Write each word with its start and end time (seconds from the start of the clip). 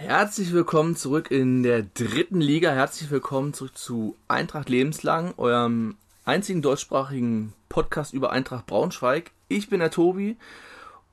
Herzlich 0.00 0.52
willkommen 0.52 0.94
zurück 0.94 1.32
in 1.32 1.64
der 1.64 1.82
dritten 1.82 2.40
Liga. 2.40 2.70
Herzlich 2.70 3.10
willkommen 3.10 3.52
zurück 3.52 3.76
zu 3.76 4.16
Eintracht 4.28 4.68
Lebenslang, 4.68 5.34
eurem 5.38 5.96
einzigen 6.24 6.62
deutschsprachigen 6.62 7.52
Podcast 7.68 8.14
über 8.14 8.30
Eintracht 8.30 8.66
Braunschweig. 8.66 9.32
Ich 9.48 9.68
bin 9.68 9.80
der 9.80 9.90
Tobi 9.90 10.36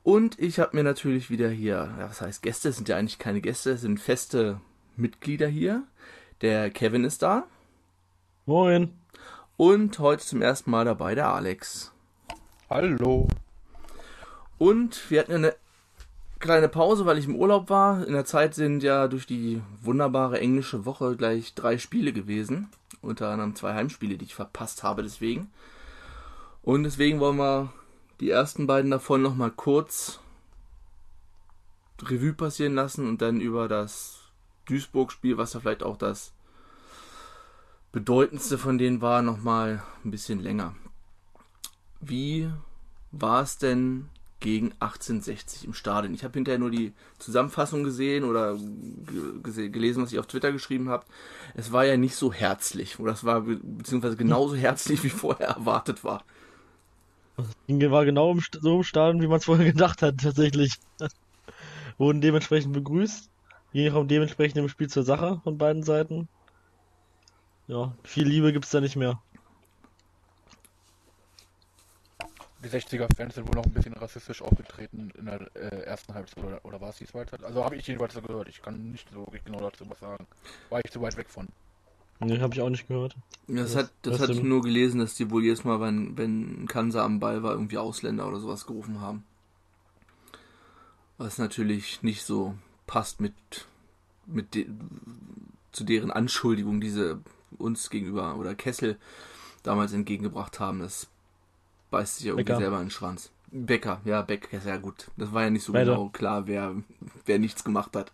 und 0.04 0.38
ich 0.38 0.60
habe 0.60 0.76
mir 0.76 0.84
natürlich 0.84 1.30
wieder 1.30 1.48
hier, 1.48 1.96
ja, 1.98 2.08
was 2.08 2.20
heißt 2.20 2.42
Gäste? 2.42 2.68
Es 2.68 2.76
sind 2.76 2.88
ja 2.88 2.96
eigentlich 2.96 3.18
keine 3.18 3.40
Gäste, 3.40 3.72
es 3.72 3.80
sind 3.80 3.98
feste 3.98 4.60
Mitglieder 4.96 5.48
hier. 5.48 5.82
Der 6.40 6.70
Kevin 6.70 7.02
ist 7.02 7.22
da. 7.22 7.48
Moin. 8.44 8.96
Und 9.56 9.98
heute 9.98 10.24
zum 10.24 10.42
ersten 10.42 10.70
Mal 10.70 10.84
dabei 10.84 11.16
der 11.16 11.30
Alex. 11.30 11.92
Hallo. 12.70 13.26
Und 14.58 15.10
wir 15.10 15.18
hatten 15.18 15.32
eine 15.32 15.56
kleine 16.38 16.68
Pause, 16.68 17.06
weil 17.06 17.18
ich 17.18 17.26
im 17.26 17.36
Urlaub 17.36 17.70
war. 17.70 18.06
In 18.06 18.12
der 18.12 18.24
Zeit 18.24 18.54
sind 18.54 18.82
ja 18.82 19.08
durch 19.08 19.26
die 19.26 19.62
wunderbare 19.82 20.40
englische 20.40 20.84
Woche 20.84 21.16
gleich 21.16 21.54
drei 21.54 21.78
Spiele 21.78 22.12
gewesen. 22.12 22.68
Unter 23.02 23.30
anderem 23.30 23.54
zwei 23.54 23.74
Heimspiele, 23.74 24.16
die 24.16 24.24
ich 24.24 24.34
verpasst 24.34 24.82
habe 24.82 25.02
deswegen. 25.02 25.50
Und 26.62 26.82
deswegen 26.82 27.20
wollen 27.20 27.36
wir 27.36 27.72
die 28.20 28.30
ersten 28.30 28.66
beiden 28.66 28.90
davon 28.90 29.22
nochmal 29.22 29.50
kurz 29.50 30.20
Revue 32.02 32.32
passieren 32.32 32.74
lassen 32.74 33.08
und 33.08 33.22
dann 33.22 33.40
über 33.40 33.68
das 33.68 34.20
Duisburg-Spiel, 34.66 35.38
was 35.38 35.54
ja 35.54 35.60
vielleicht 35.60 35.82
auch 35.82 35.96
das 35.96 36.32
bedeutendste 37.92 38.58
von 38.58 38.78
denen 38.78 39.00
war, 39.00 39.22
nochmal 39.22 39.82
ein 40.04 40.10
bisschen 40.10 40.40
länger. 40.40 40.74
Wie 42.00 42.50
war 43.12 43.42
es 43.42 43.56
denn 43.58 44.08
gegen 44.46 44.70
1860 44.78 45.64
im 45.64 45.74
Stadion? 45.74 46.14
Ich 46.14 46.22
habe 46.22 46.34
hinterher 46.34 46.60
nur 46.60 46.70
die 46.70 46.92
Zusammenfassung 47.18 47.82
gesehen 47.82 48.22
oder 48.22 48.56
gelesen, 49.42 50.04
was 50.04 50.12
ihr 50.12 50.20
auf 50.20 50.28
Twitter 50.28 50.52
geschrieben 50.52 50.88
habt. 50.88 51.08
Es 51.54 51.72
war 51.72 51.84
ja 51.84 51.96
nicht 51.96 52.14
so 52.14 52.32
herzlich, 52.32 53.00
oder 53.00 53.12
es 53.12 53.24
war 53.24 53.40
beziehungsweise 53.40 54.16
genauso 54.16 54.54
herzlich, 54.54 55.02
wie 55.02 55.10
vorher 55.10 55.48
erwartet 55.48 56.04
war. 56.04 56.22
War 57.66 58.04
genau 58.04 58.36
so 58.60 58.76
im 58.76 58.82
Stadion, 58.84 59.20
wie 59.20 59.26
man 59.26 59.38
es 59.38 59.46
vorher 59.46 59.66
gedacht 59.72 60.00
hat, 60.00 60.18
tatsächlich. 60.18 60.74
Wurden 61.98 62.20
dementsprechend 62.20 62.72
begrüßt. 62.72 63.28
Ging 63.72 63.92
auch 63.92 64.06
dementsprechend 64.06 64.58
im 64.58 64.68
Spiel 64.68 64.88
zur 64.88 65.02
Sache 65.02 65.40
von 65.42 65.58
beiden 65.58 65.82
Seiten. 65.82 66.28
Ja, 67.66 67.96
viel 68.04 68.28
Liebe 68.28 68.52
gibt's 68.52 68.70
da 68.70 68.80
nicht 68.80 68.94
mehr. 68.94 69.20
Die 72.64 72.68
60er-Fans 72.68 73.34
sind 73.34 73.46
wohl 73.46 73.54
noch 73.54 73.66
ein 73.66 73.72
bisschen 73.72 73.92
rassistisch 73.92 74.40
aufgetreten 74.40 75.12
in 75.18 75.26
der 75.26 75.54
äh, 75.54 75.82
ersten 75.84 76.14
Halbzeit 76.14 76.42
oder, 76.42 76.64
oder 76.64 76.80
war 76.80 76.90
es 76.90 76.96
die 76.96 77.06
zweite? 77.06 77.38
Also 77.44 77.64
habe 77.64 77.76
ich 77.76 77.86
jedenfalls 77.86 78.14
so 78.14 78.22
gehört. 78.22 78.48
Ich 78.48 78.62
kann 78.62 78.92
nicht 78.92 79.08
so 79.12 79.26
genau 79.44 79.60
dazu 79.60 79.88
was 79.88 80.00
sagen. 80.00 80.26
War 80.70 80.80
ich 80.82 80.90
zu 80.90 81.00
weit 81.02 81.16
weg 81.16 81.28
von. 81.28 81.48
Nee, 82.20 82.40
habe 82.40 82.54
ich 82.54 82.62
auch 82.62 82.70
nicht 82.70 82.88
gehört. 82.88 83.14
Das, 83.46 83.72
das 83.72 83.76
hat, 83.76 83.90
das 84.02 84.20
hatte 84.20 84.32
ich 84.32 84.42
nur 84.42 84.62
gelesen, 84.62 85.00
dass 85.00 85.14
die 85.14 85.30
wohl 85.30 85.42
jedes 85.42 85.64
Mal, 85.64 85.80
wenn, 85.80 86.16
wenn 86.16 86.66
Kansa 86.66 87.04
am 87.04 87.20
Ball 87.20 87.42
war, 87.42 87.52
irgendwie 87.52 87.76
Ausländer 87.76 88.26
oder 88.26 88.40
sowas 88.40 88.66
gerufen 88.66 89.00
haben. 89.00 89.24
Was 91.18 91.36
natürlich 91.38 92.02
nicht 92.02 92.24
so 92.24 92.54
passt 92.86 93.20
mit, 93.20 93.34
mit 94.26 94.54
de, 94.54 94.66
zu 95.72 95.84
deren 95.84 96.10
Anschuldigung, 96.10 96.80
diese 96.80 97.20
uns 97.58 97.90
gegenüber 97.90 98.36
oder 98.36 98.54
Kessel 98.54 98.98
damals 99.62 99.92
entgegengebracht 99.92 100.58
haben. 100.58 100.80
Das 100.80 101.08
beißt 101.96 102.16
sich 102.16 102.26
ja 102.26 102.32
irgendwie 102.32 102.44
Becker. 102.44 102.58
selber 102.58 102.76
in 102.76 102.84
den 102.84 102.90
Schwanz. 102.90 103.30
Becker, 103.50 104.00
ja, 104.04 104.20
Becker, 104.20 104.58
ja 104.66 104.76
gut. 104.76 105.10
Das 105.16 105.32
war 105.32 105.44
ja 105.44 105.50
nicht 105.50 105.64
so 105.64 105.72
Beide. 105.72 105.92
genau 105.92 106.10
klar, 106.10 106.46
wer, 106.46 106.74
wer 107.24 107.38
nichts 107.38 107.64
gemacht 107.64 107.96
hat. 107.96 108.12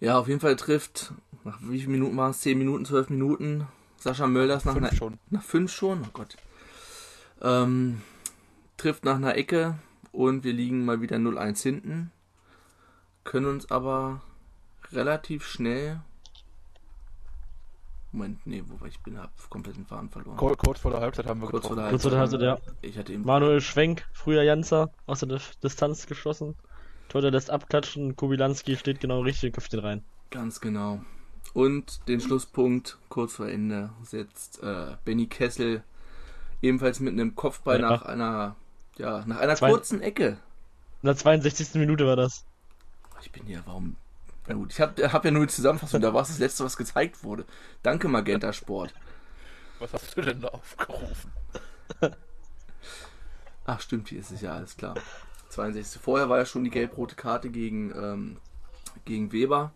Ja, 0.00 0.18
auf 0.18 0.26
jeden 0.26 0.40
Fall 0.40 0.56
trifft, 0.56 1.12
nach 1.44 1.60
wie 1.62 1.78
vielen 1.78 1.92
Minuten 1.92 2.16
war 2.16 2.30
es? 2.30 2.40
10 2.40 2.58
Minuten, 2.58 2.84
12 2.84 3.10
Minuten. 3.10 3.68
Sascha 3.98 4.26
Mölders 4.26 4.64
nach, 4.64 4.72
fünf 4.72 4.86
einer, 4.86 4.96
schon. 4.96 5.18
nach 5.28 5.42
fünf 5.42 5.70
schon, 5.70 6.02
oh 6.02 6.10
Gott. 6.12 6.36
Ähm, 7.40 8.00
trifft 8.76 9.04
nach 9.04 9.16
einer 9.16 9.36
Ecke 9.36 9.78
und 10.10 10.42
wir 10.42 10.52
liegen 10.54 10.84
mal 10.84 11.00
wieder 11.00 11.18
0-1 11.18 11.62
hinten. 11.62 12.10
Können 13.22 13.46
uns 13.46 13.70
aber 13.70 14.22
relativ 14.90 15.46
schnell 15.46 16.00
Moment, 18.12 18.44
nee, 18.44 18.62
wo 18.66 18.84
ich 18.86 18.98
bin, 19.00 19.18
hab 19.18 19.30
komplett 19.50 19.76
den 19.76 19.86
Faden 19.86 20.10
verloren. 20.10 20.36
Kur 20.36 20.56
kurz 20.56 20.80
vor 20.80 20.90
der 20.90 21.00
Halbzeit 21.00 21.26
haben 21.26 21.40
wir 21.40 21.48
kurz 21.48 21.62
getroffen. 21.62 21.76
Vor 21.76 21.82
der 21.82 21.90
Kurz 21.90 22.02
vor 22.02 22.10
der 22.10 22.20
Halbzeit, 22.20 22.42
ja. 22.42 22.58
Ich 22.82 22.98
hatte 22.98 23.12
eben 23.12 23.24
Manuel 23.24 23.60
Schwenk, 23.60 24.04
früher 24.12 24.42
Janzer, 24.42 24.90
aus 25.06 25.20
der 25.20 25.40
Distanz 25.62 26.06
geschossen. 26.06 26.56
Torter 27.08 27.30
lässt 27.30 27.50
abklatschen, 27.50 28.16
Kubilanski 28.16 28.76
steht 28.76 29.00
genau 29.00 29.20
richtig 29.20 29.48
und 29.48 29.52
köpft 29.52 29.72
den 29.72 29.80
rein. 29.80 30.04
Ganz 30.30 30.60
genau. 30.60 31.00
Und 31.54 32.06
den 32.08 32.20
Schlusspunkt, 32.20 32.98
kurz 33.08 33.34
vor 33.34 33.48
Ende, 33.48 33.90
setzt 34.02 34.62
äh, 34.62 34.96
Benny 35.04 35.26
Kessel 35.26 35.82
ebenfalls 36.62 37.00
mit 37.00 37.12
einem 37.12 37.34
Kopfball 37.34 37.80
ja. 37.80 37.90
nach 37.90 38.02
einer, 38.02 38.56
ja, 38.96 39.24
nach 39.26 39.38
einer 39.38 39.56
Zwei 39.56 39.70
kurzen 39.70 40.00
Ecke. 40.00 40.38
In 41.02 41.06
der 41.06 41.16
62. 41.16 41.74
Minute 41.74 42.06
war 42.06 42.16
das. 42.16 42.44
Ich 43.22 43.32
bin 43.32 43.44
hier, 43.46 43.62
warum 43.66 43.96
na 44.50 44.56
gut, 44.56 44.72
ich 44.72 44.80
habe 44.80 45.12
hab 45.12 45.24
ja 45.24 45.30
nur 45.30 45.46
die 45.46 45.52
Zusammenfassung, 45.52 46.00
da 46.00 46.12
war 46.12 46.22
es 46.22 46.28
das 46.28 46.40
letzte, 46.40 46.64
was 46.64 46.76
gezeigt 46.76 47.22
wurde. 47.22 47.44
Danke, 47.84 48.08
Magenta 48.08 48.52
Sport. 48.52 48.92
Was 49.78 49.92
hast 49.92 50.16
du 50.16 50.22
denn 50.22 50.40
da 50.40 50.48
aufgerufen? 50.48 51.30
Ach, 53.64 53.80
stimmt, 53.80 54.08
hier 54.08 54.18
ist 54.18 54.32
es 54.32 54.40
ja 54.40 54.54
alles 54.54 54.76
klar. 54.76 54.96
62. 55.50 56.02
Vorher 56.02 56.28
war 56.28 56.38
ja 56.38 56.46
schon 56.46 56.64
die 56.64 56.70
gelb-rote 56.70 57.14
Karte 57.14 57.50
gegen, 57.50 57.92
ähm, 57.96 58.36
gegen 59.04 59.30
Weber. 59.30 59.72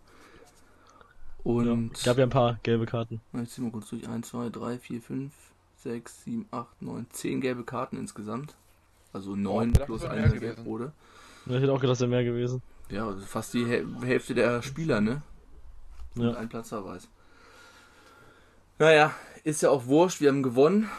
Und. 1.45 1.95
Es 1.95 2.03
gab 2.03 2.17
ja 2.17 2.23
ein 2.23 2.29
paar 2.29 2.59
gelbe 2.63 2.85
Karten. 2.85 3.21
Jetzt 3.31 3.53
ziehen 3.53 3.63
wir 3.63 3.71
kurz 3.71 3.89
durch. 3.89 4.09
1, 4.09 4.27
2, 4.27 4.49
3, 4.49 4.77
4, 4.77 5.01
5, 5.01 5.33
6, 5.77 6.23
7, 6.25 6.47
8, 6.51 6.81
9, 6.81 7.07
10 7.11 7.39
gelbe 7.39 7.63
Karten 7.63 7.97
insgesamt. 7.97 8.55
Also 9.13 9.37
9 9.37 9.71
oh, 9.79 9.85
plus 9.85 10.03
eine 10.03 10.37
gelb-rote. 10.37 10.91
Ich 11.45 11.53
hätte 11.53 11.71
auch 11.71 11.79
gedacht, 11.79 11.93
es 11.93 12.01
wäre 12.01 12.09
mehr 12.09 12.25
gewesen. 12.25 12.61
Ja, 12.89 13.07
also 13.07 13.25
fast 13.25 13.53
die 13.53 13.65
Hälfte 13.65 14.35
der 14.35 14.61
Spieler, 14.61 15.01
ne? 15.01 15.21
Ja. 16.15 16.29
Und 16.29 16.37
ein 16.37 16.49
Platzverweis. 16.49 17.07
Naja, 18.77 19.13
ist 19.43 19.61
ja 19.61 19.69
auch 19.69 19.85
wurscht, 19.85 20.21
wir 20.21 20.29
haben 20.29 20.43
gewonnen. 20.43 20.89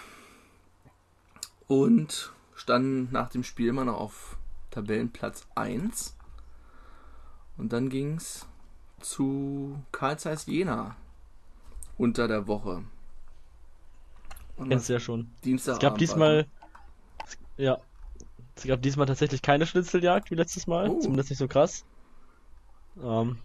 Und 1.69 2.33
standen 2.55 3.09
nach 3.13 3.29
dem 3.29 3.45
Spiel 3.45 3.69
immer 3.69 3.85
noch 3.85 3.99
auf 3.99 4.37
Tabellenplatz 4.71 5.47
1. 5.55 6.17
Und 7.57 7.73
dann 7.73 7.89
ging 7.89 8.17
es 8.17 8.47
zu 9.01 9.83
Karl 9.93 10.19
Zeiss 10.19 10.47
Jena 10.47 10.97
unter 11.99 12.29
der 12.29 12.47
Woche. 12.47 12.85
Kennst 14.57 14.89
du 14.89 14.95
ja 14.95 15.01
schon. 15.01 15.31
Dienstag. 15.45 15.75
Es 15.75 15.81
gab 15.81 15.99
diesmal. 15.99 16.47
Ja, 17.57 17.79
es 18.57 18.65
gab 18.65 18.83
diesmal 18.83 19.07
tatsächlich 19.07 19.43
keine 19.43 19.67
Schnitzeljagd 19.67 20.31
wie 20.31 20.35
letztes 20.35 20.67
Mal, 20.67 20.89
oh. 20.89 20.99
zumindest 20.99 21.31
nicht 21.31 21.39
so 21.39 21.47
krass. 21.47 21.85
Ähm, 23.03 23.39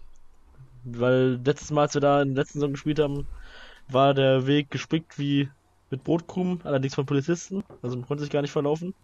weil 0.84 1.40
letztes 1.44 1.70
Mal, 1.70 1.82
als 1.82 1.94
wir 1.94 2.00
da 2.00 2.22
in 2.22 2.34
der 2.34 2.42
letzten 2.42 2.58
Saison 2.58 2.72
gespielt 2.72 2.98
haben, 2.98 3.26
war 3.88 4.14
der 4.14 4.46
Weg 4.46 4.70
gespickt 4.70 5.18
wie 5.18 5.50
mit 5.90 6.02
Brotkrumen, 6.02 6.60
allerdings 6.64 6.94
von 6.94 7.04
Polizisten, 7.04 7.62
also 7.82 7.96
man 7.96 8.06
konnte 8.06 8.22
sich 8.22 8.32
gar 8.32 8.40
nicht 8.40 8.50
verlaufen. 8.50 8.94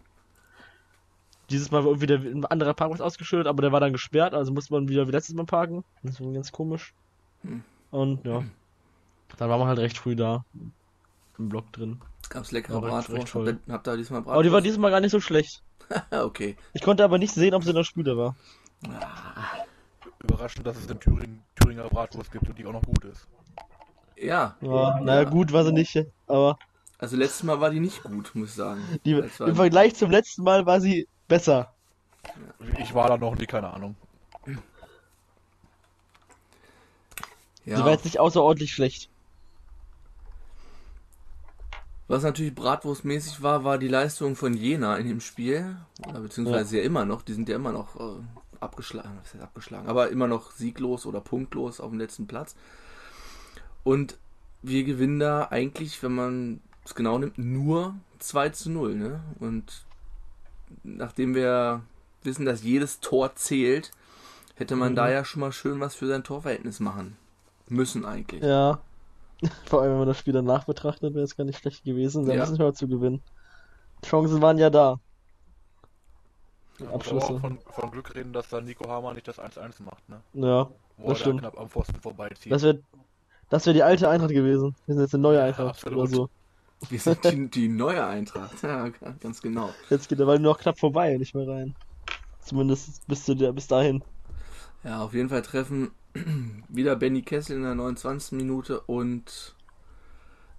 Dieses 1.51 1.71
Mal 1.71 1.83
war 1.83 1.91
irgendwie 1.91 2.07
der, 2.07 2.19
ein 2.19 2.45
anderer 2.45 2.73
Parkplatz 2.73 3.01
ausgeschildert, 3.01 3.47
aber 3.47 3.61
der 3.61 3.71
war 3.71 3.79
dann 3.79 3.93
gesperrt, 3.93 4.33
also 4.33 4.51
musste 4.51 4.73
man 4.73 4.89
wieder 4.89 5.07
wie 5.07 5.11
letztes 5.11 5.35
Mal 5.35 5.45
parken. 5.45 5.83
Das 6.03 6.19
war 6.19 6.31
ganz 6.31 6.51
komisch. 6.51 6.93
Hm. 7.43 7.63
Und 7.91 8.25
ja, 8.25 8.39
hm. 8.39 8.51
dann 9.37 9.49
war 9.49 9.57
man 9.57 9.67
halt 9.67 9.79
recht 9.79 9.97
früh 9.97 10.15
da. 10.15 10.43
Im 11.37 11.49
Block 11.49 11.71
drin. 11.71 12.01
Gab's 12.29 12.51
leckere 12.51 12.81
Bratwurst? 12.81 13.33
Habt, 13.33 13.59
habt 13.69 13.87
ihr 13.87 13.97
diesmal 13.97 14.21
Bratwurst? 14.21 14.33
Aber 14.33 14.43
die 14.43 14.51
war 14.51 14.61
diesmal 14.61 14.91
gar 14.91 14.99
nicht 14.99 15.11
so 15.11 15.19
schlecht. 15.19 15.63
okay. 16.11 16.55
Ich 16.73 16.81
konnte 16.81 17.03
aber 17.03 17.17
nicht 17.17 17.33
sehen, 17.33 17.53
ob 17.53 17.63
sie 17.63 17.69
in 17.69 17.75
der 17.75 17.83
Spüle 17.83 18.17
war. 18.17 18.35
Ah. 18.87 19.65
Überraschend, 20.21 20.67
dass 20.67 20.77
es 20.77 20.87
in 20.87 20.99
Thüringen 20.99 21.43
Thüringer 21.55 21.87
Bratwurst 21.89 22.31
gibt 22.31 22.47
und 22.49 22.57
die 22.57 22.65
auch 22.65 22.73
noch 22.73 22.83
gut 22.83 23.05
ist. 23.05 23.27
Ja. 24.17 24.57
ja 24.61 24.99
naja, 25.01 25.23
gut 25.23 25.53
war 25.53 25.63
sie 25.63 25.71
nicht, 25.71 25.97
aber. 26.27 26.57
Also 26.97 27.15
letztes 27.15 27.43
Mal 27.43 27.61
war 27.61 27.69
die 27.69 27.79
nicht 27.79 28.03
gut, 28.03 28.31
muss 28.35 28.49
ich 28.49 28.55
sagen. 28.55 28.81
Die, 29.05 29.13
Im 29.13 29.55
Vergleich 29.55 29.95
zum 29.95 30.11
letzten 30.11 30.43
Mal 30.43 30.65
war 30.65 30.81
sie 30.81 31.07
besser. 31.29 31.73
Ich 32.77 32.93
war 32.93 33.07
da 33.07 33.17
noch 33.17 33.35
nie, 33.35 33.45
keine 33.45 33.73
Ahnung. 33.73 33.95
Ja. 37.65 37.77
Sie 37.77 37.83
war 37.83 37.91
jetzt 37.91 38.05
nicht 38.05 38.19
außerordentlich 38.19 38.73
schlecht. 38.73 39.09
Was 42.09 42.23
natürlich 42.23 42.55
bratwurstmäßig 42.55 43.43
war, 43.43 43.63
war 43.63 43.77
die 43.77 43.87
Leistung 43.87 44.35
von 44.35 44.55
Jena 44.55 44.97
in 44.97 45.07
dem 45.07 45.21
Spiel. 45.21 45.77
Oder 46.07 46.19
beziehungsweise 46.21 46.75
ja, 46.77 46.81
ja 46.81 46.87
immer 46.87 47.05
noch. 47.05 47.21
Die 47.21 47.33
sind 47.33 47.47
ja 47.47 47.55
immer 47.55 47.71
noch 47.71 47.95
äh, 47.99 48.21
abgeschlagen. 48.59 49.11
Was 49.21 49.33
heißt 49.35 49.43
abgeschlagen? 49.43 49.87
Aber 49.87 50.09
immer 50.09 50.27
noch 50.27 50.51
sieglos 50.51 51.05
oder 51.05 51.21
punktlos 51.21 51.79
auf 51.79 51.91
dem 51.91 51.99
letzten 51.99 52.25
Platz. 52.25 52.55
Und 53.83 54.17
wir 54.63 54.83
gewinnen 54.83 55.19
da 55.19 55.47
eigentlich, 55.51 56.01
wenn 56.01 56.15
man 56.15 56.61
es 56.83 56.95
genau 56.95 57.19
nimmt, 57.19 57.37
nur 57.37 57.93
2 58.17 58.49
zu 58.49 58.71
0. 58.71 58.95
Ne? 58.95 59.19
Und 59.39 59.85
nachdem 60.83 61.35
wir 61.35 61.83
wissen, 62.23 62.45
dass 62.45 62.63
jedes 62.63 63.01
Tor 63.01 63.35
zählt, 63.35 63.91
hätte 64.55 64.75
man 64.75 64.93
Mhm. 64.93 64.95
da 64.95 65.11
ja 65.11 65.23
schon 65.23 65.41
mal 65.41 65.51
schön 65.51 65.79
was 65.79 65.93
für 65.93 66.07
sein 66.07 66.23
Torverhältnis 66.23 66.79
machen 66.79 67.17
müssen 67.67 68.03
eigentlich. 68.03 68.41
Ja. 68.43 68.79
Vor 69.65 69.81
allem, 69.81 69.91
wenn 69.91 69.99
man 69.99 70.07
das 70.07 70.17
Spiel 70.19 70.33
danach 70.33 70.65
betrachtet, 70.65 71.13
wäre 71.13 71.23
es 71.23 71.35
gar 71.35 71.45
nicht 71.45 71.59
schlecht 71.59 71.83
gewesen, 71.83 72.25
da 72.25 72.33
Ja. 72.33 72.41
müssen 72.41 72.59
wir 72.59 72.73
zu 72.73 72.87
gewinnen. 72.87 73.23
Chancen 74.05 74.41
waren 74.41 74.57
ja 74.57 74.69
da. 74.69 74.97
Aber 76.79 76.93
Abschlüsse. 76.95 77.25
auch 77.25 77.41
von, 77.41 77.59
von 77.59 77.91
Glück 77.91 78.15
reden, 78.15 78.31
dass 78.31 78.49
da 78.49 78.61
Nico 78.61 78.87
Hamer 78.89 79.13
nicht 79.13 79.27
das 79.27 79.37
1-1 79.39 79.83
macht, 79.83 80.07
ne? 80.07 80.21
Ja, 80.33 80.69
Wo 80.97 81.09
Das 81.09 81.19
er 81.19 81.21
stimmt. 81.21 81.43
da 81.43 81.49
knapp 81.49 81.59
am 81.59 81.69
Pfosten 81.69 81.99
vorbeizieht. 82.01 82.51
das 82.51 82.63
wäre 82.63 82.79
das 83.49 83.65
wär 83.65 83.73
die 83.73 83.83
alte 83.83 84.07
Eintracht 84.09 84.31
gewesen. 84.31 84.75
Wir 84.85 84.95
sind 84.95 85.03
jetzt 85.03 85.13
eine 85.15 85.23
neue 85.23 85.39
Ja, 85.39 85.45
Eintracht 85.45 85.69
absolut. 85.69 85.99
oder 85.99 86.07
so. 86.07 86.29
Wir 86.89 86.99
sind 86.99 87.23
die, 87.25 87.49
die 87.49 87.67
neue 87.67 88.05
Eintracht. 88.05 88.61
Ja, 88.63 88.89
ganz 89.19 89.41
genau. 89.41 89.69
Jetzt 89.89 90.07
geht 90.07 90.19
der 90.19 90.25
Ball 90.25 90.39
nur 90.39 90.53
noch 90.53 90.59
knapp 90.59 90.79
vorbei, 90.79 91.17
nicht 91.17 91.33
mehr 91.35 91.47
rein. 91.47 91.75
Zumindest 92.41 93.05
bis 93.07 93.25
zu 93.25 93.35
der, 93.35 93.51
bis 93.51 93.67
dahin. 93.67 94.03
Ja, 94.83 95.01
auf 95.03 95.13
jeden 95.13 95.29
Fall 95.29 95.41
treffen 95.41 95.91
wieder 96.69 96.95
Benny 96.95 97.21
Kessel 97.21 97.57
in 97.57 97.63
der 97.63 97.75
29. 97.75 98.33
Minute 98.33 98.81
und 98.81 99.55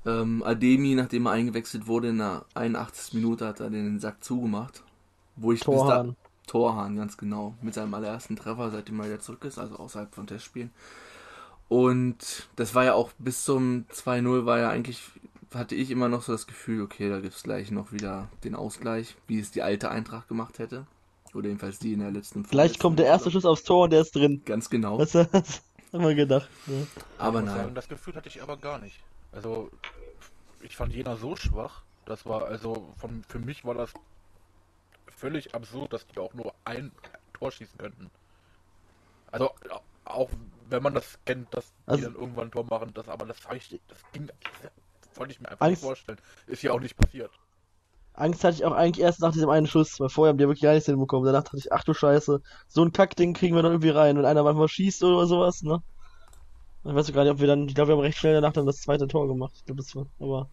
ähm, 0.06 0.42
Ademi, 0.42 0.94
nachdem 0.94 1.26
er 1.26 1.32
eingewechselt 1.32 1.86
wurde 1.86 2.08
in 2.08 2.18
der 2.18 2.44
81. 2.54 3.14
Minute, 3.14 3.46
hat 3.46 3.60
er 3.60 3.70
den 3.70 3.98
Sack 4.00 4.24
zugemacht. 4.24 4.82
Wo 5.36 5.52
ich 5.52 5.60
bis 5.60 5.66
Torhahn. 5.66 6.08
da 6.08 6.30
Torhahn, 6.46 6.96
ganz 6.96 7.16
genau. 7.16 7.54
Mit 7.62 7.74
seinem 7.74 7.94
allerersten 7.94 8.36
Treffer, 8.36 8.70
seitdem 8.70 8.98
er 9.00 9.06
wieder 9.06 9.20
zurück 9.20 9.44
ist, 9.44 9.58
also 9.58 9.76
außerhalb 9.76 10.14
von 10.14 10.26
Testspielen. 10.26 10.70
Und 11.68 12.48
das 12.56 12.74
war 12.74 12.84
ja 12.84 12.94
auch 12.94 13.12
bis 13.18 13.44
zum 13.44 13.84
2-0 13.92 14.44
war 14.44 14.58
ja 14.58 14.70
eigentlich, 14.70 15.02
hatte 15.54 15.76
ich 15.76 15.92
immer 15.92 16.08
noch 16.08 16.22
so 16.22 16.32
das 16.32 16.48
Gefühl, 16.48 16.82
okay, 16.82 17.08
da 17.08 17.20
gibt's 17.20 17.44
gleich 17.44 17.70
noch 17.70 17.92
wieder 17.92 18.28
den 18.42 18.56
Ausgleich, 18.56 19.16
wie 19.28 19.38
es 19.38 19.52
die 19.52 19.62
alte 19.62 19.90
Eintracht 19.90 20.26
gemacht 20.26 20.58
hätte. 20.58 20.86
Oder 21.34 21.48
jedenfalls 21.48 21.78
die 21.78 21.92
in 21.92 22.00
der 22.00 22.10
letzten 22.10 22.44
Vielleicht 22.44 22.78
kommt 22.80 22.98
der 22.98 23.06
erste 23.06 23.30
Schuss 23.30 23.44
aufs 23.44 23.62
Tor 23.64 23.84
und 23.84 23.90
der 23.90 24.00
ist 24.02 24.14
drin. 24.14 24.42
Ganz 24.44 24.68
genau. 24.70 24.98
Das, 24.98 25.12
das 25.12 25.62
haben 25.92 26.04
wir 26.04 26.14
gedacht. 26.14 26.48
Ja. 26.66 26.74
Aber 27.18 27.38
Ich 27.40 27.44
muss 27.46 27.54
sagen, 27.54 27.64
nein. 27.66 27.74
das 27.74 27.88
Gefühl 27.88 28.14
hatte 28.14 28.28
ich 28.28 28.42
aber 28.42 28.56
gar 28.56 28.78
nicht. 28.78 29.00
Also, 29.32 29.70
ich 30.60 30.76
fand 30.76 30.92
Jena 30.92 31.16
so 31.16 31.34
schwach. 31.36 31.82
Das 32.04 32.26
war, 32.26 32.44
also, 32.46 32.92
von, 32.98 33.22
für 33.28 33.38
mich 33.38 33.64
war 33.64 33.74
das 33.74 33.92
völlig 35.16 35.54
absurd, 35.54 35.92
dass 35.92 36.06
die 36.06 36.18
auch 36.18 36.32
nur 36.34 36.54
ein 36.64 36.92
Tor 37.32 37.50
schießen 37.50 37.78
könnten. 37.78 38.10
Also, 39.30 39.50
auch 40.04 40.30
wenn 40.68 40.82
man 40.82 40.94
das 40.94 41.18
kennt, 41.24 41.52
dass 41.54 41.66
die 41.66 41.90
Also- 41.90 42.04
dann 42.04 42.14
irgendwann 42.14 42.48
ein 42.48 42.50
Tor 42.52 42.64
machen, 42.64 42.92
das, 42.94 43.08
aber 43.08 43.26
das, 43.26 43.38
das 43.40 44.02
ging, 44.12 44.26
das 44.28 45.16
wollte 45.18 45.32
ich 45.32 45.40
mir 45.40 45.48
einfach 45.50 45.68
nicht 45.68 45.82
vorstellen. 45.82 46.18
Ist 46.46 46.62
ja 46.62 46.72
auch 46.72 46.80
nicht 46.80 46.96
passiert. 46.96 47.30
Angst 48.20 48.44
hatte 48.44 48.56
ich 48.56 48.64
auch 48.64 48.72
eigentlich 48.72 49.02
erst 49.02 49.20
nach 49.20 49.32
diesem 49.32 49.48
einen 49.48 49.66
Schuss, 49.66 49.98
weil 49.98 50.10
vorher 50.10 50.30
haben 50.30 50.38
die 50.38 50.42
ja 50.42 50.48
wirklich 50.48 50.62
gar 50.62 50.74
nichts 50.74 50.86
hinbekommen. 50.86 51.24
Danach 51.24 51.44
dachte 51.44 51.56
ich, 51.56 51.72
ach 51.72 51.84
du 51.84 51.94
Scheiße, 51.94 52.40
so 52.68 52.82
ein 52.82 52.92
Kackding 52.92 53.32
kriegen 53.32 53.56
wir 53.56 53.62
doch 53.62 53.70
irgendwie 53.70 53.90
rein, 53.90 54.16
wenn 54.16 54.26
einer 54.26 54.42
manchmal 54.42 54.68
schießt 54.68 55.02
oder 55.04 55.26
sowas, 55.26 55.62
ne? 55.62 55.82
Ich 56.84 56.94
weiß 56.94 57.12
gar 57.12 57.24
nicht, 57.24 57.32
ob 57.32 57.40
wir 57.40 57.46
dann, 57.46 57.68
ich 57.68 57.74
glaube, 57.74 57.88
wir 57.88 57.96
haben 57.96 58.02
recht 58.02 58.18
schnell 58.18 58.34
danach 58.34 58.52
dann 58.52 58.66
das 58.66 58.80
zweite 58.80 59.06
Tor 59.08 59.26
gemacht. 59.26 59.52
Ich 59.56 59.64
glaube, 59.64 59.82
das 59.82 59.94
war, 59.96 60.06
aber 60.18 60.48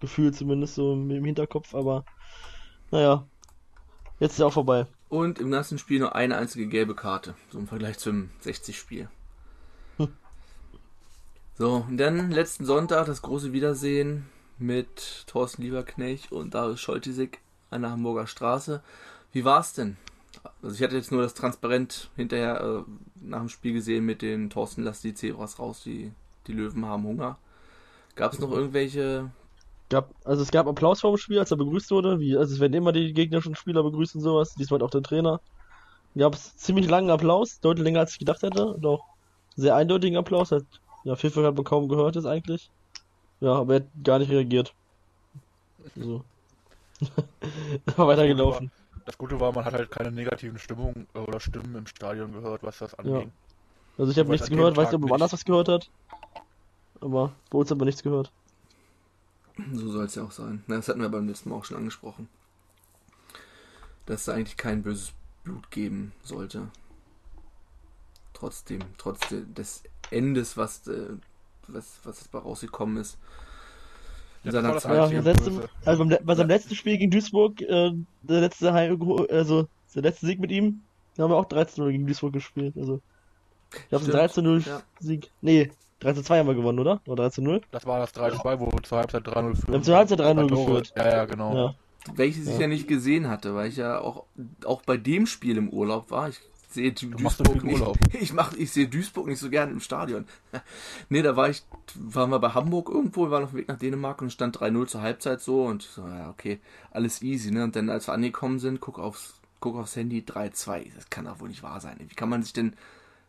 Gefühl 0.00 0.32
zumindest 0.32 0.74
so 0.74 0.92
im 0.92 1.10
im 1.10 1.24
Hinterkopf, 1.24 1.74
aber 1.74 2.04
naja, 2.90 3.26
jetzt 4.20 4.32
ist 4.32 4.38
ja 4.38 4.46
auch 4.46 4.52
vorbei. 4.52 4.86
Und 5.08 5.38
im 5.38 5.50
ganzen 5.50 5.78
Spiel 5.78 6.00
nur 6.00 6.14
eine 6.14 6.36
einzige 6.36 6.66
gelbe 6.66 6.94
Karte. 6.94 7.34
So 7.50 7.58
im 7.58 7.66
Vergleich 7.66 7.98
zum 7.98 8.30
60-Spiel. 8.44 9.08
Hm. 9.96 10.08
So, 11.56 11.84
und 11.88 11.96
dann 11.96 12.30
letzten 12.30 12.66
Sonntag 12.66 13.06
das 13.06 13.22
große 13.22 13.52
Wiedersehen 13.52 14.26
mit 14.58 15.24
Thorsten 15.26 15.62
Lieberknecht 15.62 16.32
und 16.32 16.54
Darius 16.54 16.80
Scholtisek 16.80 17.40
an 17.70 17.82
der 17.82 17.90
Hamburger 17.90 18.26
Straße. 18.26 18.82
Wie 19.32 19.44
war's 19.44 19.74
denn? 19.74 19.96
Also 20.62 20.74
ich 20.76 20.82
hatte 20.82 20.96
jetzt 20.96 21.12
nur 21.12 21.22
das 21.22 21.34
Transparent 21.34 22.10
hinterher 22.16 22.60
äh, 22.60 22.90
nach 23.20 23.40
dem 23.40 23.48
Spiel 23.48 23.72
gesehen 23.72 24.04
mit 24.04 24.22
den 24.22 24.50
Thorsten 24.50 24.82
lass 24.82 25.00
die 25.00 25.14
Zebras 25.14 25.58
raus, 25.58 25.82
die, 25.84 26.12
die 26.46 26.52
Löwen 26.52 26.86
haben 26.86 27.04
Hunger. 27.04 27.38
Gab 28.14 28.32
es 28.32 28.38
noch 28.38 28.50
irgendwelche 28.50 29.30
Gab, 29.90 30.14
also 30.24 30.42
es 30.42 30.50
gab 30.50 30.66
Applaus 30.66 31.00
vor 31.00 31.12
dem 31.12 31.16
Spiel, 31.16 31.38
als 31.38 31.50
er 31.50 31.56
begrüßt 31.56 31.90
wurde, 31.90 32.20
wie, 32.20 32.36
also 32.36 32.52
es 32.52 32.60
werden 32.60 32.74
immer 32.74 32.92
die 32.92 33.14
gegnerischen 33.14 33.54
Spieler 33.54 33.82
begrüßt 33.82 34.16
und 34.16 34.20
sowas, 34.20 34.54
diesmal 34.54 34.82
auch 34.82 34.90
der 34.90 35.02
Trainer. 35.02 35.40
Gab 36.16 36.34
es 36.34 36.56
ziemlich 36.56 36.88
langen 36.90 37.10
Applaus, 37.10 37.60
deutlich 37.60 37.84
länger 37.84 38.00
als 38.00 38.12
ich 38.12 38.18
gedacht 38.18 38.42
hätte, 38.42 38.66
und 38.74 38.84
auch 38.84 39.04
sehr 39.56 39.76
eindeutigen 39.76 40.18
Applaus, 40.18 40.52
hat, 40.52 40.64
ja, 41.04 41.16
Pfiffel 41.16 41.46
hat 41.46 41.54
man 41.54 41.64
kaum 41.64 41.88
gehört 41.88 42.16
jetzt 42.16 42.26
eigentlich. 42.26 42.70
Ja, 43.40 43.54
aber 43.54 43.74
er 43.74 43.80
hat 43.80 43.86
gar 44.02 44.18
nicht 44.18 44.30
reagiert. 44.30 44.74
So. 45.96 46.24
war 47.96 48.08
weitergelaufen. 48.08 48.70
Das 49.06 49.16
Gute 49.16 49.38
war, 49.40 49.52
man 49.52 49.64
hat 49.64 49.72
halt 49.74 49.90
keine 49.90 50.10
negativen 50.10 50.58
Stimmungen 50.58 51.06
oder 51.14 51.40
Stimmen 51.40 51.74
im 51.76 51.86
Stadion 51.86 52.32
gehört, 52.32 52.62
was 52.62 52.78
das 52.78 52.94
anging. 52.96 53.32
Also 53.96 54.12
ich 54.12 54.18
habe 54.18 54.30
nichts 54.30 54.48
gehört, 54.48 54.76
weiß 54.76 54.90
Tag 54.90 54.92
nicht, 54.94 55.04
ob 55.04 55.10
woanders 55.10 55.32
was 55.32 55.44
gehört 55.44 55.68
hat. 55.68 55.88
Aber 57.00 57.32
bei 57.50 57.58
uns 57.58 57.70
hat 57.70 57.78
man 57.78 57.86
nichts 57.86 58.02
gehört. 58.02 58.30
So 59.72 59.90
soll 59.90 60.04
es 60.04 60.14
ja 60.14 60.24
auch 60.24 60.30
sein. 60.30 60.62
Na, 60.66 60.76
das 60.76 60.88
hatten 60.88 61.00
wir 61.00 61.08
beim 61.08 61.26
letzten 61.26 61.48
Mal 61.50 61.56
auch 61.56 61.64
schon 61.64 61.76
angesprochen. 61.76 62.28
Dass 64.06 64.22
es 64.22 64.28
eigentlich 64.28 64.56
kein 64.56 64.82
böses 64.82 65.12
Blut 65.44 65.70
geben 65.70 66.12
sollte. 66.22 66.68
Trotzdem, 68.34 68.80
trotz 68.98 69.26
de- 69.28 69.44
des 69.46 69.82
Endes, 70.10 70.56
was, 70.56 70.86
äh, 70.86 71.08
was, 71.68 72.00
was 72.04 72.18
jetzt 72.20 72.30
bei 72.32 72.38
rausgekommen 72.38 72.96
ist. 72.98 73.18
In 74.44 74.52
Ja, 74.52 74.52
seiner 74.52 74.78
Zeit. 74.78 74.94
Ja, 74.94 75.02
einzige 75.04 75.22
das 75.22 75.36
letzte, 75.36 75.50
Böse. 75.50 75.68
also 75.84 76.04
beim, 76.04 76.18
bei 76.24 76.34
seinem 76.34 76.48
letzten 76.48 76.74
Spiel 76.74 76.98
gegen 76.98 77.10
Duisburg, 77.10 77.60
äh, 77.60 77.92
der 78.22 78.40
letzte 78.40 78.72
Heim, 78.72 79.00
also 79.30 79.68
der 79.94 80.02
letzte 80.02 80.26
Sieg 80.26 80.38
mit 80.40 80.50
ihm, 80.50 80.82
da 81.16 81.24
haben 81.24 81.30
wir 81.30 81.36
auch 81.36 81.46
13-0 81.48 81.90
gegen 81.90 82.06
Duisburg 82.06 82.32
gespielt. 82.32 82.74
Also 82.76 83.00
ich 83.74 83.88
glaube, 83.88 84.04
Stimmt, 84.04 84.18
13-0 84.64 84.66
ja. 84.68 84.82
Sieg. 85.00 85.30
Nee, 85.40 85.70
13-2 86.02 86.38
haben 86.38 86.46
wir 86.46 86.54
gewonnen, 86.54 86.78
oder? 86.78 87.00
Oder 87.06 87.26
13-0? 87.26 87.62
Das 87.72 87.84
war 87.84 87.98
das 87.98 88.14
3-2, 88.14 88.60
wo 88.60 88.66
wir 88.70 88.82
zur 88.84 88.98
Halbzeit 88.98 89.26
3-0 89.26 89.32
führen. 89.56 89.66
Wir 89.68 89.74
haben 89.74 89.82
zur 89.82 89.96
Halbzeit 89.96 90.20
3-0 90.20 90.34
Zwei 90.34 90.46
Tore. 90.46 90.64
geführt. 90.66 90.92
Ja, 90.96 91.08
ja, 91.08 91.24
genau. 91.24 91.54
Ja. 91.54 91.74
Welches 92.14 92.46
ich 92.46 92.54
Ja. 92.54 92.60
ja 92.60 92.66
nicht 92.68 92.86
gesehen 92.88 93.28
hatte, 93.28 93.54
weil 93.56 93.68
ich 93.68 93.76
ja 93.76 93.98
auch, 94.00 94.24
auch 94.64 94.82
bei 94.82 94.96
dem 94.96 95.26
Spiel 95.26 95.56
im 95.58 95.68
Urlaub 95.70 96.10
war. 96.12 96.28
Ich 96.28 96.40
sehe 96.68 96.92
Du 96.92 97.08
Duisburg 97.08 97.64
nicht. 97.64 97.80
Urlaub. 97.80 97.98
Ich, 98.20 98.32
mach, 98.32 98.52
ich 98.52 98.70
sehe 98.70 98.88
Duisburg 98.88 99.26
nicht 99.26 99.38
so 99.38 99.50
gerne 99.50 99.72
im 99.72 99.80
Stadion. 99.80 100.26
nee, 101.08 101.22
da 101.22 101.36
war 101.36 101.48
ich, 101.48 101.62
waren 101.94 102.30
wir 102.30 102.38
bei 102.38 102.50
Hamburg 102.50 102.90
irgendwo, 102.90 103.26
wir 103.26 103.30
waren 103.30 103.44
auf 103.44 103.50
dem 103.50 103.58
Weg 103.58 103.68
nach 103.68 103.78
Dänemark 103.78 104.22
und 104.22 104.32
stand 104.32 104.56
3-0 104.58 104.86
zur 104.86 105.02
Halbzeit 105.02 105.40
so 105.40 105.64
und 105.64 105.82
so, 105.82 106.06
ja, 106.06 106.30
okay, 106.30 106.60
alles 106.90 107.22
easy, 107.22 107.50
ne? 107.50 107.64
Und 107.64 107.76
dann, 107.76 107.90
als 107.90 108.08
wir 108.08 108.12
angekommen 108.12 108.58
sind, 108.58 108.80
guck 108.80 108.98
aufs, 108.98 109.40
guck 109.60 109.76
aufs 109.76 109.96
Handy, 109.96 110.20
3-2. 110.26 110.94
Das 110.94 111.10
kann 111.10 111.24
doch 111.24 111.40
wohl 111.40 111.48
nicht 111.48 111.62
wahr 111.62 111.80
sein. 111.80 111.96
Wie 112.00 112.14
kann 112.14 112.28
man 112.28 112.42
sich 112.42 112.52
denn 112.52 112.74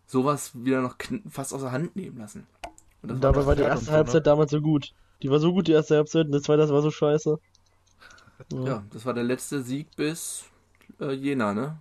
sowas 0.05 0.51
wieder 0.53 0.81
noch 0.81 0.95
fast 1.29 1.53
aus 1.53 1.61
der 1.61 1.71
Hand 1.71 1.95
nehmen 1.95 2.17
lassen? 2.17 2.47
Und 3.01 3.09
das 3.09 3.15
Und 3.17 3.23
war 3.23 3.31
dabei 3.31 3.39
das 3.39 3.47
war 3.47 3.55
die 3.55 3.61
erste 3.63 3.85
ne? 3.85 3.91
Halbzeit 3.91 4.27
damals 4.27 4.51
so 4.51 4.61
gut. 4.61 4.93
Die 5.21 5.29
war 5.29 5.39
so 5.39 5.53
gut, 5.53 5.67
die 5.67 5.73
erste 5.73 5.95
Halbzeit, 5.95 6.27
und 6.27 6.33
die 6.33 6.41
zweite 6.41 6.69
war 6.69 6.81
so 6.81 6.91
scheiße. 6.91 7.37
Ja. 8.53 8.63
Ja, 8.63 8.83
das 8.91 9.05
war 9.05 9.13
der 9.13 9.23
letzte 9.23 9.61
Sieg 9.61 9.87
bis 9.95 10.45
äh, 10.99 11.11
Jena, 11.11 11.53
ne? 11.53 11.77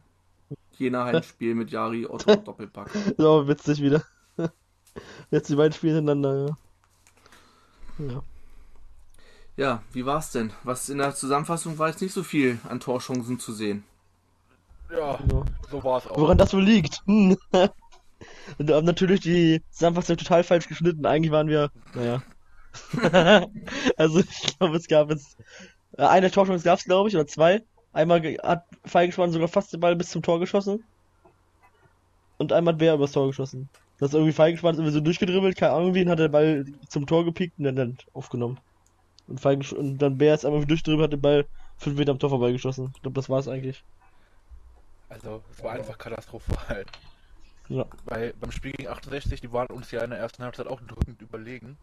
Jena 0.79 1.05
Heimspiel 1.05 1.55
mit 1.57 1.71
Jari 1.71 2.07
Otto 2.07 2.37
Doppelpack. 2.37 2.91
Aber 3.19 3.49
witzig 3.49 3.83
wieder. 3.83 4.03
Jetzt 5.31 5.49
die 5.49 5.57
beiden 5.57 5.73
Spiele 5.73 5.97
hintereinander, 5.97 6.57
ja. 7.99 8.07
Ja. 8.07 8.23
Ja, 9.57 9.83
wie 9.93 10.07
war's 10.07 10.31
denn? 10.31 10.53
Was 10.63 10.89
in 10.89 10.99
der 10.99 11.15
Zusammenfassung 11.17 11.79
war 11.79 11.89
jetzt 11.89 12.01
nicht 12.01 12.13
so 12.13 12.23
viel 12.23 12.61
an 12.69 12.79
Torchancen 12.79 13.41
zu 13.41 13.53
sehen. 13.53 13.83
Ja, 14.89 15.19
so 15.69 15.83
war 15.83 15.99
es 15.99 16.07
auch. 16.07 16.17
Woran 16.17 16.39
das 16.39 16.55
wohl 16.55 16.63
liegt? 16.63 17.03
Hm. 17.07 17.37
Und 17.51 18.69
wir 18.69 18.77
haben 18.77 18.87
natürlich 18.87 19.19
die 19.19 19.61
Zusammenfassung 19.73 20.17
total 20.17 20.45
falsch 20.45 20.69
geschnitten. 20.69 21.05
Eigentlich 21.05 21.33
waren 21.33 21.49
wir, 21.49 21.73
naja. 21.93 22.23
also 23.97 24.21
ich 24.21 24.57
glaube, 24.59 24.77
es 24.77 24.87
gab 24.87 25.11
jetzt 25.11 25.37
äh, 25.99 26.05
eine 26.07 26.31
Torchance 26.31 26.65
gab 26.65 26.79
es, 26.79 26.85
glaube 26.85 27.09
ich, 27.09 27.17
oder 27.17 27.27
zwei. 27.27 27.63
Einmal 27.99 28.23
hat 28.45 28.65
Feigenschwann 28.85 29.33
sogar 29.33 29.49
fast 29.49 29.73
den 29.73 29.81
Ball 29.81 29.97
bis 29.97 30.11
zum 30.11 30.23
Tor 30.23 30.39
geschossen. 30.39 30.85
Und 32.37 32.53
einmal 32.53 32.75
hat 32.75 32.79
Bär 32.79 32.95
übers 32.95 33.11
Tor 33.11 33.27
geschossen. 33.27 33.69
Das 33.99 34.11
ist 34.11 34.15
irgendwie 34.15 34.33
Feigenschwann 34.33 34.75
ist 34.75 34.79
irgendwie 34.79 34.95
so 34.95 35.01
durchgedribbelt, 35.01 35.57
keine 35.57 35.73
Ahnung 35.73 35.95
wie, 35.95 36.03
und 36.03 36.09
hat 36.09 36.21
der 36.21 36.29
Ball 36.29 36.65
zum 36.87 37.09
Tor 37.09 37.25
gepiekt 37.25 37.59
und 37.59 37.65
dann, 37.65 37.75
dann 37.75 37.99
aufgenommen. 38.13 38.61
Und, 39.27 39.45
und 39.73 39.99
dann 39.99 40.17
Bär 40.17 40.33
ist 40.33 40.45
einmal 40.45 40.65
durchgedribbelt, 40.65 41.07
hat 41.07 41.13
den 41.13 41.21
Ball 41.21 41.45
fünf 41.77 41.99
Meter 41.99 42.13
am 42.13 42.21
Tor 42.21 42.31
vorbeigeschossen. 42.31 42.93
Ich 42.95 43.03
glaube, 43.03 43.17
das 43.17 43.29
war 43.29 43.41
es 43.41 43.49
eigentlich. 43.49 43.83
Also, 45.09 45.43
es 45.51 45.61
war 45.65 45.73
einfach 45.73 45.99
katastrophal. 45.99 46.85
Ja. 47.69 47.85
Bei, 48.05 48.33
beim 48.39 48.53
Spiel 48.53 48.71
gegen 48.71 48.89
68, 48.89 49.41
die 49.41 49.53
waren 49.53 49.67
uns 49.67 49.91
ja 49.91 50.05
in 50.05 50.11
der 50.11 50.21
ersten 50.21 50.45
Halbzeit 50.45 50.69
auch 50.69 50.81
drückend 50.83 51.21
überlegen. 51.21 51.77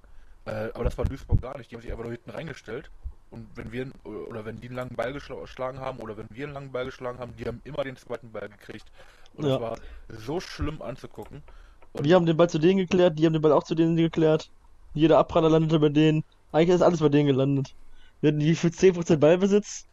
Äh, 0.46 0.70
aber 0.74 0.86
das 0.86 0.98
war 0.98 1.04
Duisburg 1.04 1.42
gar 1.42 1.58
nicht. 1.58 1.70
Die 1.70 1.76
haben 1.76 1.82
sich 1.82 1.92
einfach 1.92 2.06
nur 2.06 2.14
hinten 2.14 2.30
reingestellt. 2.30 2.90
Und 3.36 3.48
wenn 3.56 3.70
wir, 3.74 3.92
oder 4.06 4.46
wenn 4.46 4.62
die 4.62 4.68
einen 4.68 4.78
langen 4.78 4.96
Ball 4.96 5.12
geschl- 5.12 5.42
geschlagen 5.42 5.78
haben, 5.82 6.00
oder 6.00 6.16
wenn 6.16 6.28
wir 6.30 6.46
einen 6.46 6.54
langen 6.54 6.72
Ball 6.72 6.86
geschlagen 6.86 7.20
haben, 7.20 7.36
die 7.36 7.44
haben 7.46 7.60
immer 7.66 7.84
den 7.84 7.98
zweiten 7.98 8.32
Ball 8.32 8.48
gekriegt. 8.48 8.86
Und 9.34 9.44
Ja. 9.46 9.60
das 9.60 9.62
war 9.62 9.78
so 10.08 10.40
schlimm 10.40 10.82
anzugucken. 10.82 11.44
Und 11.92 12.06
Wir 12.06 12.16
haben 12.16 12.26
den 12.26 12.38
Ball 12.38 12.50
zu 12.50 12.60
denen 12.60 12.78
geklärt, 12.78 13.20
die 13.20 13.26
haben 13.26 13.34
den 13.34 13.42
Ball 13.42 13.52
auch 13.52 13.64
zu 13.64 13.76
denen 13.76 13.98
geklärt. 13.98 14.50
Jeder 14.94 15.18
Abpraller 15.18 15.50
landete 15.50 15.80
bei 15.80 15.90
denen. 15.90 16.24
Eigentlich 16.54 16.76
ist 16.76 16.82
alles 16.82 17.02
bei 17.02 17.10
denen 17.10 17.28
gelandet. 17.28 17.76
Wir 18.22 18.30
hatten 18.30 18.40
die 18.40 18.56
für 18.56 18.70
10% 18.72 19.18
Ballbesitz. 19.20 19.86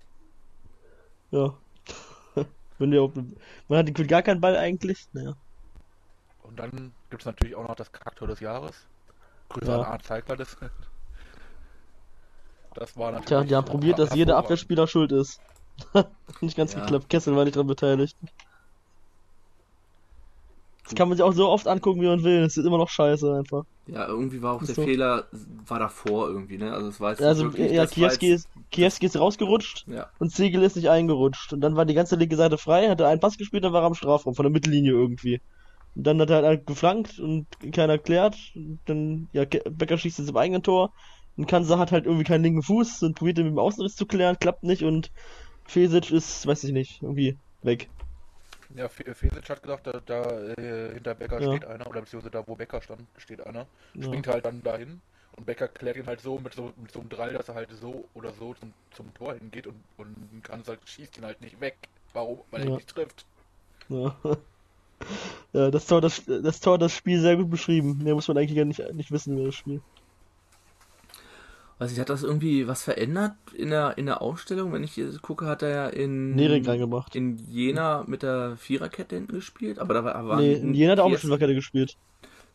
Ja. 1.32 1.52
Wenn 2.78 2.92
wir 2.92 3.10
man 3.66 3.78
hat 3.78 4.08
gar 4.08 4.22
keinen 4.22 4.40
Ball 4.40 4.56
eigentlich. 4.56 5.08
Naja. 5.12 5.34
Und 6.44 6.60
dann 6.60 6.92
gibt 7.10 7.22
es 7.22 7.26
natürlich 7.26 7.56
auch 7.56 7.66
noch 7.66 7.74
das 7.74 7.90
Charakter 7.90 8.28
des 8.28 8.38
Jahres. 8.38 8.86
Grüße 9.48 9.66
Ja. 9.68 9.78
an 9.80 9.84
Arndt 9.84 10.04
Zeigler. 10.04 10.36
Das, 12.74 12.96
war 12.96 13.10
natürlich. 13.12 13.26
Tja, 13.28 13.44
die 13.44 13.54
haben 13.56 13.64
probiert, 13.66 13.98
dass 13.98 14.14
jeder. 14.14 14.36
Abwehrspieler 14.36 14.86
schuld 14.86 15.12
ist. 15.12 15.40
nicht 16.40 16.56
ganz 16.56 16.74
Ja. 16.74 16.80
geklappt. 16.80 17.08
Kessel 17.08 17.34
war 17.36 17.44
nicht 17.44 17.56
dran 17.56 17.66
beteiligt. 17.66 18.16
Das 20.84 20.94
kann 20.96 21.08
man 21.08 21.16
sich 21.16 21.22
auch 21.24 21.32
so 21.32 21.48
oft 21.48 21.68
angucken, 21.68 22.00
wie 22.02 22.06
man 22.06 22.24
will. 22.24 22.42
Es 22.42 22.56
ist 22.56 22.64
immer 22.66 22.76
noch 22.78 22.88
scheiße 22.88 23.32
einfach. 23.34 23.64
Ja, 23.86 24.06
irgendwie 24.08 24.42
war 24.42 24.54
auch 24.54 24.64
der 24.64 24.74
so. 24.74 24.82
Fehler, 24.82 25.24
war 25.66 25.78
davor 25.78 26.28
irgendwie, 26.28 26.58
ne? 26.58 26.72
Also 26.72 26.88
es 26.88 27.00
war 27.00 27.10
jetzt 27.10 27.22
Also, 27.22 27.44
wirklich, 27.44 27.70
ja, 27.72 27.86
Kiewski 27.86 28.30
jetzt- 28.30 28.46
ist, 28.46 28.70
Kiewski 28.70 29.06
ist 29.06 29.18
rausgerutscht 29.18 29.86
Ja, 29.86 30.08
und 30.18 30.30
Ziegel 30.32 30.62
ist 30.62 30.76
nicht 30.76 30.90
eingerutscht. 30.90 31.52
Und 31.52 31.60
dann 31.60 31.76
war 31.76 31.84
die 31.84 31.94
ganze 31.94 32.16
linke 32.16 32.36
Seite 32.36 32.58
frei, 32.58 32.88
hat 32.88 33.00
er 33.00 33.08
einen 33.08 33.20
Pass 33.20 33.38
gespielt, 33.38 33.64
dann 33.64 33.72
war 33.72 33.82
er 33.82 33.86
am 33.86 33.94
Strafraum, 33.94 34.34
von 34.34 34.42
der 34.44 34.52
Mittellinie 34.52 34.92
irgendwie. 34.92 35.40
Und 35.94 36.04
dann 36.06 36.20
hat 36.20 36.30
er 36.30 36.42
halt 36.42 36.66
geflankt 36.66 37.18
und 37.20 37.46
keiner 37.72 37.98
klärt. 37.98 38.36
Und 38.54 38.80
dann, 38.86 39.28
ja, 39.32 39.44
Ke- 39.46 39.62
Becker 39.70 39.98
schießt 39.98 40.18
jetzt 40.18 40.28
im 40.30 40.36
eigenen 40.36 40.62
Tor. 40.62 40.92
Und 41.36 41.46
Kansa 41.46 41.78
hat 41.78 41.92
halt 41.92 42.06
irgendwie 42.06 42.24
keinen 42.24 42.42
linken 42.44 42.62
Fuß 42.62 43.02
und 43.02 43.16
probiert 43.16 43.38
ihn 43.38 43.44
mit 43.44 43.52
dem 43.54 43.58
Außenriss 43.58 43.94
zu 43.96 44.06
klären, 44.06 44.38
klappt 44.38 44.62
nicht 44.64 44.82
und 44.84 45.10
Fesic 45.66 46.10
ist, 46.10 46.46
weiß 46.46 46.64
ich 46.64 46.72
nicht, 46.72 47.02
irgendwie 47.02 47.38
weg. 47.62 47.88
Ja, 48.74 48.88
Fe- 48.88 49.14
Fesic 49.14 49.48
hat 49.50 49.62
gesagt, 49.62 49.86
da, 49.86 50.00
da 50.06 50.40
äh, 50.58 50.94
hinter 50.94 51.14
Becker 51.14 51.40
Ja. 51.40 51.56
steht 51.56 51.64
einer, 51.64 51.86
oder 51.86 52.00
beziehungsweise 52.00 52.30
da, 52.30 52.46
wo 52.46 52.54
Becker 52.56 52.80
stand, 52.80 53.02
steht 53.18 53.46
einer. 53.46 53.66
Ja. 53.94 54.04
Springt 54.04 54.26
halt 54.26 54.44
dann 54.46 54.62
dahin 54.62 55.00
und 55.36 55.44
Becker 55.46 55.68
klärt 55.68 55.96
ihn 55.96 56.06
halt 56.06 56.20
so 56.20 56.38
mit 56.38 56.54
so, 56.54 56.72
mit 56.76 56.90
so 56.92 57.00
einem 57.00 57.08
Drall, 57.10 57.32
dass 57.34 57.48
er 57.48 57.54
halt 57.54 57.70
so 57.72 58.08
oder 58.14 58.32
so 58.32 58.54
zum, 58.54 58.72
zum 58.90 59.12
Tor 59.14 59.34
hingeht 59.34 59.66
und, 59.66 59.84
und 59.98 60.42
Kansa 60.42 60.76
schießt 60.84 61.18
ihn 61.18 61.24
halt 61.24 61.40
nicht 61.40 61.60
weg. 61.60 61.76
Warum? 62.14 62.40
Weil 62.50 62.62
er 62.62 62.66
Ja. 62.66 62.70
ihn 62.70 62.76
nicht 62.76 62.88
trifft. 62.88 63.26
Ja. 63.88 64.16
Ja, 65.52 65.70
das 65.70 65.86
Tor, 65.86 66.00
das, 66.00 66.24
das 66.26 66.60
Tor, 66.60 66.78
das 66.78 66.92
Spiel 66.94 67.20
sehr 67.20 67.36
gut 67.36 67.50
beschrieben. 67.50 67.98
Mehr 68.02 68.14
muss 68.14 68.28
man 68.28 68.38
eigentlich 68.38 68.56
gar 68.56 68.64
nicht, 68.64 68.80
nicht 68.94 69.10
wissen 69.10 69.34
über 69.36 69.46
das 69.46 69.54
Spiel. 69.54 69.82
Weiß 71.78 71.92
ich, 71.92 71.98
hat 72.00 72.08
das 72.10 72.22
irgendwie 72.22 72.68
was 72.68 72.82
verändert 72.82 73.34
in 73.54 73.70
der, 73.70 73.98
in 73.98 74.06
der 74.06 74.22
Ausstellung? 74.22 74.72
Wenn 74.72 74.84
ich 74.84 74.92
hier 74.92 75.10
gucke, 75.20 75.46
hat 75.46 75.62
er 75.62 75.68
ja 75.68 75.86
in, 75.88 76.34
Nerek 76.34 76.66
reingebracht. 76.66 77.14
in 77.16 77.38
Jena 77.50 78.04
mit 78.06 78.22
der 78.22 78.56
Viererkette 78.56 79.16
hinten 79.16 79.32
gespielt, 79.34 79.78
aber 79.78 79.94
da 79.94 80.04
war, 80.04 80.26
war 80.26 80.40
Nee, 80.40 80.54
in 80.54 80.74
Jena 80.74 80.92
hat 80.92 80.98
er 80.98 81.04
auch 81.04 81.08
mit 81.10 81.18
Kies- 81.18 81.22
Fünferkette 81.22 81.54
gespielt. 81.54 81.96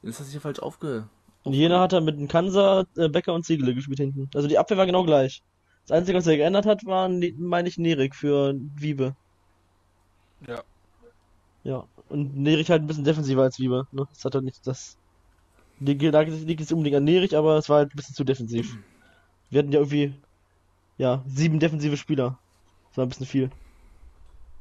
Ist 0.03 0.19
das 0.19 0.29
hier 0.31 0.41
falsch 0.41 0.59
aufge... 0.59 1.07
In 1.43 1.53
Jena 1.53 1.79
hat 1.79 1.93
er 1.93 2.01
mit 2.01 2.17
dem 2.19 2.27
Kansa, 2.27 2.86
äh, 2.97 3.07
Becker 3.07 3.33
und 3.33 3.45
Ziegele 3.45 3.74
gespielt 3.74 4.00
hinten. 4.00 4.29
Also 4.36 4.47
die 4.50 4.57
Abwehr 4.57 4.77
war 4.77 4.86
genau 4.86 5.03
gleich. 5.05 5.41
Das 5.88 5.97
Einzige, 5.97 6.17
was 6.17 6.27
er 6.27 6.36
geändert 6.36 6.65
hat, 6.65 6.86
war, 6.86 7.07
Ne- 7.07 7.33
meine 7.38 7.69
ich, 7.69 7.77
Nerik 7.77 8.15
für 8.15 8.53
Wiebe. 8.75 9.15
Ja. 10.45 10.62
Ja. 11.63 11.86
Und 12.09 12.36
Nerik 12.38 12.69
halt 12.69 12.81
ein 12.83 12.88
bisschen 12.88 13.03
defensiver 13.05 13.43
als 13.43 13.59
Wiebe. 13.59 13.88
Ne? 13.91 14.07
Das 14.13 14.25
hat 14.25 14.36
er 14.36 14.41
nicht 14.41 14.65
das. 14.67 14.97
Liegt 15.79 16.01
liegt 16.01 16.59
jetzt 16.59 16.71
unbedingt 16.74 16.97
an 16.97 17.03
Nerik, 17.03 17.33
aber 17.33 17.57
es 17.57 17.69
war 17.69 17.77
halt 17.77 17.93
ein 17.93 17.95
bisschen 17.95 18.15
zu 18.15 18.24
defensiv. 18.24 18.77
Wir 19.49 19.59
hatten 19.59 19.71
ja 19.71 19.79
irgendwie, 19.79 20.13
ja, 20.97 21.23
sieben 21.27 21.59
defensive 21.59 21.97
Spieler. 21.97 22.37
Das 22.89 22.97
war 22.97 23.05
ein 23.05 23.09
bisschen 23.09 23.25
viel. 23.25 23.49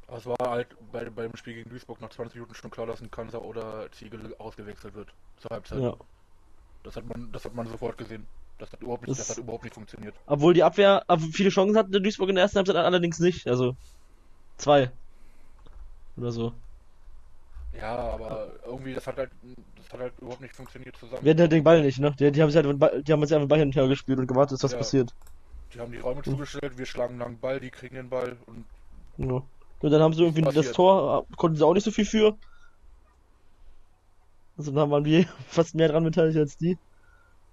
Aber 0.07 0.17
es 0.17 0.25
war 0.25 0.37
halt 0.39 0.67
bei, 0.91 1.09
beim 1.09 1.35
Spiel 1.35 1.55
gegen 1.55 1.69
Duisburg 1.69 1.99
nach 1.99 2.09
20 2.09 2.35
Minuten 2.35 2.55
schon 2.55 2.71
klar, 2.71 2.87
dass 2.87 3.01
ein 3.01 3.11
Kansa 3.11 3.39
oder 3.39 3.91
Ziegel 3.91 4.33
ausgewechselt 4.37 4.95
wird. 4.95 5.09
Zur 5.37 5.51
Halbzeit. 5.51 5.81
Ja. 5.81 5.95
Das 6.83 6.95
hat 6.95 7.05
man, 7.05 7.29
das 7.33 7.43
hat 7.43 7.53
man 7.53 7.67
sofort 7.67 7.97
gesehen. 7.97 8.25
Das 8.59 8.71
hat 8.71 8.81
überhaupt 8.81 9.03
nicht, 9.05 9.11
Das- 9.19 9.27
das 9.27 9.37
hat 9.37 9.43
überhaupt 9.43 9.65
nicht 9.65 9.73
funktioniert. 9.73 10.15
Obwohl 10.25 10.53
die 10.53 10.63
Abwehr 10.63 11.03
viele 11.31 11.49
Chancen 11.49 11.77
hatte, 11.77 12.01
Duisburg 12.01 12.29
in 12.29 12.35
der 12.35 12.43
ersten 12.43 12.57
Halbzeit 12.57 12.77
allerdings 12.77 13.19
nicht. 13.19 13.47
Also 13.47 13.75
zwei. 14.57 14.91
Oder 16.15 16.31
so. 16.31 16.53
Ja, 17.79 17.95
aber 17.95 18.53
irgendwie, 18.65 18.93
das 18.93 19.05
hat 19.05 19.17
halt, 19.17 19.31
das 19.87 19.93
hat 19.93 20.01
halt 20.01 20.19
überhaupt 20.19 20.41
nicht 20.41 20.53
funktioniert 20.55 20.95
zusammen. 20.97 21.23
Wir 21.23 21.31
hatten 21.31 21.41
halt 21.41 21.51
den 21.51 21.63
Ball 21.63 21.81
nicht, 21.81 21.99
ne? 21.99 22.13
Die, 22.19 22.31
die 22.31 22.41
haben 22.41 22.49
sich 22.51 22.63
halt, 22.63 23.07
die 23.07 23.11
haben 23.13 23.25
sich 23.25 23.33
einfach 23.35 23.45
den 23.45 23.47
Ball 23.47 23.59
hin 23.59 23.69
und 23.69 23.75
her 23.75 23.87
gespielt 23.87 24.19
und 24.19 24.27
gewartet, 24.27 24.53
dass 24.55 24.63
was 24.63 24.71
Ja. 24.73 24.77
passiert. 24.79 25.11
Die 25.73 25.79
haben 25.79 25.91
die 25.91 25.99
Räume 25.99 26.23
Hm. 26.23 26.33
zugestellt, 26.33 26.77
wir 26.77 26.85
schlagen 26.85 27.17
lang 27.17 27.39
Ball, 27.39 27.59
die 27.59 27.69
kriegen 27.69 27.95
den 27.95 28.09
Ball 28.09 28.37
und 28.47 28.65
Ja. 29.17 29.41
Und 29.79 29.91
dann 29.91 30.01
haben 30.01 30.13
sie 30.13 30.23
irgendwie 30.23 30.41
das 30.41 30.55
Passiert. 30.55 30.75
Tor, 30.75 31.25
äh, 31.29 31.35
konnten 31.35 31.55
sie 31.57 31.65
auch 31.65 31.73
nicht 31.73 31.83
so 31.83 31.91
viel 31.91 32.05
für. 32.05 32.37
Also 34.57 34.71
dann 34.71 34.89
waren 34.91 35.05
wir 35.05 35.25
fast 35.47 35.75
mehr 35.75 35.87
dran 35.87 36.03
beteiligt 36.03 36.37
als 36.37 36.57
die. 36.57 36.77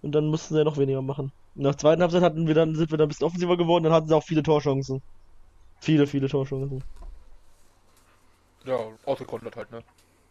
Und 0.03 0.13
dann 0.15 0.27
mussten 0.29 0.55
sie 0.55 0.59
ja 0.59 0.65
noch 0.65 0.79
weniger 0.79 1.03
machen. 1.03 1.33
Nach 1.55 1.73
der 1.73 1.79
zweiten 1.79 2.03
Halbzeit 2.03 2.23
hatten 2.23 2.47
wir 2.47 2.55
dann, 2.55 2.75
sind 2.75 2.91
wir 2.91 2.99
dann 2.99 3.07
ein 3.07 3.09
bisschen 3.11 3.27
offensiver 3.27 3.57
geworden, 3.57 3.85
dann 3.85 3.93
hatten 3.93 4.09
sie 4.09 4.17
auch 4.17 4.25
viele 4.25 4.43
Torchancen. 4.43 5.03
Viele, 5.81 6.07
viele 6.07 6.29
Torchancen. 6.29 6.85
ja, 8.65 8.99
ausgekontert 9.05 9.57
halt, 9.57 9.71
ne? 9.71 9.85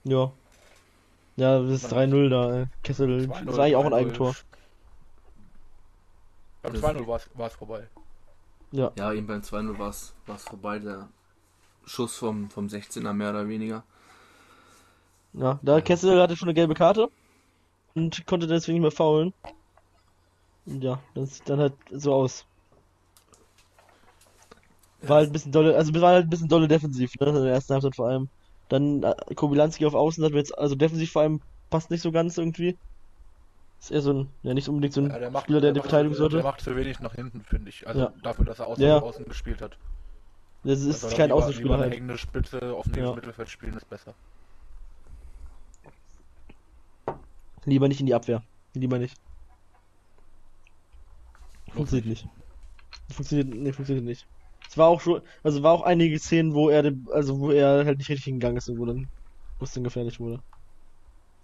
Ja. 0.04 0.34
Ja, 1.36 1.60
das 1.60 1.84
ist 1.84 1.92
3-0 1.92 2.30
da, 2.30 2.54
ey. 2.60 2.66
Kessel, 2.84 3.28
das 3.28 3.38
2-0, 3.38 3.58
war 3.58 3.64
eigentlich 3.66 3.76
auch 3.76 3.86
ein 3.86 3.92
3-0. 3.92 3.96
Eigentor. 3.96 4.36
Beim 6.62 6.74
Das- 6.74 6.82
2-0 6.82 7.08
war 7.08 7.16
es 7.18 7.30
war 7.34 7.48
es 7.48 7.54
vorbei. 7.56 7.88
Ja. 8.72 8.92
Ja, 8.98 9.14
eben 9.14 9.28
beim 9.28 9.42
2-0 9.42 9.78
war 9.78 9.90
es 9.90 10.14
vorbei, 10.44 10.80
der 10.80 11.10
Schuss 11.86 12.16
vom, 12.16 12.50
vom 12.50 12.68
16er 12.68 13.14
mehr 13.14 13.32
oder 13.32 13.48
weniger. 13.48 13.84
Ja, 15.34 15.60
da 15.64 15.82
Kessel 15.82 16.22
hatte 16.22 16.36
schon 16.38 16.48
eine 16.48 16.54
gelbe 16.54 16.76
Karte 16.76 17.10
und 17.96 18.26
konnte 18.28 18.48
deswegen 18.48 18.76
nicht 18.80 18.84
mehr 18.84 18.92
faulen. 18.92 19.34
Und 20.66 20.84
ja, 20.84 21.00
das 21.16 21.36
sieht 21.36 21.50
dann 21.50 21.60
halt 21.60 21.74
so 21.92 22.14
aus. 22.14 22.46
War 25.02 25.18
halt 25.18 25.30
ein 25.30 25.34
bisschen 25.34 25.52
dolle, 25.52 25.76
also 25.76 25.94
war 26.00 26.14
halt 26.14 26.28
ein 26.28 26.30
bisschen 26.30 26.48
dolle 26.48 26.68
defensiv, 26.68 27.14
ne, 27.20 27.28
in 27.28 27.36
der 27.36 27.54
ersten 27.54 27.74
Halbzeit 27.74 27.96
vor 27.96 28.08
allem. 28.08 28.30
Dann 28.74 29.04
äh, 29.04 29.14
Kobylanski 29.36 29.86
auf 29.86 29.94
Außen 29.94 30.26
hat 30.26 30.32
jetzt, 30.32 30.58
also 30.58 30.74
defensiv 30.74 31.12
vor 31.12 31.22
allem 31.22 31.42
passt 31.70 31.92
nicht 31.92 32.02
so 32.02 32.12
ganz 32.12 32.40
irgendwie. 32.40 32.76
Ist 33.80 33.92
eher 33.92 34.02
so 34.02 34.14
ein, 34.14 34.30
ja 34.42 34.56
nicht 34.56 34.68
unbedingt 34.68 34.96
so 34.96 35.02
ein 35.02 35.12
Ja, 35.12 35.20
der 35.20 35.30
macht, 35.30 35.44
Spieler, 35.44 35.62
der 35.62 35.70
in 35.70 35.74
die 35.76 35.82
Verteidigung 35.82 36.14
Der 36.14 36.18
sollte. 36.18 36.42
macht 36.42 36.62
zu 36.62 36.76
wenig 36.76 37.00
nach 37.00 37.14
hinten, 37.14 37.44
finde 37.44 37.70
ich. 37.70 37.86
Also 37.86 38.00
Ja. 38.00 38.14
dafür, 38.24 38.46
dass 38.46 38.58
er 38.58 38.66
außen, 38.66 38.84
Ja. 38.84 39.00
außen 39.00 39.26
gespielt 39.26 39.62
hat. 39.62 39.78
Das 40.64 40.82
Da 40.82 40.90
ist 40.90 41.04
er 41.04 41.10
kein 41.12 41.28
lieber, 41.28 41.36
Außenspieler 41.36 41.64
lieber 41.66 41.76
eine 41.76 41.84
halt. 41.84 41.94
hängende 41.94 42.18
Spitze 42.18 42.74
auf 42.74 42.86
dem 42.88 43.04
Ja. 43.04 43.14
Mittelfeld 43.14 43.50
spielen, 43.52 43.76
ist 43.76 43.88
besser. 43.88 44.16
Lieber 47.66 47.88
nicht 47.88 48.00
in 48.00 48.08
die 48.08 48.16
Abwehr. 48.16 48.42
Lieber 48.74 48.98
nicht. 48.98 49.16
Funktioniert 51.74 52.08
nicht. 52.08 52.28
Funktioniert, 53.12 53.50
nee, 53.50 53.72
funktioniert 53.72 54.06
nicht. 54.06 54.26
Es 54.74 54.78
war 54.80 54.88
auch 54.88 55.02
schon, 55.02 55.22
also 55.44 55.62
war 55.62 55.72
auch 55.74 55.84
einige 55.84 56.18
Szenen, 56.18 56.56
wo 56.56 56.68
er, 56.70 56.92
also 57.12 57.40
wo 57.40 57.52
er 57.52 57.86
halt 57.86 58.00
nicht 58.00 58.10
richtig 58.10 58.26
hingegangen 58.26 58.58
ist 58.58 58.68
und 58.70 58.80
wo 58.80 58.86
dann, 58.86 59.08
wo 59.60 59.66
es 59.66 59.72
dann 59.72 59.84
gefährlich 59.84 60.20
wurde. 60.20 60.42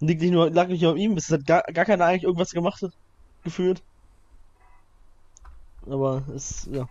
Liegt 0.00 0.20
nicht 0.20 0.32
nur, 0.32 0.50
lag 0.50 0.66
nicht 0.66 0.82
nur 0.82 0.90
an 0.92 0.96
ihm, 0.98 1.16
es 1.16 1.30
hat 1.30 1.46
gar, 1.46 1.62
gar 1.62 1.84
keiner 1.84 2.06
eigentlich 2.06 2.24
irgendwas 2.24 2.50
gemacht 2.50 2.82
hat, 2.82 2.92
gefühlt. 3.44 3.84
Aber 5.86 6.24
es, 6.34 6.68
ja. 6.72 6.88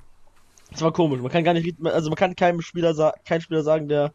Es 0.72 0.82
war 0.82 0.94
komisch. 0.94 1.22
Man 1.22 1.32
kann 1.32 1.44
gar 1.44 1.54
nicht, 1.54 1.78
also 1.86 2.10
man 2.10 2.18
kann 2.18 2.36
keinem 2.36 2.62
Spieler 2.62 2.94
sagen, 2.96 3.20
kein 3.26 3.42
Spieler 3.42 3.64
sagen, 3.64 3.88
der 3.88 4.14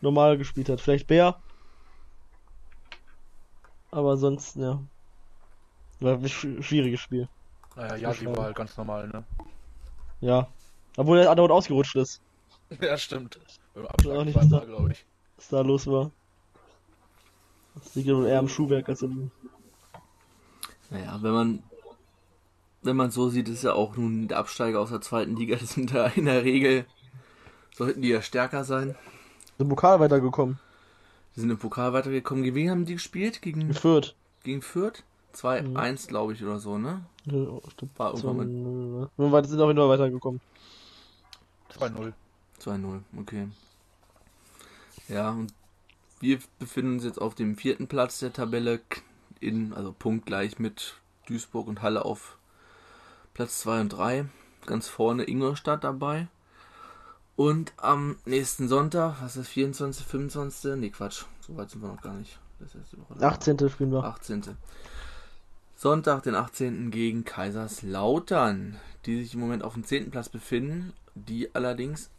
normal 0.00 0.38
gespielt 0.38 0.68
hat. 0.70 0.80
Vielleicht 0.80 1.06
Bär. 1.08 1.36
Aber 3.90 4.18
sonst, 4.18 4.56
ja. 4.56 4.86
War 6.00 6.14
ein 6.18 6.26
sch- 6.26 6.62
schwieriges 6.62 7.00
Spiel. 7.00 7.26
Naja, 7.76 8.14
schade. 8.14 8.36
war 8.36 8.44
halt 8.44 8.56
ganz 8.56 8.76
normal, 8.76 9.08
ne? 9.08 9.24
Ja. 10.20 10.48
Obwohl 10.96 11.18
er 11.18 11.30
andauernd 11.30 11.52
ausgerutscht 11.52 11.96
ist, 11.96 12.20
Ja, 12.80 12.96
stimmt. 12.96 13.38
Beim 13.74 13.86
Auch 13.86 13.90
Abschlag 13.90 14.24
nicht 14.24 14.36
da. 14.52 14.60
glaube 14.64 14.92
ich. 14.92 15.04
was 15.36 15.48
da 15.48 15.60
los 15.60 15.86
war. 15.86 16.10
Das 17.74 17.94
liegt 17.94 18.08
ja 18.08 18.24
eher 18.24 18.38
am 18.38 18.48
Schuhwerk 18.48 18.88
als 18.88 19.02
im. 19.02 19.30
Naja, 20.90 21.18
wenn 21.22 21.32
man 21.32 21.62
wenn 22.82 22.96
man 22.96 23.10
so 23.10 23.30
sieht, 23.30 23.48
ist 23.48 23.64
ja 23.64 23.72
auch 23.72 23.96
nun 23.96 24.28
der 24.28 24.38
Absteiger 24.38 24.78
aus 24.80 24.90
der 24.90 25.00
zweiten 25.00 25.36
Liga, 25.36 25.56
das 25.60 25.70
sind 25.72 25.94
da 25.94 26.06
in 26.08 26.26
der 26.26 26.44
Regel, 26.44 26.84
sollten 27.74 28.02
die 28.02 28.08
ja 28.08 28.20
stärker 28.22 28.64
sein. 28.64 28.94
im 29.58 29.68
Pokal 29.68 30.00
weitergekommen. 30.00 30.58
Die 31.34 31.40
sind 31.40 31.50
im 31.50 31.58
Pokal 31.58 31.92
weitergekommen. 31.92 32.44
Gegen 32.44 32.54
wen 32.56 32.70
haben 32.70 32.84
die 32.84 32.92
gespielt? 32.94 33.42
Gegen, 33.42 33.68
Geführt. 33.68 34.14
gegen 34.44 34.62
Fürth? 34.62 35.02
2-1, 35.34 36.06
glaube 36.06 36.32
ich, 36.34 36.44
oder 36.44 36.60
so, 36.60 36.78
ne? 36.78 37.04
Ja, 37.24 37.58
stimmt. 37.72 37.98
War 37.98 38.10
irgendwann 38.14 38.36
mal 38.36 39.04
äh, 39.06 39.08
Nur 39.16 39.32
weit- 39.32 39.46
sind 39.48 39.60
auch 39.60 39.68
immer 39.70 39.88
weitergekommen. 39.88 40.40
2-0. 41.78 42.12
2-0, 42.60 43.00
okay. 43.18 43.48
Ja, 45.08 45.30
und 45.30 45.52
wir 46.20 46.38
befinden 46.58 46.94
uns 46.94 47.04
jetzt 47.04 47.20
auf 47.20 47.34
dem 47.34 47.56
vierten 47.56 47.88
Platz 47.88 48.18
der 48.20 48.32
Tabelle, 48.32 48.80
in, 49.40 49.74
also 49.74 49.92
punktgleich 49.92 50.58
mit 50.58 50.94
Duisburg 51.26 51.66
und 51.66 51.82
Halle 51.82 52.04
auf 52.04 52.38
Platz 53.34 53.60
2 53.60 53.80
und 53.82 53.88
3. 53.90 54.26
Ganz 54.66 54.88
vorne 54.88 55.28
Ingolstadt 55.28 55.84
dabei. 55.84 56.28
Und 57.36 57.72
am 57.76 58.16
nächsten 58.24 58.68
Sonntag, 58.68 59.16
was 59.20 59.36
ist 59.36 59.46
das, 59.46 59.48
24., 59.48 60.06
25.? 60.06 60.80
Nee, 60.80 60.90
Quatsch, 60.90 61.24
so 61.40 61.56
weit 61.56 61.70
sind 61.70 61.82
wir 61.82 61.88
noch 61.88 62.00
gar 62.00 62.14
nicht. 62.14 62.38
Das 62.60 62.74
ist 62.74 62.92
die 62.92 62.98
Woche. 62.98 63.20
18. 63.20 63.68
spielen 63.68 63.90
wir. 63.90 64.04
18. 64.04 64.56
Sonntag, 65.76 66.22
den 66.22 66.36
18. 66.36 66.90
gegen 66.92 67.24
Kaiserslautern, 67.24 68.78
die 69.04 69.22
sich 69.22 69.34
im 69.34 69.40
Moment 69.40 69.64
auf 69.64 69.74
dem 69.74 69.84
10. 69.84 70.10
Platz 70.10 70.28
befinden, 70.28 70.92
die 71.14 71.54
allerdings 71.54 72.10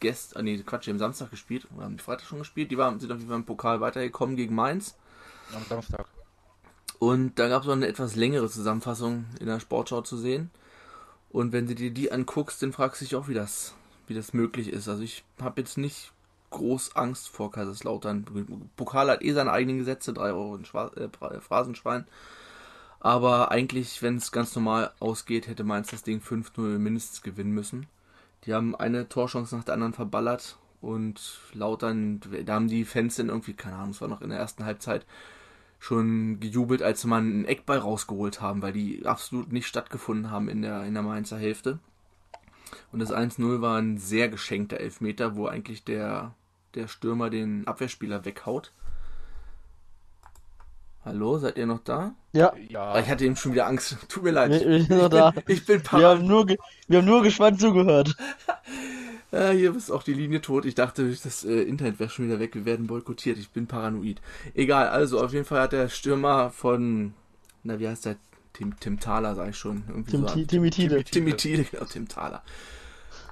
gestern, 0.00 0.44
nee, 0.44 0.58
Quatsch, 0.58 0.86
die 0.86 0.90
haben 0.90 0.98
Samstag 0.98 1.30
gespielt, 1.30 1.66
oder 1.74 1.84
haben 1.84 1.96
die 1.96 2.02
Freitag 2.02 2.26
schon 2.26 2.40
gespielt, 2.40 2.70
die 2.70 2.78
waren, 2.78 2.98
sind 3.00 3.10
auf 3.12 3.18
jeden 3.18 3.28
Fall 3.28 3.38
im 3.38 3.44
Pokal 3.44 3.80
weitergekommen 3.80 4.36
gegen 4.36 4.54
Mainz. 4.54 4.96
Am 5.54 5.62
Samstag. 5.68 6.06
Und 6.98 7.38
da 7.38 7.48
gab 7.48 7.62
es 7.62 7.66
noch 7.66 7.74
eine 7.74 7.88
etwas 7.88 8.14
längere 8.14 8.48
Zusammenfassung 8.48 9.24
in 9.40 9.46
der 9.46 9.60
Sportschau 9.60 10.02
zu 10.02 10.16
sehen. 10.16 10.50
Und 11.30 11.52
wenn 11.52 11.66
du 11.66 11.74
dir 11.74 11.90
die 11.90 12.12
anguckst, 12.12 12.62
dann 12.62 12.72
fragst 12.72 13.00
du 13.00 13.04
dich 13.04 13.16
auch, 13.16 13.26
wie 13.26 13.34
das, 13.34 13.74
wie 14.06 14.14
das 14.14 14.34
möglich 14.34 14.68
ist. 14.68 14.88
Also 14.88 15.02
ich 15.02 15.24
habe 15.40 15.60
jetzt 15.60 15.78
nicht 15.78 16.12
groß 16.50 16.94
Angst 16.94 17.28
vor 17.28 17.50
Kaiserslautern. 17.50 18.70
Pokal 18.76 19.10
hat 19.10 19.22
eh 19.22 19.32
seine 19.32 19.50
eigenen 19.50 19.78
Gesetze, 19.78 20.12
3 20.12 20.32
Euro 20.32 20.54
ein 20.54 20.64
Schwa 20.64 20.92
äh, 20.94 21.08
Phrasenschwein. 21.40 22.06
Aber 23.00 23.50
eigentlich, 23.50 24.00
wenn 24.02 24.16
es 24.16 24.30
ganz 24.30 24.54
normal 24.54 24.92
ausgeht, 25.00 25.48
hätte 25.48 25.64
Mainz 25.64 25.90
das 25.90 26.04
Ding 26.04 26.20
5-0 26.20 26.78
mindestens 26.78 27.22
gewinnen 27.22 27.50
müssen. 27.52 27.88
Die 28.44 28.54
haben 28.54 28.74
eine 28.74 29.08
Torchance 29.08 29.56
nach 29.56 29.64
der 29.64 29.74
anderen 29.74 29.92
verballert 29.92 30.58
und 30.80 31.40
Lautern, 31.52 32.20
da 32.44 32.54
haben 32.54 32.68
die 32.68 32.84
Fans 32.84 33.16
dann 33.16 33.28
irgendwie, 33.28 33.54
keine 33.54 33.76
Ahnung, 33.76 33.90
es 33.90 34.00
war 34.00 34.08
noch 34.08 34.20
in 34.20 34.30
der 34.30 34.38
ersten 34.38 34.64
Halbzeit, 34.64 35.06
schon 35.78 36.38
gejubelt, 36.38 36.82
als 36.82 37.02
sie 37.02 37.08
mal 37.08 37.18
einen 37.18 37.44
Eckball 37.44 37.78
rausgeholt 37.78 38.40
haben, 38.40 38.62
weil 38.62 38.72
die 38.72 39.04
absolut 39.04 39.52
nicht 39.52 39.66
stattgefunden 39.66 40.30
haben 40.30 40.48
in 40.48 40.62
der, 40.62 40.84
in 40.84 40.94
der 40.94 41.02
Mainzer 41.02 41.38
Hälfte. 41.38 41.80
Und 42.92 43.00
das 43.00 43.12
1-0 43.12 43.60
war 43.60 43.78
ein 43.78 43.98
sehr 43.98 44.28
geschenkter 44.28 44.78
Elfmeter, 44.78 45.36
wo 45.36 45.46
eigentlich 45.46 45.84
der, 45.84 46.34
der 46.74 46.88
Stürmer 46.88 47.30
den 47.30 47.66
Abwehrspieler 47.66 48.24
weghaut. 48.24 48.72
Hallo, 51.04 51.38
seid 51.38 51.56
ihr 51.58 51.66
noch 51.66 51.80
da? 51.82 52.14
Ja. 52.32 52.52
Ja. 52.68 52.98
Ich 52.98 53.08
hatte 53.08 53.24
eben 53.24 53.34
schon 53.36 53.52
wieder 53.52 53.66
Angst. 53.66 53.96
Tut 54.08 54.22
mir 54.22 54.30
leid. 54.30 54.50
Wir, 54.52 54.68
wir 54.68 54.78
sind 54.84 54.90
noch 54.90 55.08
da. 55.08 55.32
Ich 55.48 55.66
bin 55.66 55.78
Wir 55.78 55.82
paranoid. 55.82 56.18
haben 56.18 56.26
nur, 56.26 56.46
wir 56.88 56.98
haben 56.98 57.06
nur 57.06 57.22
gespannt 57.22 57.60
zugehört. 57.60 58.16
Ja, 59.34 59.48
hier 59.48 59.74
ist 59.74 59.90
auch 59.90 60.02
die 60.02 60.12
Linie 60.12 60.42
tot. 60.42 60.66
Ich 60.66 60.74
dachte, 60.74 61.08
das 61.10 61.42
äh, 61.42 61.62
Internet 61.62 61.98
wäre 61.98 62.10
schon 62.10 62.26
wieder 62.26 62.38
weg. 62.38 62.54
Wir 62.54 62.66
werden 62.66 62.86
boykottiert. 62.86 63.38
Ich 63.38 63.48
bin 63.48 63.66
paranoid. 63.66 64.20
Egal, 64.52 64.88
also 64.88 65.24
auf 65.24 65.32
jeden 65.32 65.46
Fall 65.46 65.62
hat 65.62 65.72
der 65.72 65.88
Stürmer 65.88 66.50
von, 66.50 67.14
na 67.62 67.78
wie 67.80 67.88
heißt 67.88 68.04
der? 68.04 68.16
Tim, 68.52 68.78
Tim 68.78 69.00
Thaler, 69.00 69.34
sag 69.34 69.48
ich 69.48 69.56
schon. 69.56 69.84
Irgendwie 69.88 70.10
Tim, 70.10 70.28
so. 70.28 70.34
Ti- 70.34 70.46
Timmy 70.46 70.68
Tide. 70.68 71.02
Timmy 71.04 71.32
Thiele, 71.34 71.64
genau, 71.64 71.86
Tim 71.86 72.08
Thaler. 72.08 72.42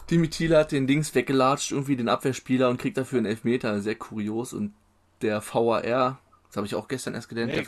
Timmy 0.06 0.30
Thiele 0.30 0.56
hat 0.56 0.72
den 0.72 0.86
Dings 0.86 1.14
weggelatscht, 1.14 1.70
irgendwie 1.72 1.96
den 1.96 2.08
Abwehrspieler 2.08 2.70
und 2.70 2.78
kriegt 2.80 2.96
dafür 2.96 3.18
einen 3.18 3.26
Elfmeter. 3.26 3.82
Sehr 3.82 3.96
kurios. 3.96 4.54
Und 4.54 4.72
der 5.20 5.42
VAR, 5.42 6.18
das 6.50 6.56
habe 6.56 6.66
ich 6.66 6.74
auch 6.74 6.88
gestern 6.88 7.14
erst 7.14 7.28
gelernt, 7.28 7.52
Nee, 7.52 7.66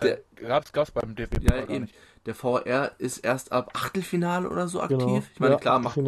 der, 0.00 0.18
äh, 0.18 0.22
gab's, 0.36 0.72
gab's 0.72 0.90
beim 0.90 1.14
DFB 1.14 1.40
ja, 1.42 1.62
eben. 1.62 1.82
nicht. 1.82 1.94
Der 2.26 2.34
VR 2.34 2.92
ist 2.98 3.18
erst 3.18 3.52
ab 3.52 3.70
Achtelfinale 3.74 4.48
oder 4.50 4.66
so 4.66 4.80
aktiv. 4.80 4.98
Genau. 4.98 5.22
Ich 5.34 5.40
meine, 5.40 5.54
ja, 5.54 5.58
klar, 5.60 5.78
macht, 5.78 5.98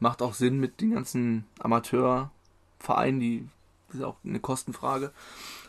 macht 0.00 0.22
auch 0.22 0.34
Sinn 0.34 0.60
mit 0.60 0.80
den 0.80 0.94
ganzen 0.94 1.44
Amateurvereinen, 1.60 3.20
die 3.20 3.48
das 3.88 3.96
ist 4.00 4.04
auch 4.06 4.16
eine 4.24 4.40
Kostenfrage. 4.40 5.10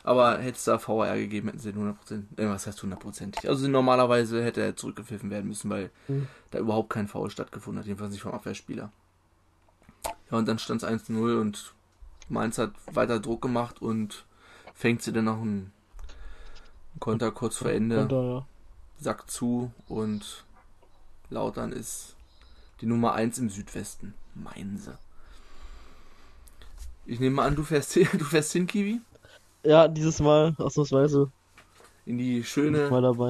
Aber 0.04 0.38
hätte 0.38 0.58
es 0.58 0.64
da 0.64 0.78
VR 0.78 1.16
gegeben, 1.18 1.48
hätten 1.48 1.60
sie 1.60 1.74
den 1.74 1.94
100%, 1.94 2.24
äh, 2.38 2.48
was 2.50 2.68
heißt 2.68 2.80
100%ig? 2.82 3.50
Also 3.50 3.68
normalerweise 3.68 4.42
hätte 4.44 4.62
er 4.62 4.76
zurückgepfiffen 4.78 5.30
werden 5.30 5.48
müssen, 5.50 5.70
weil 5.70 5.90
Mhm. 6.08 6.28
da 6.52 6.60
überhaupt 6.60 6.90
kein 6.90 7.08
Foul 7.10 7.30
stattgefunden 7.30 7.80
hat, 7.80 7.88
jedenfalls 7.88 8.12
nicht 8.12 8.22
vom 8.22 8.32
Abwehrspieler. 8.34 8.92
Ja, 10.32 10.38
und 10.38 10.48
dann 10.48 10.58
stand 10.60 10.84
es 10.84 10.88
1-0 10.88 11.40
und 11.40 11.74
Mainz 12.30 12.58
hat 12.58 12.72
weiter 12.94 13.20
Druck 13.20 13.42
gemacht 13.42 13.82
und 13.82 14.26
fängt 14.74 15.02
sie 15.02 15.12
dann 15.12 15.26
noch 15.26 15.42
einen 15.42 15.72
Konter 17.04 17.32
kurz 17.32 17.58
vor 17.58 17.70
Ende. 17.70 18.08
Da, 18.08 18.24
ja. 18.24 18.48
Sack 18.98 19.30
zu 19.30 19.74
und 19.90 20.46
Lautern 21.30 21.74
ist 21.74 22.16
die 22.80 22.86
Nummer 22.86 23.12
1 23.12 23.40
im 23.40 23.50
Südwesten. 23.50 24.14
Mainze. 24.36 24.98
Ich 27.06 27.20
nehme 27.20 27.36
mal 27.36 27.48
an, 27.48 27.58
du 27.58 27.64
fährst 27.64 27.92
hin, 27.92 28.08
du 28.18 28.24
fährst 28.24 28.54
hin, 28.54 28.68
Kiwi? 28.68 29.02
ja, 29.64 29.90
dieses 29.90 30.22
Mal 30.22 30.56
ausnahmsweise 30.58 31.30
In 32.06 32.18
die 32.18 32.42
schöne, 32.42 32.88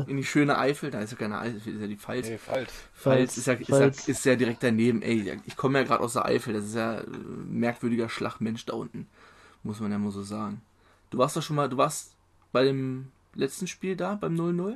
in 0.07 0.17
die 0.17 0.23
schöne 0.23 0.59
Eifel. 0.59 0.91
Da 0.91 0.99
ist 0.99 1.09
ja 1.09 1.17
keine 1.17 1.39
Eifel, 1.39 1.73
ist 1.73 1.81
ja 1.81 1.87
die 1.87 1.97
Pfalz. 1.97 2.29
Nee, 2.29 2.37
falsch. 2.37 2.69
Pfalz 2.93 3.37
ist 3.37 3.47
ja, 3.47 3.53
ist, 3.53 3.69
ja, 3.69 3.75
Pfalz. 3.75 4.07
ist 4.07 4.23
ja 4.23 4.35
direkt 4.35 4.61
daneben. 4.61 5.01
Ey, 5.01 5.41
ich 5.47 5.57
komme 5.57 5.79
ja 5.79 5.83
gerade 5.83 6.03
aus 6.03 6.13
der 6.13 6.25
Eifel. 6.25 6.53
Das 6.53 6.65
ist 6.65 6.75
ja 6.75 6.99
äh, 6.99 7.07
merkwürdiger 7.47 8.07
Schlagmensch 8.07 8.67
da 8.67 8.73
unten. 8.73 9.07
Muss 9.63 9.79
man 9.79 9.91
ja 9.91 9.97
mal 9.97 10.11
so 10.11 10.21
sagen. 10.21 10.61
Du 11.09 11.17
warst 11.17 11.35
doch 11.35 11.41
schon 11.41 11.55
mal, 11.55 11.69
du 11.69 11.77
warst 11.77 12.11
bei 12.51 12.65
dem 12.65 13.11
letzten 13.35 13.67
Spiel 13.67 13.95
da, 13.95 14.15
beim 14.15 14.35
0-0? 14.35 14.75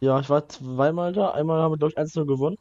Ja, 0.00 0.20
ich 0.20 0.28
war 0.28 0.48
zweimal 0.48 1.12
da. 1.12 1.30
Einmal 1.30 1.60
haben 1.62 1.72
wir, 1.72 1.78
glaube 1.78 1.92
ich, 1.92 1.98
1-0 1.98 2.26
gewonnen. 2.26 2.58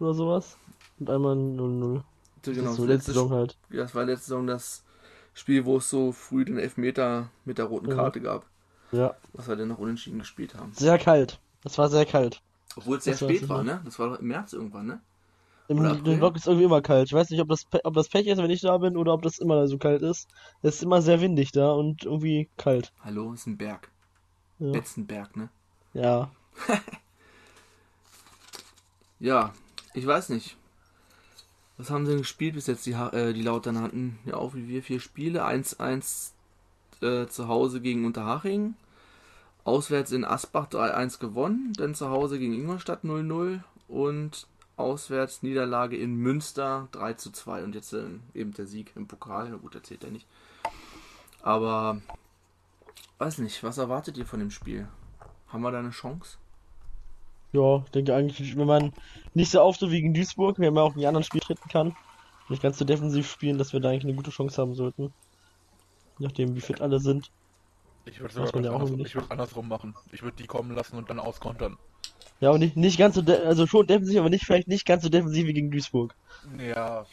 Oder 0.00 0.14
sowas. 0.14 0.56
Und 0.98 1.10
einmal 1.10 1.36
0-0. 1.36 2.02
Das 2.42 2.54
Genau, 2.56 2.70
ist 2.70 2.76
so 2.76 2.86
das 2.86 2.96
letzte 2.96 3.12
Saison 3.12 3.30
halt. 3.30 3.56
Ja, 3.70 3.82
das 3.82 3.94
war 3.94 4.04
letzte 4.04 4.26
Saison 4.26 4.46
das 4.46 4.82
Spiel, 5.34 5.64
wo 5.64 5.76
es 5.78 5.88
so 5.88 6.12
früh 6.12 6.44
den 6.44 6.58
Elfmeter 6.58 7.28
mit 7.44 7.58
der 7.58 7.66
roten 7.66 7.86
Mhm. 7.86 7.96
Karte 7.96 8.20
gab, 8.20 8.44
Ja. 8.90 9.14
was 9.32 9.48
wir 9.48 9.56
dann 9.56 9.68
noch 9.68 9.78
unentschieden 9.78 10.18
gespielt 10.18 10.54
haben. 10.54 10.72
Sehr 10.74 10.98
kalt. 10.98 11.38
Das 11.62 11.78
war 11.78 11.88
sehr 11.88 12.04
kalt. 12.04 12.42
Obwohl 12.76 12.98
es 12.98 13.04
sehr 13.04 13.12
Das 13.14 13.20
spät 13.20 13.48
war, 13.48 13.62
ne? 13.62 13.80
Das 13.84 13.98
war 13.98 14.08
doch 14.10 14.18
im 14.18 14.26
März 14.26 14.52
irgendwann, 14.52 14.86
ne? 14.86 15.00
Im? 15.68 15.78
Block 16.02 16.36
ist 16.36 16.46
irgendwie 16.46 16.64
immer 16.64 16.82
kalt. 16.82 17.06
Ich 17.06 17.12
weiß 17.12 17.30
nicht, 17.30 17.40
ob 17.40 17.48
das, 17.48 17.66
ob 17.84 17.94
das 17.94 18.08
Pech 18.08 18.26
ist, 18.26 18.38
wenn 18.38 18.50
ich 18.50 18.60
da 18.60 18.76
bin, 18.78 18.96
oder 18.96 19.14
ob 19.14 19.22
das 19.22 19.38
immer 19.38 19.68
so 19.68 19.78
kalt 19.78 20.02
ist. 20.02 20.28
Es 20.62 20.76
ist 20.76 20.82
immer 20.82 21.00
sehr 21.00 21.20
windig 21.20 21.52
da 21.52 21.70
und 21.72 22.04
irgendwie 22.04 22.48
kalt. 22.56 22.92
Hallo, 23.04 23.32
ist 23.32 23.46
ein 23.46 23.56
Berg. 23.56 23.91
Ja. 24.62 24.72
Betzenberg, 24.72 25.36
ne? 25.36 25.48
Ja. 25.92 26.30
Ja, 29.22 29.54
ich 29.94 30.04
weiß 30.04 30.30
nicht. 30.30 30.56
Was 31.78 31.90
haben 31.90 32.06
sie 32.06 32.10
denn 32.10 32.22
gespielt 32.22 32.54
bis 32.54 32.66
jetzt? 32.66 32.84
Die, 32.86 32.90
äh, 32.90 33.32
die 33.32 33.42
Lautern 33.42 33.80
hatten 33.80 34.18
ja 34.24 34.34
auch 34.34 34.54
wie 34.54 34.66
wir 34.66 34.82
vier 34.82 34.98
Spiele. 34.98 35.46
1-1 35.46 36.32
äh, 37.02 37.28
zu 37.28 37.46
Hause 37.46 37.80
gegen 37.80 38.04
Unterhaching. 38.04 38.74
Auswärts 39.62 40.10
in 40.10 40.24
Asbach 40.24 40.66
3-1 40.68 41.20
gewonnen. 41.20 41.72
Dann 41.76 41.94
zu 41.94 42.10
Hause 42.10 42.40
gegen 42.40 42.52
Ingolstadt 42.52 43.04
0-0. 43.04 43.60
Und 43.86 44.48
auswärts 44.76 45.44
Niederlage 45.44 45.96
in 45.96 46.16
Münster 46.16 46.88
3-2. 46.92 47.62
Und 47.62 47.76
jetzt 47.76 47.92
äh, 47.92 48.06
eben 48.34 48.52
der 48.54 48.66
Sieg 48.66 48.90
im 48.96 49.06
Pokal. 49.06 49.50
Na 49.50 49.56
gut, 49.56 49.74
der 49.74 49.84
zählt 49.84 50.02
ja 50.02 50.10
nicht. 50.10 50.26
Aber 51.42 52.02
weiß 53.22 53.38
nicht, 53.38 53.62
was 53.62 53.78
erwartet 53.78 54.18
ihr 54.18 54.26
von 54.26 54.40
dem 54.40 54.50
Spiel? 54.50 54.88
Haben 55.46 55.62
wir 55.62 55.70
da 55.70 55.78
eine 55.78 55.90
Chance? 55.90 56.38
Ja, 57.52 57.82
ich 57.84 57.90
denke 57.90 58.14
eigentlich, 58.16 58.56
wenn 58.56 58.66
man 58.66 58.92
nicht 59.34 59.52
so 59.52 59.62
oft 59.62 59.78
so 59.78 59.92
wie 59.92 60.00
gegen 60.00 60.12
Duisburg, 60.12 60.58
wenn 60.58 60.74
man 60.74 60.82
auch 60.82 60.94
in 60.94 61.00
die 61.00 61.06
anderen 61.06 61.22
Spiele 61.22 61.44
treten 61.44 61.68
kann, 61.68 61.94
nicht 62.48 62.62
ganz 62.62 62.78
so 62.78 62.84
defensiv 62.84 63.30
spielen, 63.30 63.58
dass 63.58 63.72
wir 63.72 63.78
da 63.78 63.90
eigentlich 63.90 64.04
eine 64.04 64.14
gute 64.14 64.32
Chance 64.32 64.60
haben 64.60 64.74
sollten. 64.74 65.12
Je 66.18 66.26
nachdem, 66.26 66.56
wie 66.56 66.60
fit 66.60 66.80
alle 66.80 66.98
sind. 66.98 67.30
Ich 68.06 68.18
würde 68.18 68.34
Weiß 68.34 68.48
sogar 68.48 68.54
man 68.54 68.64
ja 68.64 68.70
auch 68.70 68.74
andersrum, 68.76 68.98
nicht. 68.98 69.06
ich 69.08 69.14
würde 69.14 69.30
andersrum 69.30 69.68
machen. 69.68 69.94
Ich 70.10 70.22
würde 70.22 70.36
die 70.36 70.46
kommen 70.48 70.74
lassen 70.74 70.96
und 70.96 71.08
dann 71.08 71.20
auskontern. 71.20 71.78
Ja, 72.40 72.48
aber 72.48 72.58
nicht, 72.58 72.76
nicht 72.76 72.98
ganz 72.98 73.14
so, 73.14 73.22
de 73.22 73.36
also 73.44 73.68
schon 73.68 73.86
defensiv, 73.86 74.18
aber 74.18 74.30
nicht, 74.30 74.44
vielleicht 74.44 74.66
nicht 74.66 74.84
ganz 74.84 75.04
so 75.04 75.08
defensiv 75.08 75.46
wie 75.46 75.52
gegen 75.52 75.70
Duisburg. 75.70 76.16
Ja. 76.58 77.06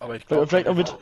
Aber 0.00 0.16
ich 0.16 0.26
glaube. 0.26 0.48
vielleicht 0.48 0.66
auch 0.66 0.74
mit, 0.74 0.96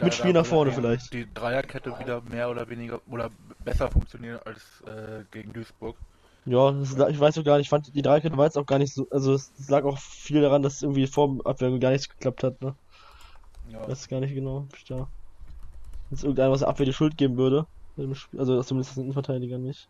mit 0.00 0.14
Spiel 0.14 0.32
nach 0.32 0.46
vorne 0.46 0.72
vielleicht. 0.72 1.12
Die 1.12 1.26
Dreierkette 1.32 1.98
wieder 1.98 2.20
mehr 2.22 2.50
oder 2.50 2.68
weniger 2.68 3.00
oder 3.10 3.30
besser 3.64 3.90
funktioniert 3.90 4.46
als 4.46 4.82
äh, 4.86 5.24
gegen 5.30 5.52
Duisburg. 5.52 5.96
Ja, 6.44 6.70
das, 6.70 6.96
lag- 6.96 7.08
ich 7.10 7.18
weiß 7.18 7.38
auch 7.38 7.44
gar 7.44 7.56
nicht, 7.56 7.66
ich 7.66 7.70
fand 7.70 7.92
die 7.94 8.02
Dreikette 8.02 8.36
war 8.36 8.44
jetzt 8.44 8.56
auch 8.56 8.66
gar 8.66 8.78
nicht 8.78 8.94
so, 8.94 9.08
also 9.10 9.32
es, 9.34 9.50
es 9.58 9.68
lag 9.68 9.84
auch 9.84 9.98
viel 9.98 10.40
daran, 10.42 10.62
dass 10.62 10.82
irgendwie 10.82 11.06
vor 11.06 11.26
dem 11.28 11.40
Abwehr 11.40 11.76
gar 11.78 11.90
nichts 11.90 12.08
geklappt 12.08 12.44
hat, 12.44 12.60
ne? 12.62 12.74
Ja. 13.68 13.88
Weiß 13.88 14.06
gar 14.06 14.20
nicht 14.20 14.32
genau, 14.34 14.58
ob 14.58 14.76
ich 14.76 14.84
da 14.84 15.08
jetzt 16.10 16.22
irgendeiner 16.22 16.50
aus 16.52 16.60
der 16.60 16.68
Abwehr 16.68 16.86
die 16.86 16.92
Schuld 16.92 17.16
geben 17.16 17.36
würde. 17.36 17.66
Im 17.96 18.14
Spiel- 18.14 18.38
Also 18.38 18.62
zumindest 18.62 18.96
den 18.96 19.04
Innenverteidiger 19.04 19.58
nicht. 19.58 19.88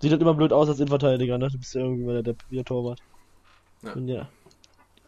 Sieht 0.00 0.12
halt 0.12 0.22
immer 0.22 0.32
blöd 0.34 0.52
aus 0.52 0.68
als 0.68 0.78
Innenverteidiger, 0.78 1.36
ne? 1.36 1.48
Du 1.48 1.58
bist 1.58 1.74
ja 1.74 1.82
irgendwie 1.82 2.04
mal 2.04 2.22
der, 2.22 2.34
der 2.50 2.64
Torwart. 2.64 3.00
Ja. 3.82 3.92
Und 3.92 4.08
ja, 4.08 4.28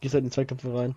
gehst 0.00 0.12
halt 0.14 0.24
in 0.24 0.28
die 0.30 0.34
Zweikämpfe 0.34 0.74
rein. 0.74 0.94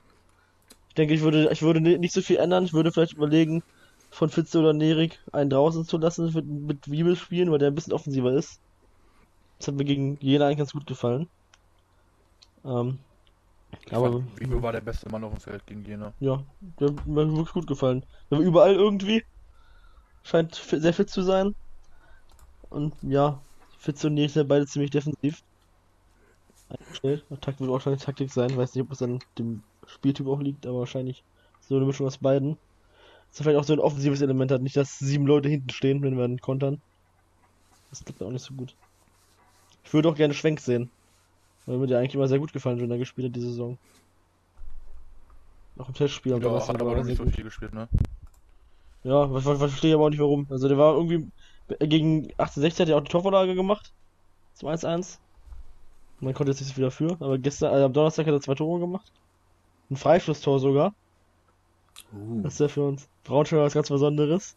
Ich 0.98 1.00
denke, 1.00 1.14
ich 1.14 1.22
würde, 1.22 1.52
ich 1.52 1.62
würde 1.62 1.80
ni- 1.80 2.00
nicht 2.00 2.12
so 2.12 2.24
viel 2.24 2.38
ändern. 2.38 2.66
Ich 2.66 2.74
würde 2.74 2.92
vielleicht 2.92 3.14
überlegen, 3.14 3.62
von 4.10 4.30
Fitze 4.32 4.58
oder 4.60 4.74
Nerik 4.74 5.20
einen 5.32 5.52
draußen 5.52 5.86
zu 5.86 6.00
lassen, 6.00 6.34
mit, 6.34 6.48
mit 6.48 6.90
Wiebel 6.90 7.16
spielen, 7.16 7.52
weil 7.52 7.60
der 7.60 7.68
ein 7.68 7.76
bisschen 7.76 7.94
offensiver 7.94 8.32
ist. 8.34 8.60
Das 9.60 9.68
hat 9.68 9.76
mir 9.76 9.86
gegen 9.86 10.18
Jena 10.22 10.46
eigentlich 10.48 10.58
ganz 10.58 10.74
gut 10.74 10.88
gefallen. 10.88 11.28
Ähm, 12.66 12.98
Ich 13.86 13.94
aber- 13.94 14.12
fand, 14.14 14.40
Wiebe 14.40 14.60
war 14.64 14.72
der 14.72 14.82
beste 14.82 15.08
Mann 15.12 15.24
auf 15.24 15.34
dem 15.34 15.40
Feld 15.40 15.68
gegen 15.68 15.86
Jena. 15.86 16.14
ja, 16.20 16.42
der 16.80 16.88
hat 16.88 17.06
mir 17.06 17.28
wirklich 17.32 17.54
gut 17.54 17.68
gefallen. 17.68 18.04
Der 18.32 18.40
war 18.40 18.44
überall 18.46 18.74
irgendwie. 18.74 19.24
Scheint 20.24 20.56
sehr 20.56 20.94
fit 20.94 21.12
zu 21.12 21.22
sein. 21.22 21.54
Und 22.72 22.96
ja, 23.04 23.40
Fitze 23.78 24.08
und 24.08 24.16
Nils 24.16 24.34
sind 24.34 24.48
beide 24.48 24.66
ziemlich 24.66 24.90
defensiv. 24.90 25.44
Eingestellt. 26.70 27.24
Taktik 27.30 27.60
wird 27.60 27.70
wahrscheinlich 27.70 28.02
Taktik 28.02 28.34
sein. 28.34 28.58
Weiß 28.58 28.74
nicht, 28.74 28.84
ob 28.84 28.92
es 28.92 29.04
an 29.04 29.20
dem 29.38 29.62
Spieltyp 29.88 30.28
auch 30.28 30.40
liegt, 30.42 30.66
aber 30.66 30.80
wahrscheinlich 30.80 31.24
so 31.62 31.76
eine 31.76 31.86
Mischung 31.86 32.08
aus 32.08 32.20
beiden. 32.20 32.58
Dass 33.30 33.40
er 33.40 33.44
vielleicht 33.44 33.60
auch 33.60 33.64
so 33.64 33.74
ein 33.74 33.80
offensives 33.80 34.22
Element 34.22 34.52
hat. 34.52 34.62
Nicht, 34.62 34.78
dass 34.78 35.00
sieben 35.00 35.26
Leute 35.28 35.50
hinten 35.50 35.70
stehen, 35.70 36.02
wenn 36.02 36.16
wir 36.16 36.28
dann 36.28 36.40
kontern. 36.40 36.82
Das 37.90 38.04
klappt 38.04 38.22
auch 38.22 38.32
nicht 38.32 38.44
so 38.44 38.54
gut. 38.54 38.76
Ich 39.84 39.94
würde 39.94 40.10
auch 40.10 40.16
gerne 40.16 40.34
Schwenk 40.34 40.60
sehen. 40.60 40.92
Weil 41.66 41.78
mir 41.78 41.88
der 41.88 42.00
eigentlich 42.00 42.16
immer 42.16 42.28
sehr 42.28 42.40
gut 42.40 42.54
gefallen, 42.54 42.80
wenn 42.80 42.92
er 42.92 42.98
gespielt 42.98 43.28
hat 43.28 43.36
diese 43.36 43.50
Saison. 43.50 43.78
Auch 45.78 45.88
im 45.90 45.94
Testspiel 45.94 46.34
und 46.34 46.42
Ja, 46.42 46.50
sowas 46.50 46.68
hat 46.70 46.82
aber 46.82 46.92
er 46.92 46.98
noch 46.98 47.04
nicht 47.04 47.18
so 47.18 47.24
gut. 47.26 47.36
viel 47.36 47.44
gespielt, 47.44 47.74
ne? 47.74 47.88
Ja, 49.04 49.32
was, 49.32 49.46
was, 49.46 49.60
verstehe 49.60 49.92
ich 49.92 49.96
aber 49.96 50.06
auch 50.06 50.10
nicht 50.10 50.20
warum. 50.20 50.48
Also 50.50 50.68
der 50.68 50.78
war 50.78 50.96
irgendwie, 50.96 51.30
Gegen 51.80 52.24
1860 52.38 52.80
hat 52.82 52.90
er 52.90 52.98
auch 52.98 53.04
die 53.04 53.12
Torvorlage 53.12 53.54
gemacht. 53.56 53.94
Zum 54.54 54.70
1-1. 54.70 55.20
Man 56.20 56.34
konnte 56.34 56.52
jetzt 56.52 56.62
nicht 56.62 56.70
so 56.70 56.74
viel 56.76 56.84
dafür, 56.86 57.12
aber 57.20 57.38
gestern, 57.38 57.72
also 57.74 57.86
am 57.86 57.94
Donnerstag 57.94 58.26
hat 58.26 58.34
er 58.34 58.42
zwei 58.42 58.56
Tore 58.56 58.80
gemacht. 58.80 59.12
Ein 59.90 59.98
Freistoßtor 59.98 60.60
sogar. 60.60 60.94
Uh, 62.14 62.42
Das 62.44 62.54
ist 62.54 62.60
ja 62.60 62.68
für 62.68 62.84
uns 62.88 63.08
Braunschweig 63.24 63.60
was 63.62 63.74
ganz 63.74 63.90
Besonderes. 63.90 64.56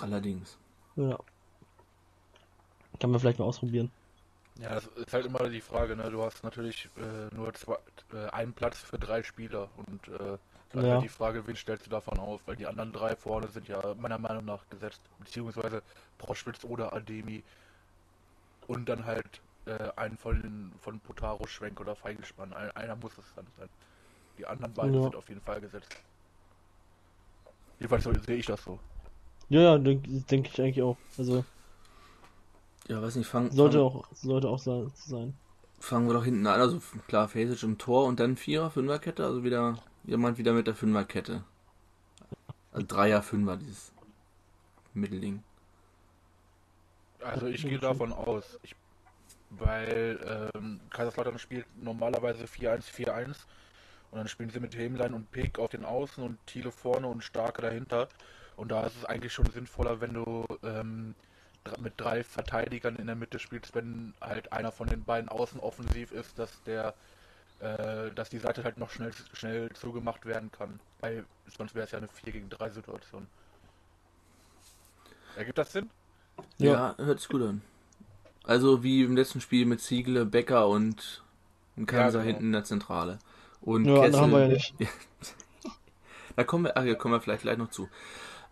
allerdings. 0.00 0.56
Ja. 0.96 1.18
Kann 3.00 3.10
man 3.10 3.20
vielleicht 3.20 3.38
mal 3.38 3.44
ausprobieren. 3.44 3.90
Ja, 4.60 4.74
das 4.74 4.86
ist 4.86 5.12
halt 5.12 5.26
immer 5.26 5.48
die 5.48 5.60
Frage, 5.60 5.96
ne? 5.96 6.10
Du 6.10 6.22
hast 6.22 6.44
natürlich 6.44 6.88
äh, 6.96 7.34
nur 7.34 7.52
zwei, 7.54 7.76
äh, 8.12 8.28
einen 8.30 8.52
Platz 8.52 8.78
für 8.78 8.98
drei 8.98 9.22
Spieler 9.22 9.68
und 9.76 10.08
äh, 10.08 10.38
dann 10.72 10.84
Ja. 10.84 10.92
halt 10.94 11.02
die 11.02 11.08
Frage, 11.08 11.46
wen 11.46 11.56
stellst 11.56 11.86
du 11.86 11.90
davon 11.90 12.18
auf? 12.18 12.40
Weil 12.46 12.56
die 12.56 12.66
anderen 12.66 12.92
drei 12.92 13.16
vorne 13.16 13.48
sind 13.48 13.66
ja 13.68 13.94
meiner 13.96 14.18
Meinung 14.18 14.44
nach 14.44 14.68
gesetzt, 14.70 15.02
beziehungsweise 15.18 15.82
Proschwitz 16.18 16.64
oder 16.64 16.92
Ademi 16.92 17.42
und 18.66 18.88
dann 18.88 19.04
halt 19.04 19.40
äh, 19.66 19.90
einen 19.96 20.16
von, 20.18 20.40
den- 20.42 20.72
von 20.80 21.00
Potaro, 21.00 21.46
Schwenk 21.46 21.80
oder 21.80 21.96
Feigespann. 21.96 22.52
Ein, 22.52 22.70
einer 22.72 22.96
muss 22.96 23.16
es 23.18 23.24
dann 23.34 23.46
sein. 23.58 23.68
Die 24.38 24.46
anderen 24.46 24.72
beiden 24.74 24.94
Ja. 24.94 25.02
sind 25.02 25.16
auf 25.16 25.28
jeden 25.28 25.40
Fall 25.40 25.60
gesetzt. 25.60 25.96
Jedenfalls 27.78 28.04
so, 28.04 28.12
sehe 28.14 28.36
ich 28.36 28.46
das 28.46 28.62
so. 28.64 28.78
Ja, 29.48 29.60
ja, 29.60 29.78
denke 29.78 30.08
denk 30.08 30.48
ich 30.48 30.60
eigentlich 30.60 30.82
auch. 30.82 30.96
Also 31.18 31.44
Ja, 32.88 33.00
weiß 33.02 33.16
nicht, 33.16 33.26
fangen 33.26 33.50
sollte 33.50 33.78
fang, 33.78 33.86
auch, 33.86 34.04
sollte 34.12 34.48
auch 34.48 34.58
sein. 34.58 34.90
sein. 34.94 35.34
fangen 35.80 36.06
wir 36.08 36.14
doch 36.14 36.24
hinten 36.24 36.46
an. 36.46 36.60
Also 36.60 36.80
klar, 37.08 37.28
Fasic 37.28 37.62
im 37.62 37.78
Tor 37.78 38.06
und 38.06 38.20
dann 38.20 38.36
Vierer, 38.36 38.70
Fünferkette. 38.70 39.24
Also 39.24 39.44
wieder 39.44 39.78
jemand 40.04 40.38
wieder 40.38 40.52
mit 40.52 40.66
der 40.66 40.74
Fünferkette. 40.74 41.44
Also 42.72 42.86
Dreier, 42.86 43.22
Fünfer, 43.22 43.56
dieses 43.56 43.92
Mittelding. 44.94 45.42
Also 47.20 47.46
ich 47.46 47.62
gehe 47.62 47.78
davon 47.78 48.12
aus, 48.12 48.58
ich, 48.62 48.74
weil 49.50 50.50
ähm, 50.54 50.80
Kaiserslautern 50.90 51.38
spielt 51.38 51.66
normalerweise 51.82 52.44
4-1-4-1 52.44 53.36
und 54.14 54.18
dann 54.18 54.28
spielen 54.28 54.50
sie 54.50 54.60
mit 54.60 54.76
Hemlein 54.76 55.12
und 55.12 55.32
Pick 55.32 55.58
auf 55.58 55.72
den 55.72 55.84
Außen 55.84 56.22
und 56.22 56.38
Thiele 56.46 56.70
vorne 56.70 57.08
und 57.08 57.24
Starke 57.24 57.62
dahinter. 57.62 58.08
Und 58.54 58.68
da 58.68 58.86
ist 58.86 58.96
es 58.96 59.04
eigentlich 59.04 59.32
schon 59.32 59.50
sinnvoller, 59.50 60.00
wenn 60.00 60.14
du 60.14 60.46
ähm, 60.62 61.16
mit 61.80 61.94
drei 61.96 62.22
Verteidigern 62.22 62.94
in 62.94 63.08
der 63.08 63.16
Mitte 63.16 63.40
spielst, 63.40 63.74
wenn 63.74 64.14
halt 64.20 64.52
einer 64.52 64.70
von 64.70 64.86
den 64.86 65.02
beiden 65.02 65.28
außen 65.28 65.58
offensiv 65.58 66.12
ist, 66.12 66.38
dass 66.38 66.62
der 66.62 66.94
äh, 67.58 68.12
dass 68.14 68.30
die 68.30 68.38
Seite 68.38 68.62
halt 68.62 68.78
noch 68.78 68.90
schnell 68.90 69.10
schnell 69.32 69.72
zugemacht 69.72 70.26
werden 70.26 70.52
kann. 70.52 70.78
Weil 71.00 71.24
sonst 71.58 71.74
wäre 71.74 71.86
es 71.86 71.90
ja 71.90 71.98
eine 71.98 72.06
4 72.06 72.32
gegen 72.32 72.48
3 72.50 72.70
Situation. 72.70 73.26
Ergibt 75.34 75.58
das 75.58 75.72
Sinn? 75.72 75.90
Ja, 76.58 76.94
hört 76.98 77.18
sich 77.18 77.28
gut 77.28 77.42
an. 77.42 77.62
Also 78.44 78.84
wie 78.84 79.02
im 79.02 79.16
letzten 79.16 79.40
Spiel 79.40 79.66
mit 79.66 79.80
Ziegle, 79.80 80.24
Becker 80.24 80.68
und 80.68 81.24
ein 81.76 81.86
Kanser 81.86 82.20
genau. 82.20 82.26
hinten 82.26 82.44
in 82.44 82.52
der 82.52 82.62
Zentrale. 82.62 83.18
Und 83.64 83.86
Ja, 83.86 84.02
andere 84.02 84.22
haben 84.22 84.32
wir 84.32 84.40
ja 84.42 84.48
nicht. 84.48 84.74
Da 86.36 86.44
kommen 86.44 86.64
wir, 86.64 86.76
ach, 86.76 86.84
ja, 86.84 86.94
kommen 86.94 87.14
wir 87.14 87.20
vielleicht 87.20 87.42
gleich 87.42 87.58
noch 87.58 87.70
zu. 87.70 87.88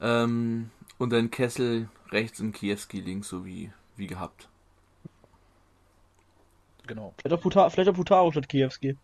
Ähm, 0.00 0.70
und 0.98 1.10
dann 1.10 1.30
Kessel 1.30 1.88
rechts 2.10 2.40
und 2.40 2.52
Kiewski 2.52 3.00
links, 3.00 3.28
so 3.28 3.44
wie, 3.44 3.72
wie 3.96 4.06
gehabt. 4.06 4.48
Genau. 6.86 7.12
Vielleicht 7.18 7.34
auch, 7.38 7.40
Puta 7.42 7.70
vielleicht 7.70 7.90
auch 7.90 7.94
Putaro 7.94 8.30
statt 8.30 8.48
Kiewski. 8.48 8.96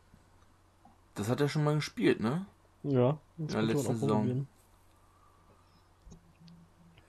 Das 1.16 1.28
hat 1.28 1.40
er 1.40 1.48
schon 1.50 1.64
mal 1.64 1.74
gespielt, 1.74 2.20
ne? 2.20 2.46
Ja, 2.82 3.18
das 3.36 3.54
Ja, 3.54 3.60
könnte 3.60 3.74
man 3.74 3.86
letzte 3.86 3.88
auch 3.88 3.94
Saison. 3.94 4.20
probieren. 4.22 4.48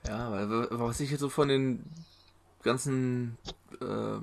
Ja, 0.07 0.31
weil 0.31 0.49
was 0.79 0.99
ich 0.99 1.11
jetzt 1.11 1.19
so 1.19 1.29
von 1.29 1.47
den 1.47 1.85
ganzen 2.63 3.37
äh, 3.81 4.19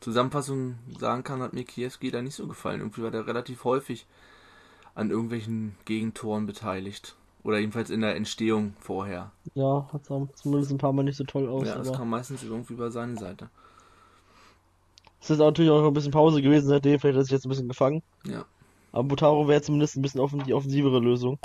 Zusammenfassungen 0.00 0.78
sagen 0.98 1.24
kann, 1.24 1.42
hat 1.42 1.52
mir 1.52 1.64
Kiewski 1.64 2.10
da 2.10 2.22
nicht 2.22 2.34
so 2.34 2.46
gefallen. 2.46 2.80
Irgendwie 2.80 3.02
war 3.02 3.10
der 3.10 3.26
relativ 3.26 3.64
häufig 3.64 4.06
an 4.94 5.10
irgendwelchen 5.10 5.76
Gegentoren 5.84 6.46
beteiligt. 6.46 7.16
Oder 7.42 7.58
jedenfalls 7.58 7.88
in 7.90 8.02
der 8.02 8.16
Entstehung 8.16 8.74
vorher. 8.80 9.30
Ja, 9.54 9.88
hat 9.92 10.04
zumindest 10.34 10.72
ein 10.72 10.78
paar 10.78 10.92
Mal 10.92 11.04
nicht 11.04 11.16
so 11.16 11.24
toll 11.24 11.48
aus, 11.48 11.66
Ja, 11.66 11.76
das 11.76 11.88
aber 11.88 11.98
kam 11.98 12.10
meistens 12.10 12.42
irgendwie 12.42 12.74
über 12.74 12.90
seine 12.90 13.16
Seite. 13.16 13.48
es 15.20 15.30
ist 15.30 15.38
natürlich 15.38 15.70
auch 15.70 15.80
noch 15.80 15.88
ein 15.88 15.94
bisschen 15.94 16.12
Pause 16.12 16.42
gewesen 16.42 16.68
seitdem, 16.68 16.98
vielleicht 17.00 17.16
hat 17.18 17.24
sich 17.24 17.32
jetzt 17.32 17.46
ein 17.46 17.50
bisschen 17.50 17.68
gefangen. 17.68 18.02
Ja. 18.26 18.44
Aber 18.92 19.04
Butaro 19.04 19.48
wäre 19.48 19.62
zumindest 19.62 19.96
ein 19.96 20.02
bisschen 20.02 20.20
offen 20.20 20.42
die 20.44 20.52
offensivere 20.52 21.00
Lösung. 21.00 21.38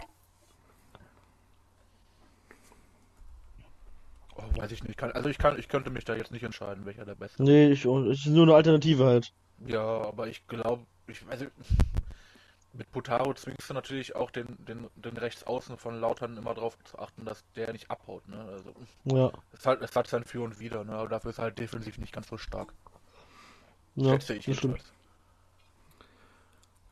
Weiß 4.56 4.72
ich 4.72 4.84
nicht. 4.84 4.98
Kann, 4.98 5.12
also 5.12 5.30
ich 5.30 5.38
kann, 5.38 5.58
ich 5.60 5.68
könnte 5.68 5.90
mich 5.90 6.06
da 6.06 6.16
jetzt 6.16 6.32
nicht 6.32 6.44
entscheiden, 6.44 6.86
welcher 6.86 7.06
der 7.06 7.16
beste. 7.16 7.44
Nee, 7.44 7.68
ich, 7.72 7.86
ich 7.86 8.26
ist 8.26 8.28
nur 8.28 8.44
eine 8.44 8.56
Alternative 8.56 9.06
halt. 9.06 9.34
Ja, 9.66 9.82
aber 9.82 10.28
ich 10.28 10.46
glaube, 10.48 10.86
ich 11.08 11.22
also 11.30 11.46
mit 12.74 12.92
Potaro 12.92 13.34
zwingst 13.34 13.70
du 13.70 13.74
natürlich 13.74 14.16
auch 14.16 14.32
den, 14.32 14.58
den, 14.66 14.90
den 14.96 15.18
Rechtsaußen 15.18 15.78
von 15.78 16.00
Lautern 16.00 16.38
immer 16.38 16.54
darauf 16.54 16.78
zu 16.84 17.00
achten, 17.00 17.24
dass 17.26 17.44
der 17.56 17.72
nicht 17.72 17.90
abhaut. 17.90 18.28
Ne? 18.28 18.38
Also 18.38 18.74
Ja, 19.06 19.32
es 19.54 19.66
hat, 19.66 19.82
es 19.82 19.96
hat 19.96 20.08
sein 20.08 20.26
Für 20.26 20.42
und 20.44 20.60
Wider, 20.60 20.84
ne? 20.84 20.94
aber 20.94 21.08
dafür 21.10 21.32
ist 21.32 21.38
er 21.40 21.46
halt 21.46 21.60
defensiv 21.60 21.98
nicht 21.98 22.14
ganz 22.14 22.28
so 22.28 22.38
stark. 22.38 22.74
ja, 23.96 24.20
Schätze 24.20 24.36
ich 24.36 24.46
das 24.46 24.58
stimmt. 24.58 24.78
jedenfalls. 24.78 24.94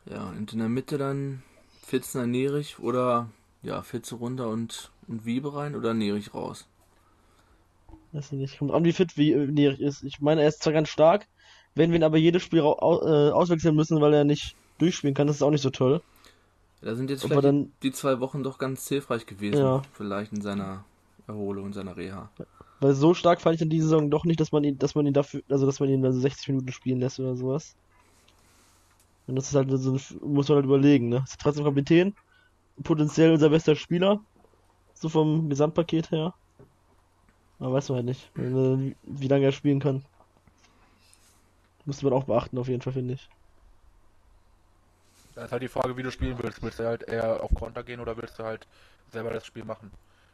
Ja, 0.06 0.24
und 0.30 0.52
in 0.54 0.60
der 0.60 0.70
Mitte 0.70 0.98
dann 0.98 1.44
Fitzner, 1.82 2.28
Nerich 2.28 2.80
oder 2.80 3.30
ja, 3.62 3.82
Fitze 3.82 4.16
runter 4.16 4.48
und, 4.50 4.92
und 5.08 5.26
Wiebe 5.26 5.54
rein 5.56 5.76
oder 5.76 5.94
Nerich 5.94 6.34
raus. 6.34 6.68
Weiß 8.14 8.32
ich 8.32 8.38
nicht. 8.38 8.60
Kommt 8.60 8.72
an, 8.72 8.86
wie 8.86 8.94
fit 8.94 9.18
wie 9.18 9.34
äh, 9.34 9.48
Nerich 9.48 9.82
ist. 9.82 10.04
Ich 10.04 10.22
meine, 10.22 10.42
er 10.44 10.48
ist 10.48 10.64
zwar 10.64 10.74
ganz 10.74 10.88
stark, 10.90 11.28
wenn 11.76 11.92
wir 11.92 11.98
ihn 12.00 12.04
aber 12.04 12.18
jedes 12.18 12.44
Spiel 12.44 12.62
au 12.62 13.02
äh, 13.02 13.32
auswechseln 13.32 13.76
müssen, 13.76 14.00
weil 14.00 14.14
er 14.14 14.24
nicht 14.24 14.56
durchspielen 14.78 15.14
kann, 15.16 15.28
das 15.28 15.38
ist 15.38 15.42
auch 15.42 15.52
nicht 15.52 15.62
so 15.62 15.70
toll. 15.72 16.02
Da 16.82 16.96
sind 16.96 17.10
jetzt 17.10 17.24
vielleicht 17.24 17.44
dann- 17.44 17.66
die, 17.82 17.90
die 17.90 17.92
zwei 17.92 18.20
Wochen 18.20 18.44
doch 18.44 18.58
ganz 18.58 18.88
hilfreich 18.88 19.26
gewesen. 19.26 19.58
Ja. 19.60 19.82
Vielleicht 19.94 20.32
in 20.34 20.42
seiner 20.42 20.84
Erholung, 21.28 21.68
in 21.68 21.74
seiner 21.74 21.96
Reha. 21.98 22.30
Weil 22.80 22.94
so 22.94 23.14
stark 23.14 23.42
fand 23.42 23.56
ich 23.56 23.62
in 23.62 23.70
dieser 23.70 23.86
Saison 23.88 24.10
doch 24.12 24.26
nicht, 24.26 24.40
dass 24.40 24.52
man 24.52 24.64
ihn, 24.64 24.78
dass 24.78 24.94
man 24.94 25.06
ihn 25.06 25.14
dafür, 25.14 25.42
also 25.50 25.66
dass 25.66 25.80
man 25.80 25.90
ihn 25.90 26.06
also 26.06 26.20
60 26.20 26.50
Minuten 26.50 26.72
spielen 26.72 27.00
lässt 27.00 27.20
oder 27.20 27.36
sowas. 27.36 27.76
Und 29.26 29.38
das 29.38 29.48
ist 29.48 29.56
halt 29.56 29.70
so, 29.72 29.94
muss 30.22 30.50
man 30.50 30.58
halt 30.58 30.66
überlegen, 30.66 31.08
ne? 31.08 31.24
Ist 31.26 31.40
trotzdem 31.40 31.64
Kapitän, 31.64 32.14
potenziell 32.84 33.32
unser 33.32 33.50
bester 33.50 33.76
Spieler, 33.76 34.20
so 34.94 35.08
vom 35.08 35.50
Gesamtpaket 35.50 36.12
her. 36.12 36.34
Aber 37.60 37.74
weiß 37.74 37.90
man 37.90 37.98
halt 37.98 38.06
nicht, 38.08 38.32
wie, 38.36 39.28
lange 39.28 39.46
er 39.46 39.52
spielen 39.52 39.80
kann. 39.80 40.04
Musste 41.86 42.06
man 42.06 42.14
auch 42.14 42.26
beachten, 42.26 42.58
auf 42.58 42.68
jeden 42.68 42.82
Fall, 42.82 42.94
finde 42.94 43.14
ich. 43.16 43.30
Da 45.36 45.46
ist 45.46 45.52
halt 45.52 45.64
die 45.64 45.68
Frage, 45.68 45.98
wie 45.98 46.04
du 46.04 46.12
spielen 46.12 46.38
willst. 46.42 46.62
Willst 46.62 46.80
du 46.80 46.86
halt 46.86 47.04
eher 47.04 47.42
auf 47.42 47.54
Konter 47.56 47.84
gehen 47.84 48.00
oder 48.00 48.16
willst 48.18 48.38
du 48.40 48.44
halt 48.44 48.68
selber 49.12 49.32
das 49.32 49.46
Spiel 49.46 49.66
machen? 49.66 49.92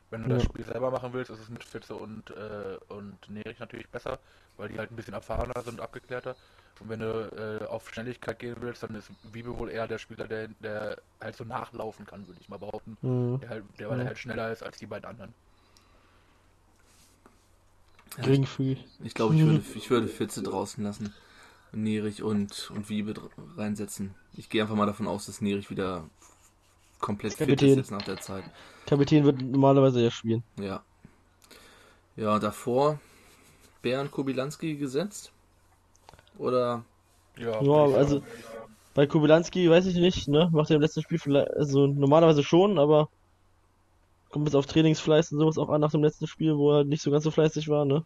Wenn 0.09 0.23
du 0.23 0.29
das 0.29 0.43
Ja. 0.43 0.49
Spiel 0.49 0.65
selber 0.65 0.91
machen 0.91 1.13
willst, 1.13 1.29
ist 1.31 1.39
es 1.39 1.49
mit 1.49 1.63
Fitze 1.63 1.95
und, 1.95 2.31
äh, 2.31 2.77
und 2.87 3.29
Nerich 3.29 3.59
natürlich 3.59 3.89
besser, 3.89 4.19
weil 4.57 4.69
die 4.69 4.77
halt 4.79 4.91
ein 4.91 4.95
bisschen 4.95 5.13
erfahrener 5.13 5.61
sind 5.63 5.75
und 5.75 5.81
abgeklärter. 5.81 6.35
Und 6.79 6.89
wenn 6.89 6.99
du 6.99 7.61
äh, 7.61 7.65
auf 7.67 7.89
Schnelligkeit 7.89 8.39
gehen 8.39 8.55
willst, 8.59 8.83
dann 8.83 8.95
ist 8.95 9.11
Wiebe 9.23 9.57
wohl 9.57 9.69
eher 9.69 9.87
der 9.87 9.99
Spieler, 9.99 10.27
der, 10.27 10.47
der 10.59 11.01
halt 11.21 11.35
so 11.35 11.43
nachlaufen 11.43 12.05
kann, 12.05 12.27
würde 12.27 12.41
ich 12.41 12.49
mal 12.49 12.57
behaupten. 12.57 12.97
Mhm. 13.01 13.41
Der 13.41 13.49
halt, 13.49 13.65
der, 13.79 13.89
weil 13.89 13.97
Ja. 13.97 14.03
er 14.03 14.07
halt 14.07 14.17
schneller 14.19 14.51
ist 14.51 14.63
als 14.63 14.77
die 14.79 14.87
beiden 14.87 15.05
anderen. 15.05 15.33
Geringfügig. 18.21 18.85
Ich 19.03 19.13
glaube, 19.13 19.35
ich 19.35 19.41
würde, 19.41 19.61
ich 19.75 19.89
würde 19.89 20.07
Fitze 20.07 20.43
draußen 20.43 20.83
lassen. 20.83 21.13
Nerich 21.71 22.23
und, 22.23 22.71
und 22.71 22.89
Wiebe 22.89 23.13
reinsetzen. 23.55 24.15
Ich 24.35 24.49
gehe 24.49 24.61
einfach 24.61 24.75
mal 24.75 24.87
davon 24.87 25.07
aus, 25.07 25.27
dass 25.27 25.41
Nerich 25.41 25.69
wieder 25.69 26.09
komplett 26.99 27.33
fit 27.33 27.47
Kapitän. 27.47 27.69
ist 27.69 27.75
jetzt 27.77 27.91
nach 27.91 28.01
der 28.01 28.19
Zeit. 28.19 28.43
Kapitän 28.87 29.23
wird 29.23 29.41
normalerweise 29.41 30.01
ja 30.01 30.09
spielen. 30.09 30.43
Ja. 30.59 30.83
Ja, 32.15 32.39
davor 32.39 32.99
Bernd 33.81 34.11
Kobilanski 34.11 34.75
gesetzt? 34.75 35.31
Oder 36.37 36.83
Ja, 37.37 37.61
Ja, 37.61 37.95
also 37.95 38.21
bei 38.93 39.05
Kubilanski 39.07 39.69
weiß 39.69 39.85
ich 39.85 39.95
nicht, 39.95 40.27
ne? 40.27 40.49
Macht 40.51 40.71
er 40.71 40.77
im 40.77 40.81
letzten 40.81 41.01
Spiel 41.01 41.19
vielleicht, 41.19 41.51
also 41.51 41.87
normalerweise 41.87 42.43
schon, 42.43 42.79
aber 42.79 43.09
kommt 44.29 44.47
jetzt 44.47 44.55
auf 44.55 44.65
Trainingsfleiß 44.67 45.31
und 45.33 45.39
sowas 45.39 45.57
auch 45.57 45.69
an 45.69 45.81
nach 45.81 45.91
dem 45.91 46.03
letzten 46.03 46.27
Spiel, 46.27 46.55
wo 46.57 46.71
er 46.79 46.83
nicht 46.85 47.01
so 47.03 47.11
ganz 47.11 47.23
so 47.25 47.31
fleißig 47.31 47.67
war, 47.69 47.85
ne? 47.85 48.03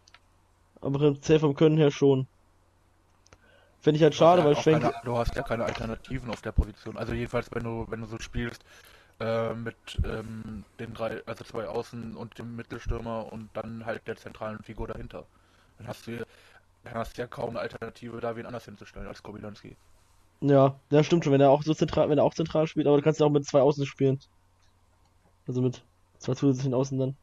Aber 0.81 1.01
im 1.07 1.21
Zähl 1.21 1.39
vom 1.39 1.55
Können 1.55 1.77
her 1.77 1.91
schon. 1.91 2.29
Finde 3.79 3.97
ich 3.97 4.03
halt 4.03 4.15
schade, 4.15 4.43
Ja, 4.43 4.55
weil 4.55 4.55
Schwenk, 4.55 4.83
keine, 4.83 4.93
du 5.03 5.17
hast 5.17 5.36
ja 5.36 5.43
keine 5.43 5.65
Alternativen 5.65 6.29
auf 6.29 6.41
der 6.41 6.51
Position. 6.51 6.97
Also 6.97 7.13
jedenfalls, 7.13 7.47
wenn 7.51 7.63
du, 7.63 7.86
wenn 7.89 8.01
du 8.01 8.07
so 8.07 8.19
spielst 8.19 8.63
äh, 9.21 9.53
mit 9.55 9.77
ähm, 10.05 10.65
den 10.79 10.93
drei, 10.93 11.23
also 11.27 11.43
zwei 11.45 11.67
Außen 11.67 12.15
und 12.17 12.39
dem 12.39 12.55
Mittelstürmer 12.55 13.31
und 13.33 13.49
dann 13.55 13.86
halt 13.86 14.07
der 14.07 14.17
zentralen 14.17 14.59
Figur 14.63 14.88
dahinter. 14.88 15.27
Dann 15.77 15.88
hast 15.88 16.07
du 16.07 16.12
hier- 16.13 16.27
dann 16.83 16.95
hast 16.95 17.17
du 17.17 17.21
ja 17.23 17.27
kaum 17.27 17.51
eine 17.51 17.62
Alternative, 17.62 18.19
da 18.21 18.36
wen 18.36 18.45
anders 18.47 18.65
hinzustellen 18.65 19.07
als 19.07 19.23
Kobilanski. 19.23 19.77
ja, 20.41 20.79
ja 20.91 21.03
stimmt 21.03 21.23
schon, 21.23 21.33
wenn 21.33 21.41
er 21.41 21.49
auch 21.49 21.63
so 21.63 21.73
zentral, 21.73 22.07
wenn 22.09 22.17
er 22.19 22.23
auch 22.23 22.33
zentral 22.36 22.67
spielt, 22.67 22.86
aber 22.88 22.97
du 22.97 23.03
kannst 23.03 23.19
ja 23.19 23.25
auch 23.25 23.31
mit 23.31 23.45
zwei 23.47 23.62
Außen 23.62 23.86
spielen. 23.88 24.19
Also 25.47 25.62
mit 25.62 25.86
zwei 26.23 26.33
zusätzlichen 26.33 26.73
Außen 26.73 26.97
dann. 26.97 27.15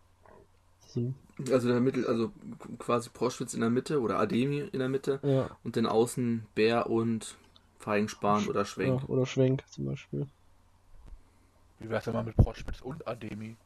So, 0.86 1.14
Also 1.50 1.68
der 1.68 1.80
Mittel, 1.80 2.06
also 2.06 2.32
quasi 2.78 3.10
Proschwitz 3.10 3.54
in 3.54 3.60
der 3.60 3.70
Mitte 3.70 4.00
oder 4.00 4.18
Ademi 4.18 4.60
in 4.72 4.78
der 4.78 4.88
Mitte 4.88 5.20
ja, 5.22 5.50
und 5.64 5.76
dann 5.76 5.86
außen 5.86 6.46
Bär 6.54 6.88
und 6.90 7.36
Feigenspan 7.78 8.46
oder 8.48 8.64
Schwenk. 8.64 9.02
ja, 9.02 9.08
oder 9.08 9.24
Schwenk 9.26 9.64
zum 9.68 9.86
Beispiel. 9.86 10.26
Wie 11.78 11.88
wär's 11.88 12.04
denn 12.04 12.12
mal 12.14 12.24
mit 12.24 12.36
Proschwitz 12.36 12.80
und 12.82 13.06
Ademi? 13.08 13.56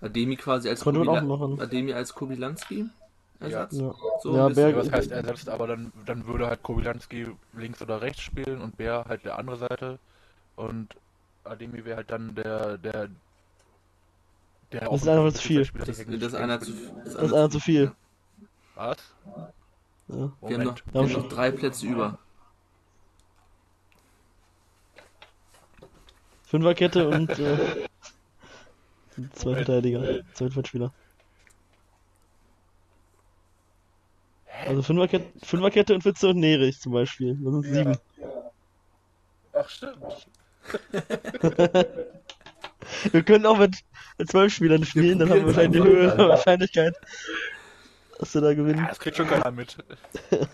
Ademi 0.00 0.36
quasi 0.36 0.68
als 0.68 0.82
Könnte 0.84 1.00
man 1.00 1.08
auch 1.08 1.20
Kubila- 1.20 1.24
machen. 1.24 1.60
Ademi 1.60 1.92
als 1.92 2.14
Kubilanski 2.14 2.86
Ersatz. 3.40 3.74
Ja, 3.78 3.92
So 4.22 4.36
Ja, 4.36 4.48
Ja, 4.48 4.76
was 4.76 4.92
heißt 4.92 5.10
ersetzt, 5.10 5.48
aber 5.48 5.66
dann, 5.66 5.92
dann 6.06 6.26
würde 6.26 6.46
halt 6.46 6.62
Kobylanski 6.62 7.26
links 7.54 7.82
oder 7.82 8.00
rechts 8.00 8.22
spielen 8.22 8.60
und 8.60 8.76
Bär 8.76 9.04
halt 9.08 9.24
der 9.24 9.36
andere 9.36 9.56
Seite. 9.56 9.98
Und 10.54 10.94
Ademi 11.42 11.84
wäre 11.84 11.96
halt 11.96 12.10
dann 12.12 12.36
der, 12.36 12.78
der, 12.78 13.08
der 14.72 14.88
Das 14.88 15.02
ist 15.02 15.08
einfach 15.08 15.32
zu 15.32 15.42
viel. 15.42 15.70
Das, 15.74 15.98
ist 15.98 16.34
einer 16.34 16.60
zu, 16.60 16.72
das 16.72 17.06
ist 17.06 17.14
Das 17.14 17.24
ist 17.24 17.32
einer 17.32 17.50
zu 17.50 17.60
viel. 17.60 17.92
Was? 18.74 18.96
Ja. 20.08 20.32
Wir 20.40 20.58
haben 20.58 20.64
noch, 20.64 20.76
wir 20.92 21.00
haben 21.00 21.12
noch 21.12 21.28
drei 21.28 21.50
Plätze 21.50 21.86
über. 21.86 22.18
Fünferkette 26.44 27.08
und 27.08 27.30
äh, 27.38 27.88
zwei 29.32 29.54
Verteidiger, 29.54 30.20
zwei 30.34 30.50
Feldspieler. 30.50 30.92
Also 34.66 34.82
Fünferkette, 34.82 35.46
Fünferkette 35.46 35.94
und 35.94 36.04
Witze 36.04 36.28
und 36.28 36.38
Nerich 36.38 36.78
zum 36.78 36.92
Beispiel. 36.92 37.38
Das 37.42 37.52
sind 37.52 37.62
sieben. 37.62 37.98
Ach, 39.54 39.68
stimmt. 39.68 40.28
Wir 43.10 43.22
können 43.22 43.46
auch 43.46 43.58
mit, 43.58 43.76
zwölf 44.26 44.52
Spielern 44.54 44.84
spielen, 44.84 45.18
dann 45.18 45.30
haben 45.30 45.40
wir 45.40 45.46
wahrscheinlich 45.46 45.82
die 45.82 45.88
höhere 45.88 46.28
Wahrscheinlichkeit, 46.28 46.94
dass 48.18 48.34
wir 48.34 48.40
da 48.40 48.54
gewinnen. 48.54 48.78
Ja, 48.80 48.88
das 48.88 48.98
kriegt 48.98 49.16
schon 49.16 49.28
keiner 49.28 49.50
mit. 49.50 49.76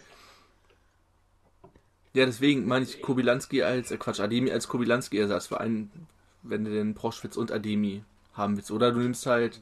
Ja, 2.14 2.26
deswegen 2.26 2.66
meine 2.66 2.84
ich 2.84 3.00
Kobilanski 3.00 3.62
als, 3.62 3.90
äh 3.90 3.96
Quatsch, 3.96 4.18
Ademi 4.18 4.50
als 4.50 4.66
Kobilanski-Ersatz 4.66 5.46
für 5.46 5.60
einen, 5.60 5.90
wenn 6.42 6.64
du 6.64 6.70
den 6.72 6.94
Proschwitz 6.94 7.36
und 7.36 7.52
Ademi 7.52 8.02
haben 8.34 8.56
willst. 8.56 8.72
Oder 8.72 8.90
du 8.90 8.98
nimmst 8.98 9.26
halt 9.26 9.60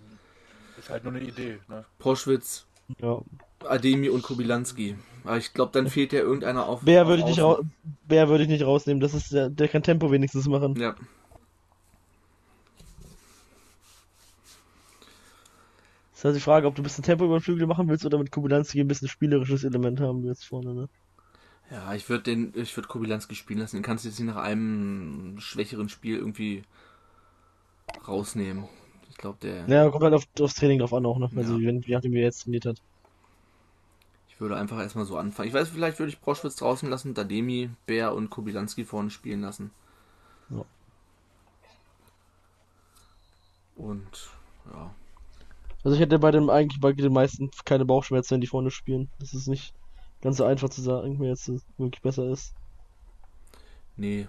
Ist 0.79 0.89
halt 0.89 1.05
nur 1.05 1.13
eine 1.13 1.23
Idee, 1.23 1.59
ne? 1.69 1.85
Proschwitz, 1.99 2.65
Ja. 2.99 3.21
Ademi 3.65 4.09
und 4.09 4.23
Kobilanski. 4.23 4.97
Aber 5.25 5.37
ich 5.37 5.53
glaube, 5.53 5.73
dann 5.73 5.89
fehlt 5.89 6.13
ja 6.13 6.21
irgendeiner 6.21 6.67
auf. 6.67 6.81
Auf 6.81 6.87
würde 6.87 7.17
ich 7.17 7.25
nicht 7.25 7.39
würde 8.29 8.43
ich 8.43 8.49
nicht 8.49 8.65
rausnehmen, 8.65 9.01
das 9.01 9.13
ist 9.13 9.33
der, 9.33 9.51
der 9.51 9.69
kann 9.69 9.83
Tempo 9.83 10.11
wenigstens 10.11 10.47
machen. 10.47 10.77
Ja. 10.81 10.95
Das 16.17 16.21
ist 16.21 16.25
halt 16.25 16.37
die 16.37 16.41
Frage, 16.41 16.67
ob 16.67 16.75
du 16.75 16.81
ein 16.81 16.85
bisschen 16.85 17.05
Tempo 17.05 17.27
über 17.27 17.39
den 17.39 17.43
Flügel 17.43 17.67
machen 17.67 17.89
willst 17.91 18.07
oder 18.07 18.17
mit 18.17 18.33
Kubulanski 18.33 18.81
ein 18.81 18.89
bisschen 18.89 19.07
spielerisches 19.07 19.65
Element 19.65 20.01
haben 20.01 20.25
willst 20.25 20.47
vorne, 20.47 20.73
ne? 20.73 20.89
Ja, 21.71 21.93
ich 21.95 22.09
würde 22.09 22.23
den, 22.25 22.55
ich 22.57 22.75
würde 22.75 22.89
Kobilanski 22.89 23.35
spielen 23.35 23.59
lassen. 23.59 23.77
Den 23.77 23.83
kannst 23.83 24.05
du 24.05 24.09
jetzt 24.09 24.19
nicht 24.19 24.29
nach 24.29 24.37
einem 24.43 25.37
schwächeren 25.41 25.91
Spiel 25.91 26.17
irgendwie 26.17 26.63
rausnehmen. 28.09 28.65
Ich 29.11 29.19
glaube, 29.19 29.37
der. 29.43 29.69
Ja, 29.69 29.91
kommt 29.91 30.05
halt 30.05 30.15
auf, 30.15 30.25
aufs 30.41 30.55
Training 30.55 30.79
drauf 30.79 30.95
an 30.95 31.05
auch, 31.05 31.19
ne? 31.19 31.31
Also, 31.37 31.59
Ja. 31.59 31.67
wenn, 31.67 31.83
je 31.83 31.95
nachdem, 31.95 32.13
wie 32.13 32.19
er 32.21 32.25
jetzt 32.25 32.45
trainiert 32.45 32.65
hat. 32.65 32.81
Ich 34.31 34.41
würde 34.41 34.57
einfach 34.57 34.79
erstmal 34.79 35.05
so 35.05 35.19
anfangen. 35.19 35.49
Ich 35.49 35.55
weiß, 35.55 35.69
vielleicht 35.69 35.99
würde 35.99 36.11
ich 36.13 36.21
Proschwitz 36.23 36.57
draußen 36.57 36.89
lassen, 36.89 37.13
Dademi, 37.13 37.69
Bär 37.85 38.15
und 38.15 38.31
Kobilanski 38.31 38.87
vorne 38.87 39.11
spielen 39.11 39.43
lassen. 39.43 39.71
Ja. 40.51 40.65
Und 43.77 44.31
ja. 44.73 44.91
Also 45.87 45.95
ich 45.95 46.01
hätte 46.01 46.19
bei 46.19 46.33
dem 46.33 46.51
eigentlich 46.51 46.81
bei 46.81 46.93
den 46.93 47.13
meisten 47.13 47.49
keine 47.65 47.85
Bauchschmerzen, 47.85 48.33
wenn 48.33 48.41
die 48.41 48.49
vorne 48.49 48.73
spielen. 48.73 49.09
Das 49.21 49.33
ist 49.33 49.47
nicht 49.47 49.73
ganz 50.21 50.39
so 50.39 50.45
einfach 50.45 50.69
zu 50.69 50.83
sagen, 50.83 51.21
wer 51.21 51.29
jetzt 51.29 51.49
wirklich 51.79 52.03
besser 52.03 52.29
ist. 52.29 52.57
Nee. 53.95 54.27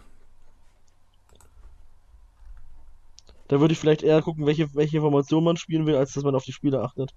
Da 3.48 3.60
würde 3.60 3.72
ich 3.72 3.80
vielleicht 3.80 4.04
eher 4.04 4.22
gucken, 4.22 4.46
welche, 4.46 4.72
welche 4.76 5.02
Formation 5.02 5.44
man 5.44 5.58
spielen 5.58 5.88
will, 5.88 5.96
als 5.96 6.14
dass 6.14 6.24
man 6.24 6.36
auf 6.36 6.44
die 6.44 6.54
Spieler 6.54 6.84
achtet. 6.84 7.16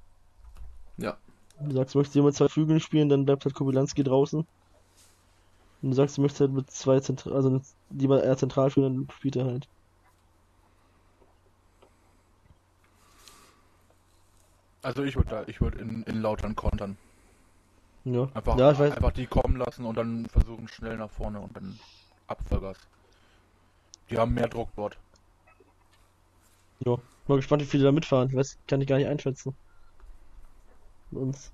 Ja. 0.97 1.19
Wenn 1.59 1.69
du 1.69 1.75
sagst, 1.75 1.95
du 1.95 1.99
möchtest 1.99 2.15
hier 2.15 2.23
mit 2.23 2.35
zwei 2.35 2.49
Flügeln 2.49 2.81
spielen, 2.81 3.11
dann 3.11 3.27
bleibt 3.27 3.45
halt 3.45 3.55
Kobylanski 3.55 4.05
draußen. 4.05 4.47
Wenn 5.83 5.91
du 5.91 5.95
sagst, 5.95 6.17
du 6.17 6.23
möchtest 6.23 6.41
halt 6.41 6.53
mit 6.53 6.71
zwei 6.71 6.99
Zentral, 7.01 7.35
also 7.35 7.61
lieber 7.91 8.25
eher 8.25 8.39
zentral 8.39 8.71
spielen, 8.71 9.07
dann 9.07 9.15
spielt 9.15 9.37
er 9.37 9.45
halt. 9.45 9.69
Also 14.83 15.03
ich 15.05 15.17
würde 15.17 15.31
da, 15.31 15.45
ich 15.47 15.61
würde 15.61 15.79
in, 15.79 16.03
in 16.05 16.23
Lautern 16.23 16.57
kontern. 16.57 16.97
Ja. 18.05 18.29
Einfach, 18.35 18.59
Ja, 18.59 18.73
ich 18.73 18.79
weiß. 18.79 18.97
einfach 18.97 19.13
die 19.13 19.27
kommen 19.27 19.57
lassen 19.57 19.85
und 19.85 19.97
dann 19.97 20.27
versuchen 20.27 20.69
schnell 20.69 20.97
nach 20.97 21.11
vorne 21.11 21.41
und 21.41 21.55
dann 21.57 21.79
Abvollgas. 22.29 22.79
Die 24.09 24.17
haben 24.19 24.33
mehr 24.35 24.49
Druck 24.49 24.71
dort. 24.77 24.97
Ja. 26.81 26.97
Mal 27.29 27.37
gespannt, 27.37 27.63
wie 27.63 27.67
viele 27.67 27.85
da 27.85 27.93
mitfahren. 27.93 28.29
Ich 28.31 28.35
weiß, 28.37 28.59
kann 28.67 28.81
ich 28.81 28.89
gar 28.89 28.97
nicht 28.97 29.07
einschätzen. 29.07 29.55
Bei 31.11 31.21
uns. 31.21 31.53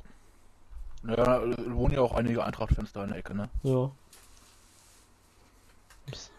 Naja, 1.03 1.43
äh, 1.43 1.75
wohnen 1.75 1.95
ja 1.95 2.01
auch 2.01 2.15
einige 2.15 2.45
Eintracht-Fans 2.45 2.93
da 2.93 3.03
in 3.05 3.11
der 3.11 3.19
Ecke, 3.19 3.35
ne? 3.35 3.49
Ja. 3.63 3.91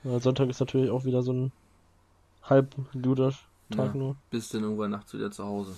ja. 0.04 0.19
Sonntag 0.19 0.50
ist 0.50 0.60
natürlich 0.60 0.89
auch 0.89 1.04
wieder 1.06 1.21
so 1.21 1.34
ein 1.34 1.52
halb 2.43 2.76
guter 2.93 3.32
Tag 3.71 3.88
Ja. 3.88 3.93
nur. 3.93 4.15
Bis 4.30 4.50
dann 4.50 4.63
irgendwann 4.63 4.91
nachts 4.91 5.13
wieder 5.13 5.30
zu 5.32 5.43
Hause. 5.45 5.76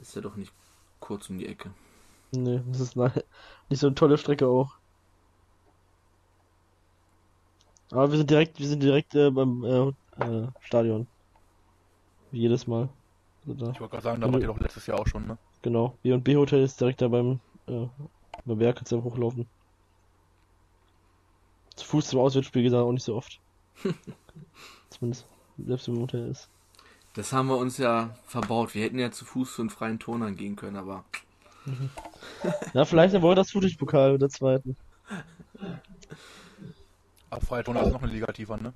Ist 0.00 0.14
ja 0.14 0.22
doch 0.22 0.36
nicht 0.36 0.52
kurz 1.00 1.28
um 1.30 1.38
die 1.38 1.46
Ecke. 1.46 1.70
Nee, 2.32 2.60
das 2.68 2.80
ist 2.80 2.96
ne- 2.96 3.24
nicht 3.68 3.80
so 3.80 3.86
eine 3.86 3.94
tolle 3.94 4.18
Strecke 4.18 4.46
auch. 4.46 4.76
Aber 7.90 8.10
wir 8.10 8.18
sind 8.18 8.30
direkt, 8.30 8.58
wir 8.58 8.66
sind 8.68 8.82
direkt 8.82 9.14
äh, 9.14 9.30
beim 9.30 9.64
äh, 9.64 10.22
äh, 10.22 10.48
Stadion. 10.60 11.06
Wie 12.30 12.40
jedes 12.40 12.66
Mal. 12.66 12.88
Also 13.46 13.64
da, 13.64 13.70
Ich 13.72 13.80
wollte 13.80 13.92
gerade 13.92 14.04
sagen, 14.04 14.20
da 14.20 14.30
wart 14.30 14.42
ihr 14.42 14.48
doch 14.48 14.60
letztes 14.60 14.86
Jahr 14.86 15.00
auch 15.00 15.06
schon, 15.06 15.26
ne? 15.26 15.38
genau. 15.62 15.96
B&B 16.02 16.36
Hotel 16.36 16.62
ist 16.62 16.80
direkt 16.80 17.00
da 17.00 17.08
beim, 17.08 17.40
äh, 17.66 17.86
beim 18.44 18.58
Berg, 18.58 18.76
kannst 18.76 18.92
du 18.92 18.96
einfach 18.96 19.10
hochlaufen. 19.10 19.46
Zu 21.76 21.86
Fuß 21.86 22.08
zum 22.08 22.20
Auswärtsspiel 22.20 22.62
geht 22.62 22.74
auch 22.74 22.92
nicht 22.92 23.04
so 23.04 23.16
oft. 23.16 23.40
Zumindest, 24.90 25.26
selbst 25.56 25.88
im 25.88 25.98
Hotel 26.00 26.28
ist. 26.28 26.50
Das 27.18 27.32
haben 27.32 27.48
wir 27.48 27.56
uns 27.56 27.78
ja 27.78 28.14
verbaut. 28.26 28.76
Wir 28.76 28.84
hätten 28.84 29.00
ja 29.00 29.10
zu 29.10 29.24
Fuß 29.24 29.56
zu 29.56 29.62
den 29.62 29.70
freien 29.70 29.98
Turnern 29.98 30.36
gehen 30.36 30.54
können, 30.54 30.76
aber 30.76 31.02
Ja, 32.74 32.84
vielleicht 32.84 33.16
auch 33.16 33.34
das 33.34 33.50
Fußballpokal 33.50 34.18
der 34.18 34.28
zweiten. 34.28 34.76
Aber 37.28 37.40
Freitonner 37.44 37.82
ist 37.82 37.92
noch 37.92 38.04
eine 38.04 38.12
Liga 38.12 38.30
tiefer, 38.30 38.56
ne? 38.56 38.72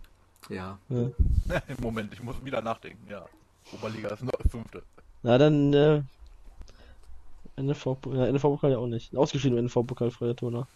ja. 0.48 0.76
Ja. 0.88 1.10
Moment, 1.80 2.12
ich 2.14 2.20
muss 2.20 2.44
wieder 2.44 2.60
nachdenken, 2.60 3.08
ja. 3.08 3.24
Oberliga 3.74 4.08
ist 4.08 4.24
noch 4.24 4.32
fünfte. 4.50 4.82
Na 5.22 5.38
dann, 5.38 5.72
äh, 5.72 6.02
ja, 7.58 7.62
NFV-Pokal 7.62 8.72
ja 8.72 8.78
auch 8.78 8.88
nicht. 8.88 9.16
Ausgeschieden 9.16 9.56
im 9.56 9.66
NFV-Pokal, 9.66 10.10
freier 10.10 10.34
Turner. 10.34 10.66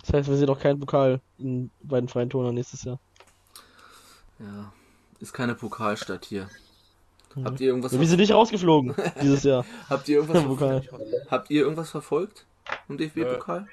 Das 0.00 0.14
heißt, 0.14 0.30
wir 0.30 0.36
sehen 0.38 0.48
auch 0.48 0.58
keinen 0.58 0.80
Pokal 0.80 1.20
in 1.36 1.70
beiden 1.82 2.08
freien 2.08 2.30
Turnern 2.30 2.54
nächstes 2.54 2.84
Jahr. 2.84 2.98
Ja. 4.38 4.72
Ist 5.20 5.32
keine 5.32 5.54
Pokalstadt 5.54 6.24
hier. 6.24 6.48
Mhm. 7.34 7.44
Habt 7.44 7.60
ihr 7.60 7.68
irgendwas 7.68 7.92
Ja, 7.92 8.00
wir 8.00 8.06
sind 8.06 8.20
nicht 8.20 8.32
rausgeflogen 8.32 8.94
dieses 9.22 9.42
Jahr. 9.44 9.64
Habt 9.88 10.08
ihr 10.08 10.16
irgendwas 10.16 10.44
Pokal. 10.46 10.82
Habt 11.30 11.50
ihr 11.50 11.62
irgendwas 11.62 11.90
verfolgt 11.90 12.46
im 12.88 12.98
DFB-Pokal? 12.98 13.66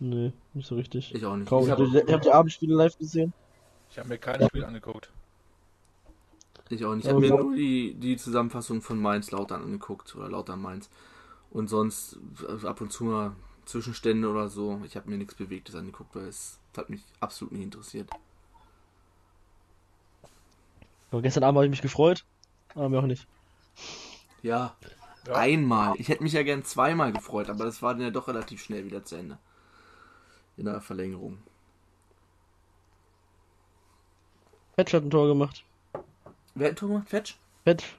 Nee, 0.00 0.32
nicht 0.54 0.66
so 0.66 0.74
richtig. 0.74 1.14
Ich 1.14 1.24
auch 1.24 1.36
nicht. 1.36 1.48
Kaum. 1.48 1.64
Ich 1.64 1.70
Habt 1.70 1.80
habe 1.80 1.90
ihr, 1.90 2.12
habt 2.12 2.26
ihr 2.26 2.34
Abendspiele 2.34 2.74
live 2.74 2.98
gesehen? 2.98 3.32
Ich 3.90 3.98
habe 3.98 4.08
mir 4.08 4.18
kein 4.18 4.44
Spiel 4.46 4.64
angeguckt. 4.64 5.10
ich 6.68 6.84
auch 6.84 6.94
nicht. 6.94 7.04
Ich 7.04 7.10
habe 7.10 7.20
mir 7.20 7.30
nur 7.30 7.54
die, 7.54 7.94
die 7.94 8.16
Zusammenfassung 8.16 8.82
von 8.82 8.98
Mainz 8.98 9.30
Lautern 9.30 9.62
angeguckt 9.62 10.14
oder 10.16 10.28
Lautern 10.28 10.60
Mainz. 10.60 10.90
Und 11.50 11.68
sonst 11.68 12.18
äh, 12.62 12.66
ab 12.66 12.80
und 12.80 12.90
zu 12.90 13.04
mal 13.04 13.36
Zwischenstände 13.64 14.28
oder 14.28 14.48
so. 14.48 14.80
Ich 14.84 14.96
habe 14.96 15.08
mir 15.08 15.16
nichts 15.16 15.34
Bewegtes 15.34 15.74
angeguckt, 15.74 16.14
weil 16.16 16.26
es 16.26 16.58
hat 16.76 16.90
mich 16.90 17.02
absolut 17.20 17.52
nicht 17.52 17.62
interessiert. 17.62 18.10
Aber 21.14 21.22
gestern 21.22 21.44
Abend 21.44 21.58
habe 21.58 21.66
ich 21.66 21.70
mich 21.70 21.80
gefreut. 21.80 22.24
Aber 22.74 22.88
mir 22.88 22.98
auch 22.98 23.06
nicht. 23.06 23.28
Ja, 24.42 24.74
Ja. 25.28 25.34
einmal. 25.36 25.94
Ich 25.96 26.08
hätte 26.08 26.24
mich 26.24 26.32
ja 26.32 26.42
gern 26.42 26.64
zweimal 26.64 27.12
gefreut, 27.12 27.48
aber 27.48 27.64
das 27.66 27.82
war 27.82 27.94
dann 27.94 28.02
ja 28.02 28.10
doch 28.10 28.26
relativ 28.26 28.60
schnell 28.60 28.84
wieder 28.84 29.04
zu 29.04 29.14
Ende. 29.14 29.38
In 30.56 30.64
der 30.64 30.80
Verlängerung. 30.80 31.38
Fetch 34.74 34.92
hat 34.92 35.04
ein 35.04 35.10
Tor 35.10 35.28
gemacht. 35.28 35.64
Wer 36.56 36.66
hat 36.66 36.72
ein 36.72 36.76
Tor 36.76 36.88
gemacht? 36.88 37.08
Fetch? 37.08 37.38
Fetch. 37.62 37.96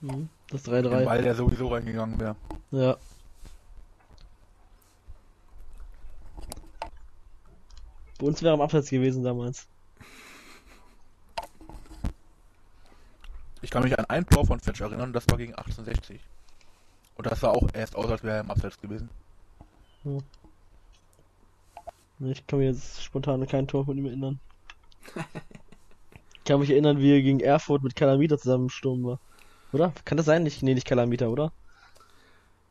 Mhm. 0.00 0.28
Das 0.50 0.64
Den 0.64 0.86
3-3. 0.86 1.04
Ball, 1.04 1.22
der 1.22 1.36
sowieso 1.36 1.68
reingegangen 1.68 2.18
wäre. 2.18 2.34
Ja. 2.72 2.96
Bei 8.18 8.26
uns 8.26 8.42
wäre 8.42 8.54
am 8.54 8.60
Abseits 8.60 8.90
gewesen 8.90 9.22
damals. 9.22 9.68
Ich 13.68 13.72
kann 13.72 13.82
mich 13.82 13.98
an 13.98 14.06
ein 14.06 14.24
Tor 14.24 14.46
von 14.46 14.58
Fetch 14.58 14.80
erinnern, 14.80 15.12
das 15.12 15.28
war 15.28 15.36
gegen 15.36 15.54
1860. 15.54 16.22
Und 17.16 17.26
das 17.26 17.40
sah 17.40 17.50
auch 17.50 17.68
erst 17.74 17.96
aus, 17.96 18.10
als 18.10 18.22
wäre 18.22 18.36
er 18.36 18.40
im 18.40 18.50
Abseits 18.50 18.80
gewesen. 18.80 19.10
Ja. 20.04 20.20
Ich 22.30 22.46
kann 22.46 22.60
mich 22.60 22.68
jetzt 22.68 23.04
spontan 23.04 23.46
kein 23.46 23.68
Tor 23.68 23.84
von 23.84 23.98
ihm 23.98 24.06
erinnern. 24.06 24.40
ich 25.14 26.44
kann 26.44 26.60
mich 26.60 26.70
erinnern, 26.70 26.96
wie 27.00 27.12
er 27.12 27.20
gegen 27.20 27.40
Erfurt 27.40 27.82
mit 27.82 27.94
Kalamita 27.94 28.38
zusammen 28.38 28.64
im 28.64 28.70
Sturm 28.70 29.04
war. 29.04 29.20
Oder? 29.74 29.92
Kann 30.06 30.16
das 30.16 30.24
sein? 30.24 30.44
Nicht, 30.44 30.62
nee, 30.62 30.72
nicht 30.72 30.86
Kalamita, 30.86 31.26
oder? 31.26 31.52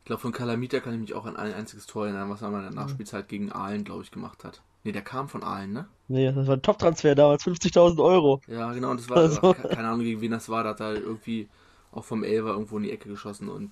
Ich 0.00 0.06
glaube, 0.06 0.22
von 0.22 0.32
Kalamita 0.32 0.80
kann 0.80 0.94
ich 0.94 1.00
mich 1.00 1.14
auch 1.14 1.26
an 1.26 1.36
ein 1.36 1.54
einziges 1.54 1.86
Tor 1.86 2.06
erinnern, 2.06 2.28
was 2.28 2.42
er 2.42 2.50
mal 2.50 2.66
in 2.66 2.74
der 2.74 2.82
Nachspielzeit 2.82 3.28
gegen 3.28 3.52
Aalen, 3.52 3.84
glaube 3.84 4.02
ich, 4.02 4.10
gemacht 4.10 4.42
hat. 4.42 4.62
Nee, 4.88 4.92
der 4.92 5.02
kam 5.02 5.28
von 5.28 5.42
Aalen, 5.42 5.74
ne? 5.74 5.86
Nee, 6.08 6.32
das 6.32 6.46
war 6.46 6.56
ein 6.56 6.62
Top-Transfer 6.62 7.14
damals, 7.14 7.44
50.000 7.44 8.02
Euro. 8.02 8.40
Ja, 8.46 8.72
genau, 8.72 8.92
und 8.92 9.00
das 9.00 9.10
war, 9.10 9.18
also. 9.18 9.52
keine 9.52 9.86
Ahnung, 9.86 10.00
gegen 10.00 10.22
wen 10.22 10.30
das 10.30 10.48
war, 10.48 10.64
da 10.64 10.70
hat 10.70 10.80
er 10.80 10.94
irgendwie 10.94 11.46
auch 11.92 12.06
vom 12.06 12.24
Elfer 12.24 12.48
irgendwo 12.48 12.78
in 12.78 12.84
die 12.84 12.90
Ecke 12.90 13.10
geschossen 13.10 13.50
und 13.50 13.70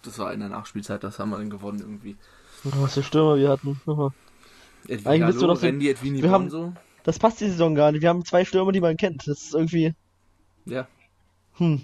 das 0.00 0.18
war 0.18 0.32
in 0.32 0.40
der 0.40 0.48
Nachspielzeit, 0.48 1.04
das 1.04 1.18
haben 1.18 1.28
wir 1.28 1.36
dann 1.36 1.50
gewonnen 1.50 1.80
irgendwie. 1.80 2.16
Was 2.62 2.94
für 2.94 3.02
Stürmer 3.02 3.36
wir 3.36 3.50
hatten. 3.50 3.78
Edwin, 4.88 5.06
Eigentlich 5.06 5.26
bist 5.26 5.42
du 5.42 5.46
noch 5.46 5.56
so, 5.56 5.66
Randy, 5.66 5.90
Edwini, 5.90 6.22
wir 6.22 6.30
haben, 6.30 6.48
so. 6.48 6.72
Das 7.02 7.18
passt 7.18 7.42
die 7.42 7.50
Saison 7.50 7.74
gar 7.74 7.92
nicht. 7.92 8.00
Wir 8.00 8.08
haben 8.08 8.24
zwei 8.24 8.46
Stürmer, 8.46 8.72
die 8.72 8.80
man 8.80 8.96
kennt. 8.96 9.28
Das 9.28 9.42
ist 9.42 9.54
irgendwie. 9.54 9.92
Ja. 10.64 10.88
Hm. 11.58 11.82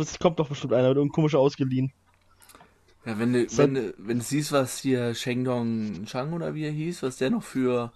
Es 0.00 0.18
kommt 0.18 0.38
doch 0.38 0.48
bestimmt 0.48 0.72
einer, 0.72 0.96
wird 0.96 1.12
komisch 1.12 1.34
ausgeliehen. 1.34 1.92
Ja, 3.04 3.18
wenn 3.18 3.32
du, 3.32 3.46
wenn 3.56 3.74
du, 3.74 3.94
wenn 3.96 4.18
du 4.18 4.24
siehst, 4.24 4.52
was 4.52 4.78
hier 4.78 5.14
Shengdong 5.14 6.04
Chang 6.04 6.32
oder 6.32 6.54
wie 6.54 6.64
er 6.64 6.70
hieß, 6.70 7.02
was 7.02 7.16
der 7.16 7.30
noch 7.30 7.42
für, 7.42 7.92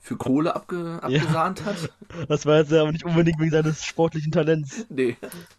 für 0.00 0.16
Kohle 0.16 0.54
abge, 0.54 0.98
abgesahnt 1.02 1.60
ja. 1.60 1.66
hat. 1.66 1.90
Das 2.28 2.44
war 2.44 2.58
jetzt 2.58 2.70
ja 2.70 2.82
aber 2.82 2.92
nicht 2.92 3.04
unbedingt 3.04 3.40
wegen 3.40 3.50
seines 3.50 3.84
sportlichen 3.84 4.30
Talents. 4.30 4.86
Nee. 4.90 5.16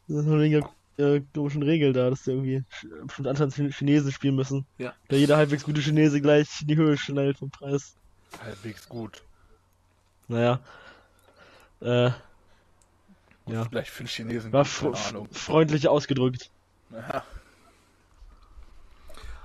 Das 0.07 0.17
ist 0.17 0.25
nur 0.25 0.39
wegen 0.39 0.63
der 0.97 1.15
äh, 1.15 1.21
komischen 1.33 1.63
Regel 1.63 1.93
da, 1.93 2.11
dass 2.11 2.23
der 2.23 2.35
irgendwie 2.35 2.63
bestimmt 3.05 3.27
anscheinend 3.27 3.55
Chinesen 3.73 4.11
spielen 4.11 4.35
müssen. 4.35 4.65
Ja. 4.77 4.93
Da 5.07 5.15
jeder 5.15 5.37
halbwegs 5.37 5.63
gute 5.63 5.81
Chinese 5.81 6.21
gleich 6.21 6.61
in 6.61 6.67
die 6.67 6.77
Höhe 6.77 6.95
schnellt 6.95 7.37
vom 7.37 7.49
Preis. 7.49 7.95
Halbwegs 8.43 8.87
gut. 8.87 9.23
Naja. 10.27 10.59
Äh. 11.81 12.11
Ja. 13.47 13.65
Vielleicht 13.67 13.89
für 13.89 14.03
den 14.03 14.09
Chinesen. 14.09 14.53
War 14.53 14.65
freundlich 14.65 15.87
ausgedrückt. 15.87 16.51
Ja. 16.91 17.23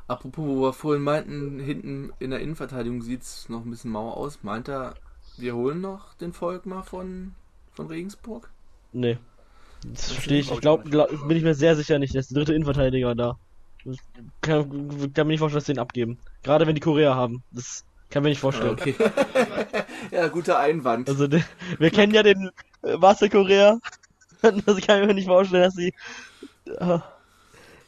Apropos, 0.06 0.44
wo 0.46 0.62
wir 0.62 0.72
vorhin 0.72 1.02
meinten, 1.02 1.58
hinten 1.58 2.12
in 2.18 2.30
der 2.30 2.40
Innenverteidigung 2.40 3.00
sieht 3.00 3.22
es 3.22 3.48
noch 3.48 3.64
ein 3.64 3.70
bisschen 3.70 3.90
mau 3.90 4.10
aus. 4.10 4.40
Meint 4.42 4.68
er, 4.68 4.94
wir 5.38 5.54
holen 5.54 5.80
noch 5.80 6.14
den 6.14 6.32
Volkmar 6.32 6.84
von, 6.84 7.34
von 7.72 7.86
Regensburg? 7.86 8.50
Nee. 8.92 9.18
Das 9.86 10.12
verstehe 10.12 10.40
ich. 10.40 10.50
Ich 10.50 10.60
glaube, 10.60 10.88
glaub, 10.88 11.08
bin 11.26 11.36
ich 11.36 11.42
mir 11.42 11.54
sehr 11.54 11.76
sicher 11.76 11.98
nicht. 11.98 12.14
Der 12.14 12.20
ist 12.20 12.30
der 12.30 12.36
dritte 12.36 12.54
Innenverteidiger 12.54 13.14
da. 13.14 13.38
Ich 13.84 13.98
kann, 14.40 15.12
kann 15.12 15.26
mir 15.26 15.32
nicht 15.32 15.40
vorstellen, 15.40 15.58
dass 15.58 15.66
sie 15.66 15.74
den 15.74 15.80
abgeben. 15.80 16.18
Gerade 16.42 16.66
wenn 16.66 16.74
die 16.74 16.80
Korea 16.80 17.14
haben. 17.14 17.42
Das 17.52 17.84
kann 18.10 18.22
mir 18.22 18.30
nicht 18.30 18.40
vorstellen. 18.40 18.70
Okay. 18.70 18.94
ja, 20.10 20.28
guter 20.28 20.58
Einwand. 20.58 21.08
Also, 21.08 21.28
wir 21.30 21.90
kennen 21.90 22.14
ja 22.14 22.22
den 22.22 22.50
äh, 22.82 23.00
Wasser 23.00 23.28
Korea. 23.28 23.78
Das 24.66 24.78
kann 24.82 25.00
ich 25.00 25.06
mir 25.06 25.14
nicht 25.14 25.26
vorstellen, 25.26 25.62
dass 25.62 25.74
sie. 25.74 25.94
Äh, 26.66 26.98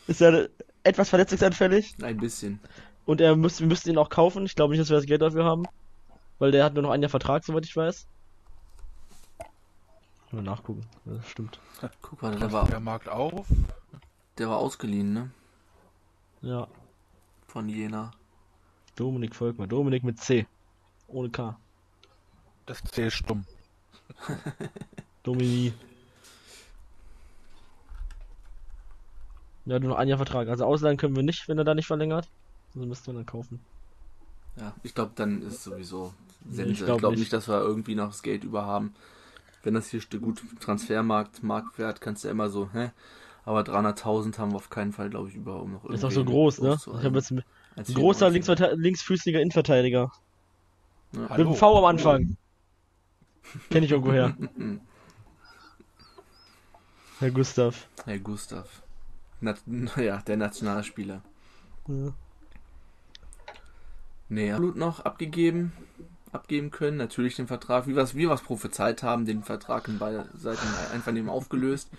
ist 0.06 0.22
ja 0.22 0.46
etwas 0.86 1.08
verletzungsanfällig. 1.08 1.96
Ein 2.02 2.18
bisschen. 2.18 2.60
Und 3.04 3.20
er 3.20 3.36
müsst, 3.36 3.60
wir 3.60 3.66
müssten 3.66 3.90
ihn 3.90 3.98
auch 3.98 4.08
kaufen. 4.08 4.46
Ich 4.46 4.54
glaube 4.54 4.72
nicht, 4.72 4.80
dass 4.80 4.90
wir 4.90 4.96
das 4.96 5.06
Geld 5.06 5.22
dafür 5.22 5.44
haben. 5.44 5.64
Weil 6.38 6.50
der 6.50 6.64
hat 6.64 6.74
nur 6.74 6.82
noch 6.82 6.90
ein 6.90 7.02
Jahr 7.02 7.08
Vertrag, 7.08 7.44
soweit 7.44 7.64
ich 7.64 7.76
weiß. 7.76 8.06
Mal 10.32 10.42
nachgucken. 10.42 10.82
Das 11.04 11.28
stimmt. 11.28 11.60
Guck 12.02 12.22
mal, 12.22 12.36
der 12.36 12.52
war. 12.52 12.66
Der 12.66 12.80
Markt 12.80 13.08
auf. 13.08 13.46
Der 14.38 14.48
war 14.48 14.58
ausgeliehen, 14.58 15.12
ne? 15.12 15.30
Ja. 16.42 16.68
Von 17.46 17.68
Jena. 17.68 18.10
Dominik 18.96 19.34
Volkmar. 19.34 19.66
Dominik 19.66 20.04
mit 20.04 20.20
C. 20.20 20.46
Ohne 21.06 21.30
K. 21.30 21.58
Das 22.66 22.82
C 22.82 23.06
ist 23.06 23.14
stumm. 23.14 23.46
Domini. 25.22 25.72
Ja, 29.66 29.78
nur 29.78 29.90
noch 29.90 29.96
ein 29.96 30.08
Jahr 30.08 30.18
Vertrag. 30.18 30.48
Also 30.48 30.64
ausleihen 30.64 30.96
können 30.96 31.16
wir 31.16 31.22
nicht, 31.22 31.48
wenn 31.48 31.58
er 31.58 31.64
da 31.64 31.74
nicht 31.74 31.86
verlängert. 31.86 32.28
Also 32.74 32.86
müssten 32.86 33.08
wir 33.08 33.14
dann 33.14 33.26
kaufen. 33.26 33.60
Ja, 34.56 34.72
ich 34.82 34.94
glaube, 34.94 35.12
dann 35.14 35.42
ist 35.42 35.62
sowieso 35.62 36.14
Sense. 36.48 36.62
Nee, 36.62 36.72
ich 36.72 36.84
glaube 36.84 37.00
glaub 37.00 37.10
nicht. 37.12 37.20
nicht, 37.20 37.32
dass 37.32 37.48
wir 37.48 37.60
irgendwie 37.60 37.94
noch 37.94 38.08
das 38.08 38.22
Geld 38.22 38.44
über 38.44 38.64
haben. 38.64 38.94
Wenn 39.62 39.74
das 39.74 39.88
hier 39.88 40.00
gut 40.20 40.40
Transfermarkt, 40.60 41.42
Marktwert, 41.42 42.00
kannst 42.00 42.22
du 42.22 42.28
ja 42.28 42.32
immer 42.32 42.48
so, 42.48 42.70
hä? 42.72 42.92
Aber 43.44 43.60
300.000 43.60 44.38
haben 44.38 44.52
wir 44.52 44.56
auf 44.56 44.70
keinen 44.70 44.92
Fall, 44.92 45.10
glaube 45.10 45.28
ich, 45.28 45.34
über, 45.34 45.60
um 45.62 45.72
noch 45.72 45.84
Ist 45.86 46.04
auch 46.04 46.10
so 46.10 46.24
groß, 46.24 46.62
ne? 46.62 46.76
Ich 46.80 47.04
habe 47.04 47.16
jetzt 47.18 47.32
ein 47.32 47.44
großer 47.76 48.30
linksfüßiger 48.30 49.40
Innenverteidiger. 49.40 50.10
Ja, 51.12 51.20
Mit 51.20 51.30
einem 51.30 51.54
V 51.54 51.78
am 51.78 51.84
Anfang. 51.84 52.36
Kenn 53.70 53.84
ich 53.84 53.90
irgendwoher. 53.92 54.36
Herr 57.18 57.30
Gustav. 57.30 57.88
Herr 58.04 58.18
Gustav. 58.18 58.82
Naja, 59.40 60.22
der 60.26 60.36
Nationalspieler. 60.36 61.22
Ja. 61.88 62.12
Nee, 64.28 64.52
Blut 64.54 64.76
noch 64.76 65.00
abgegeben, 65.00 65.72
abgeben 66.32 66.70
können. 66.70 66.96
Natürlich 66.96 67.36
den 67.36 67.46
Vertrag, 67.46 67.86
wie 67.86 67.94
wir 67.94 68.02
es 68.02 68.16
wie 68.16 68.26
prophezeit 68.26 69.02
haben, 69.02 69.24
den 69.24 69.44
Vertrag 69.44 69.86
in 69.88 69.98
beiden 69.98 70.24
Seiten 70.36 70.66
einvernehmen 70.92 71.30
aufgelöst. 71.30 71.90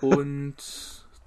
Und 0.00 0.54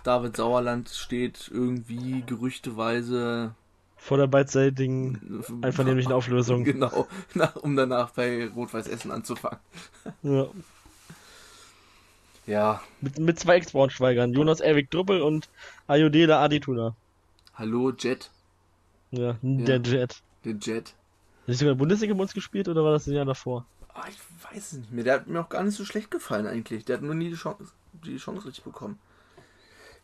David 0.04 0.38
Sauerland 0.38 0.90
steht 0.90 1.50
irgendwie 1.54 2.24
gerüchteweise 2.26 3.54
vor 3.98 4.18
der 4.18 4.28
beidseitigen 4.28 5.44
einvernehmlichen 5.62 6.14
Auflösung. 6.14 6.64
Genau, 6.68 7.08
um 7.62 7.76
danach 7.76 8.12
bei 8.12 8.48
Rot-Weiß 8.48 8.88
Essen 8.88 9.12
anzufangen. 9.12 9.60
Ja. 10.22 10.48
Ja. 12.48 12.82
Mit, 13.02 13.20
mit 13.20 13.40
zwei 13.40 13.58
Ex-Braunschweigern. 13.58 14.34
Jonas 14.34 14.62
Erwig 14.62 14.90
Druppel 14.90 15.22
und 15.22 15.50
Ayodele 15.86 16.38
Adituna. 16.38 16.96
Hallo, 17.54 17.92
Jet. 17.92 18.32
Ja, 19.12 19.38
der 19.42 19.82
Jet. 19.82 20.22
Der 20.46 20.54
Jet. 20.54 20.88
Hat 20.88 21.50
er 21.50 21.54
sogar 21.54 21.76
Bundesliga 21.76 22.14
bei 22.14 22.22
uns 22.22 22.34
gespielt 22.34 22.70
oder 22.70 22.84
war 22.84 22.94
das 22.94 23.06
ein 23.06 23.14
Jahr 23.14 23.26
davor? 23.26 23.66
Ah, 23.94 24.06
ich 24.10 24.18
weiß 24.52 24.74
es 24.74 24.80
nicht 24.80 24.92
mehr. 24.92 25.04
Der 25.04 25.14
hat 25.16 25.28
mir 25.28 25.42
auch 25.42 25.50
gar 25.50 25.64
nicht 25.64 25.76
so 25.76 25.84
schlecht 25.84 26.10
gefallen 26.10 26.48
eigentlich. 26.48 26.86
Der 26.86 26.98
hat 26.98 27.04
nur 27.04 27.16
nie 27.16 27.30
die 27.30 27.36
Chance, 27.36 27.72
die 28.06 28.18
Chance 28.18 28.48
richtig 28.48 28.64
bekommen. 28.64 28.98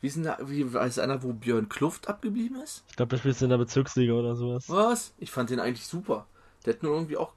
Wie 0.01 0.07
ist 0.07 0.17
denn 0.17 0.23
da, 0.23 0.37
wie, 0.41 0.73
weiß 0.73 0.99
einer, 0.99 1.23
wo 1.23 1.31
Björn 1.31 1.69
Kluft 1.69 2.09
abgeblieben 2.09 2.61
ist? 2.61 2.83
Ich 2.89 2.97
glaube, 2.97 3.11
der 3.11 3.17
spielt 3.19 3.41
in 3.41 3.49
der 3.49 3.57
Bezirksliga 3.57 4.13
oder 4.13 4.35
sowas. 4.35 4.65
Was? 4.67 5.13
Ich 5.17 5.31
fand 5.31 5.49
den 5.49 5.61
eigentlich 5.61 5.87
super. 5.87 6.27
Der 6.65 6.73
hat 6.73 6.83
nur 6.83 6.93
irgendwie 6.93 7.15
auch 7.15 7.33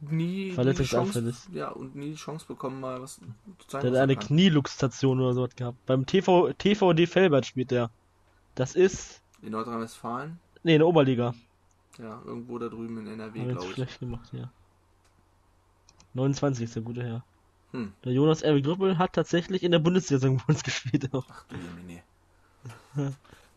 nie, 0.00 0.52
Verletzungsanfällig. 0.52 1.36
Ja, 1.52 1.68
und 1.68 1.94
nie 1.94 2.10
die 2.10 2.16
Chance 2.16 2.46
bekommen, 2.46 2.80
mal 2.80 3.00
was 3.02 3.16
zu 3.58 3.68
zeigen. 3.68 3.92
Der 3.92 4.02
hat 4.02 4.08
eine 4.08 4.16
Knieluxstation 4.16 5.20
oder 5.20 5.34
so 5.34 5.48
gehabt. 5.54 5.84
Beim 5.86 6.06
TV, 6.06 6.52
TVD 6.52 7.06
Felbert 7.06 7.46
spielt 7.46 7.70
der. 7.70 7.90
Das 8.54 8.74
ist. 8.74 9.22
In 9.42 9.52
Nordrhein-Westfalen? 9.52 10.38
Nee, 10.62 10.74
in 10.74 10.80
der 10.80 10.88
Oberliga. 10.88 11.34
Ja, 11.98 12.20
irgendwo 12.24 12.58
da 12.58 12.68
drüben 12.68 12.98
in 12.98 13.06
NRW, 13.06 13.44
glaube 13.44 13.66
ich. 13.66 13.72
schlecht 13.72 14.00
gemacht, 14.00 14.28
ja. 14.32 14.50
29 16.14 16.64
ist 16.64 16.74
der 16.74 16.82
gute 16.82 17.02
Herr. 17.02 17.24
Hm. 17.72 17.92
Der 18.04 18.12
Jonas 18.12 18.42
Erwin 18.42 18.62
Grüppel 18.62 18.98
hat 18.98 19.12
tatsächlich 19.12 19.62
in 19.62 19.72
der 19.72 19.78
Bundesliga 19.78 20.28
bei 20.28 20.42
uns 20.46 20.62
gespielt. 20.64 21.12
Auch. 21.14 21.26
Ach 21.28 21.44
du 21.48 21.56
Jemine. 21.56 22.02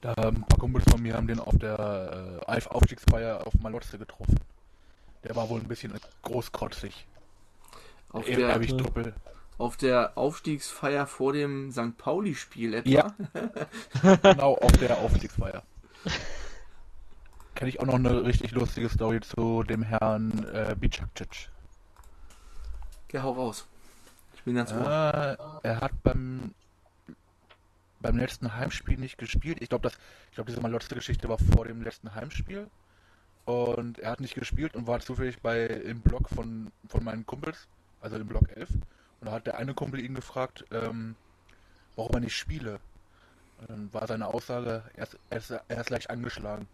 Da 0.02 0.14
ein 0.14 0.42
paar 0.42 0.60
Kumpels 0.60 0.86
von 0.90 1.02
mir 1.02 1.16
haben 1.16 1.28
den 1.28 1.40
auf 1.40 1.58
der 1.58 2.42
äh, 2.48 2.62
Aufstiegsfeier 2.68 3.48
auf 3.48 3.54
Malotze 3.62 3.98
getroffen. 3.98 4.38
Der 5.24 5.36
war 5.36 5.50
wohl 5.50 5.62
ein 5.62 5.68
bisschen 5.68 5.94
großkotzig. 6.22 7.08
Auf 8.10 8.26
der, 8.26 8.60
der 8.60 9.14
auf 9.58 9.78
der 9.78 10.18
Aufstiegsfeier 10.18 11.08
vor 11.08 11.34
dem 11.34 11.72
St. 11.72 11.98
Pauli-Spiel 11.98 12.74
etwa? 12.74 12.90
Ja. 12.90 13.16
genau, 14.22 14.56
auf 14.56 14.72
der 14.74 14.98
Aufstiegsfeier. 14.98 15.64
Kenne 17.56 17.70
ich 17.70 17.80
auch 17.80 17.86
noch 17.86 17.96
eine 17.96 18.26
richtig 18.26 18.52
lustige 18.52 18.90
Story 18.90 19.22
zu 19.22 19.64
dem 19.64 19.84
Herrn 19.84 20.46
äh, 20.54 20.76
Bicakcic. 20.78 21.50
Ja, 23.12 23.22
hau 23.24 23.34
raus. 23.34 23.68
Ich 24.36 24.42
bin 24.44 24.56
ganz 24.56 24.72
äh, 24.72 24.76
Er 24.76 25.82
hat 25.82 25.92
beim 26.04 26.54
beim 28.02 28.18
letzten 28.18 28.56
Heimspiel 28.56 28.98
nicht 29.00 29.18
gespielt. 29.18 29.60
Ich 29.62 29.70
glaube, 29.70 29.90
ich 30.30 30.36
glaube, 30.36 30.50
diese 30.50 30.62
malotze 30.62 30.94
Geschichte 30.94 31.30
war 31.30 31.38
vor 31.38 31.66
dem 31.66 31.82
letzten 31.82 32.14
Heimspiel. 32.14 32.70
Und 33.46 34.00
er 34.00 34.12
hat 34.12 34.22
nicht 34.22 34.36
gespielt 34.36 34.76
und 34.76 34.88
war 34.88 35.00
zufällig 35.02 35.42
bei 35.42 35.66
im 35.66 36.00
Blog 36.02 36.30
von, 36.30 36.72
von 36.88 37.04
meinen 37.04 37.26
Kumpels, 37.26 37.68
also 38.02 38.16
im 38.16 38.28
Blog 38.28 38.50
11. 38.56 38.70
Und 38.72 39.28
da 39.28 39.32
hat 39.32 39.48
der 39.48 39.58
eine 39.58 39.74
Kumpel 39.74 40.00
ihn 40.00 40.16
gefragt, 40.16 40.66
ähm, 40.72 41.16
warum 41.96 42.16
er 42.16 42.20
nicht 42.22 42.38
spiele. 42.38 42.80
Und 43.60 43.70
dann 43.70 43.94
war 43.94 44.08
seine 44.08 44.28
Aussage, 44.28 44.84
er 44.96 45.04
ist, 45.04 45.18
er, 45.30 45.38
ist, 45.38 45.52
er 45.52 45.82
ist 45.82 45.90
leicht 45.90 46.10
angeschlagen. 46.10 46.68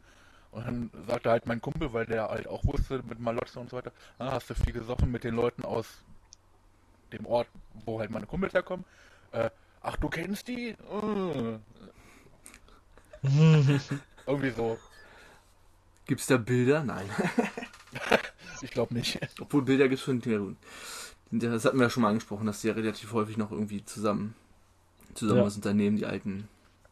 Und 0.52 0.66
dann 0.66 0.92
sagte 1.08 1.30
halt 1.30 1.46
mein 1.46 1.62
Kumpel, 1.62 1.94
weil 1.94 2.06
der 2.06 2.30
halt 2.30 2.48
auch 2.48 2.64
wusste 2.66 3.04
mit 3.08 3.20
Malotze 3.20 3.60
und 3.60 3.70
so 3.70 3.78
weiter, 3.78 3.92
ah, 4.18 4.32
hast 4.32 4.50
du 4.50 4.56
viel 4.56 4.74
gesoffen 4.74 5.12
mit 5.12 5.24
den 5.24 5.36
Leuten 5.36 5.64
aus 5.64 6.04
dem 7.12 7.26
Ort, 7.26 7.48
wo 7.86 8.00
halt 8.00 8.12
meine 8.12 8.26
Kumpels 8.26 8.54
herkommen. 8.54 8.86
äh, 9.32 9.50
ach, 9.82 9.98
du 9.98 10.10
kennst 10.10 10.48
die? 10.48 10.70
Äh. 10.70 11.60
Irgendwie 14.26 14.52
so. 14.52 14.80
Gibt's 16.10 16.26
da 16.26 16.38
Bilder? 16.38 16.84
Nein. 16.84 17.06
ich 18.64 18.72
glaube 18.72 18.96
nicht. 18.96 19.20
Obwohl 19.40 19.62
Bilder 19.62 19.88
gibt's 19.88 20.04
von 20.04 20.20
Terun. 20.20 20.58
Das 21.30 21.66
hatten 21.66 21.78
wir 21.78 21.84
ja 21.84 21.90
schon 21.92 22.02
mal 22.02 22.10
angesprochen, 22.10 22.48
dass 22.48 22.62
die 22.62 22.68
ja 22.70 22.74
relativ 22.74 23.14
häufig 23.14 23.38
noch 23.38 23.52
irgendwie 23.52 23.86
zusammen, 23.86 24.34
zusammen 25.14 25.42
Ja. 25.42 25.46
was 25.46 25.56
unternehmen, 25.56 25.98
die 25.98 26.08
alten. 26.08 26.48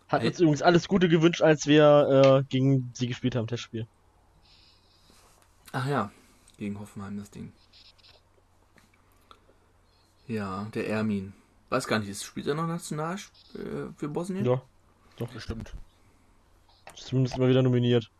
Hat 0.07 0.23
uns 0.23 0.39
übrigens 0.39 0.61
alles 0.61 0.87
Gute 0.87 1.09
gewünscht, 1.09 1.41
als 1.41 1.65
wir 1.65 2.43
äh, 2.43 2.43
gegen 2.47 2.91
sie 2.93 3.07
gespielt 3.07 3.35
haben, 3.35 3.47
Testspiel. 3.47 3.87
Ach 5.71 5.87
ja, 5.87 6.11
gegen 6.59 6.79
Hoffenheim 6.79 7.17
das 7.17 7.31
Ding. 7.31 7.51
Ja, 10.27 10.67
der 10.75 10.87
Ermin. 10.89 11.33
Weiß 11.69 11.87
gar 11.87 11.97
nicht, 11.97 12.09
ist, 12.09 12.23
spielt 12.23 12.45
er 12.45 12.53
noch 12.53 12.67
national 12.67 13.15
äh, 13.55 13.91
für 13.97 14.09
Bosnien? 14.09 14.45
Ja, 14.45 14.61
Bestimmt. 15.33 15.73
zumindest 16.95 17.35
immer 17.37 17.47
wieder 17.47 17.63
nominiert. 17.63 18.11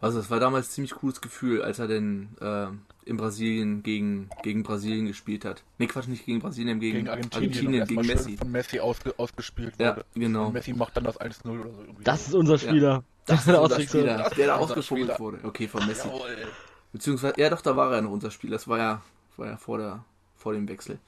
Also 0.00 0.18
das 0.18 0.30
war 0.30 0.40
damals 0.40 0.68
ein 0.68 0.70
ziemlich 0.70 0.92
cooles 0.94 1.20
Gefühl, 1.20 1.62
als 1.62 1.78
er 1.78 1.86
denn 1.88 2.36
äh, 2.40 2.66
in 3.04 3.16
Brasilien 3.16 3.82
gegen, 3.82 4.30
gegen 4.42 4.62
Brasilien 4.62 5.06
gespielt 5.06 5.44
hat. 5.44 5.62
Nee, 5.78 5.86
Quatsch, 5.86 6.06
nicht 6.08 6.24
gegen 6.24 6.40
Brasilien, 6.40 6.78
gegen, 6.80 6.98
Gegen 6.98 7.08
Argentinien, 7.08 7.50
Argentinien 7.50 7.86
gegen 7.86 8.06
Messi. 8.06 8.36
von 8.36 8.50
Messi 8.50 8.80
ausge 8.80 9.14
ausgespielt 9.16 9.74
Ja, 9.78 9.96
wurde. 9.96 10.04
genau. 10.14 10.46
Und 10.46 10.54
Messi 10.54 10.72
macht 10.72 10.96
dann 10.96 11.04
das 11.04 11.20
1-0 11.20 11.48
oder 11.48 11.70
so. 11.70 11.80
Irgendwie 11.82 12.04
Das 12.04 12.26
ist 12.28 12.34
unser 12.34 12.58
Spieler. 12.58 13.04
Das 13.26 13.40
ist 13.40 13.46
der 13.48 13.62
unser. 13.62 13.80
Spieler, 13.80 14.18
Das 14.18 14.34
der 14.34 14.46
da 14.48 14.60
ist 14.74 14.86
Spieler. 14.86 15.18
wurde. 15.18 15.38
Okay, 15.42 15.68
von 15.68 15.86
Messi. 15.86 16.06
Jawohl. 16.08 16.36
Beziehungsweise, 16.92 17.34
ja 17.40 17.50
doch, 17.50 17.60
da 17.62 17.76
war 17.76 17.92
er 17.94 18.02
noch 18.02 18.10
unser 18.10 18.30
Spieler. 18.30 18.52
Das 18.56 18.68
war 18.68 18.78
ja, 18.78 19.02
war 19.36 19.46
ja 19.48 19.56
vor, 19.56 19.78
der, 19.78 20.04
vor 20.36 20.52
dem 20.52 20.68
Wechsel. 20.68 20.98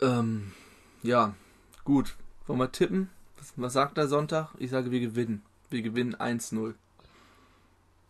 Ähm, 0.00 0.52
ja, 1.02 1.34
gut. 1.84 2.14
Wollen 2.46 2.58
wir 2.58 2.70
tippen? 2.72 3.08
Was, 3.38 3.52
was 3.56 3.72
sagt 3.72 3.96
der 3.96 4.08
Sonntag? 4.08 4.50
Ich 4.58 4.70
sage, 4.70 4.90
wir 4.90 5.00
gewinnen. 5.00 5.42
Wir 5.74 5.82
gewinnen 5.82 6.14
1-0. 6.14 6.76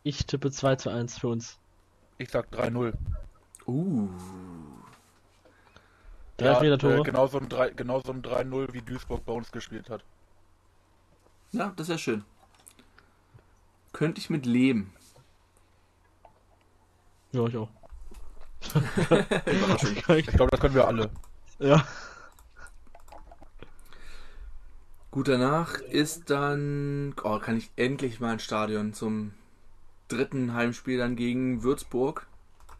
Ich 0.03 0.27
tippe 0.27 0.51
2 0.51 0.77
zu 0.77 0.91
1 0.91 1.19
für 1.19 1.29
uns. 1.29 1.59
Ich 2.19 2.29
sag 2.29 2.53
3-0. 2.53 2.93
Uh. 3.67 4.11
Drei 6.37 6.61
Meter 6.61 6.77
Tore. 6.77 6.99
Äh, 6.99 7.03
genau 7.05 7.27
so 7.27 7.39
ein 7.39 7.49
3 7.49 7.71
genau 7.71 8.03
so 8.05 8.13
ein 8.13 8.21
3-0, 8.21 8.75
wie 8.75 8.83
Duisburg 8.83 9.25
bei 9.25 9.33
uns 9.33 9.51
gespielt 9.51 9.89
hat. 9.89 10.05
Ja, 11.53 11.73
das 11.75 11.89
ist 11.89 11.93
ja 11.93 11.97
schön. 11.97 12.25
Könnte 13.95 14.21
ich 14.21 14.29
mit 14.29 14.45
leben. 14.45 14.93
Ja, 17.33 17.47
ich 17.47 17.57
auch. 17.57 17.71
Ich 20.19 20.27
glaube, 20.27 20.51
das 20.51 20.61
können 20.61 20.75
wir 20.75 20.87
alle. 20.87 21.09
ja. 21.61 21.83
Gut, 25.15 25.29
danach 25.29 25.79
ist 25.79 26.29
dann. 26.29 27.15
Oh, 27.23 27.39
kann 27.39 27.57
ich 27.57 27.71
endlich 27.77 28.19
mal 28.19 28.33
ins 28.33 28.43
Stadion 28.43 28.95
zum 28.95 29.33
dritten 30.09 30.55
Heimspiel 30.55 30.99
dann 30.99 31.15
gegen 31.15 31.63
Würzburg. 31.63 32.27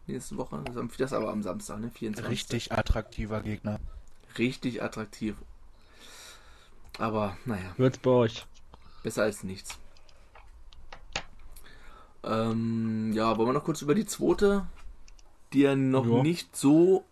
Nächste 0.05 0.35
Woche. 0.35 0.61
Das 0.65 0.75
aber 1.13 1.31
am 1.31 1.43
Samstag, 1.43 1.79
ne? 1.79 1.91
24. 1.91 2.29
Richtig 2.29 2.73
attraktiver 2.73 3.39
Gegner. 3.39 3.79
Richtig 4.37 4.83
attraktiv. 4.83 5.37
Aber, 6.99 7.37
naja, 7.45 7.73
euch. 8.05 8.45
besser 9.01 9.23
als 9.23 9.45
nichts. 9.45 9.79
Ähm, 12.25 13.13
ja, 13.13 13.37
wollen 13.37 13.47
wir 13.47 13.53
noch 13.53 13.63
kurz 13.63 13.81
über 13.81 13.95
die 13.95 14.07
zweite, 14.07 14.65
die 15.53 15.61
ja 15.61 15.77
noch 15.77 16.05
Ja. 16.05 16.21
nicht 16.21 16.53
so 16.53 17.05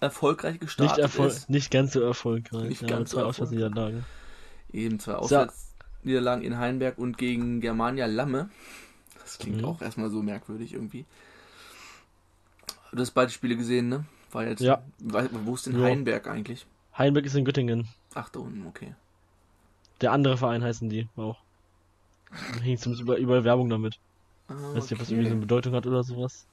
erfolgreich 0.00 0.52
Nicht, 0.52 0.60
gestartet 0.60 0.98
erfol 0.98 1.28
ist. 1.28 1.48
nicht 1.48 1.70
ganz 1.70 1.94
so 1.94 2.02
erfolgreich. 2.02 2.68
Nicht 2.68 2.82
ja, 2.82 2.88
ganz 2.88 3.12
so 3.12 3.20
erfolgreich. 3.20 4.04
Eben 4.76 5.00
zwei 5.00 5.14
Auswärtsniederlagen 5.14 6.44
in 6.44 6.58
Heinsberg 6.58 6.98
und 6.98 7.16
gegen 7.18 7.60
Germania 7.60 8.06
Lamme. 8.06 8.50
Das 9.20 9.38
klingt 9.38 9.58
Mhm. 9.58 9.64
auch 9.64 9.80
erstmal 9.82 10.10
so 10.10 10.22
merkwürdig 10.22 10.74
irgendwie. 10.74 11.04
Du 12.92 13.00
hast 13.00 13.10
beide 13.12 13.30
Spiele 13.32 13.56
gesehen, 13.56 13.88
ne? 13.88 14.04
War 14.32 14.46
jetzt. 14.46 14.60
Ja. 14.60 14.82
Wo 14.98 15.54
ist 15.54 15.66
denn 15.66 15.78
Ja. 15.78 15.86
Heinberg 15.86 16.26
eigentlich? 16.28 16.66
Heinberg 16.96 17.26
ist 17.26 17.34
in 17.34 17.44
Göttingen. 17.44 17.88
Ach, 18.14 18.28
da 18.28 18.40
unten, 18.40 18.66
okay. 18.66 18.94
Der 20.00 20.12
andere 20.12 20.36
Verein 20.36 20.62
heißen 20.62 20.88
die 20.88 21.08
auch. 21.16 21.38
Da 22.30 22.60
hing 22.60 22.76
zumindest 22.78 23.02
über, 23.02 23.16
überall 23.16 23.44
Werbung 23.44 23.68
damit. 23.68 23.98
Ah, 24.48 24.54
Weiß 24.74 24.84
nicht, 24.84 24.92
ob 24.92 24.98
das 24.98 25.08
okay. 25.08 25.14
irgendwie 25.14 25.28
so 25.28 25.34
eine 25.34 25.40
Bedeutung 25.40 25.74
hat 25.74 25.86
oder 25.86 26.02
sowas. 26.04 26.46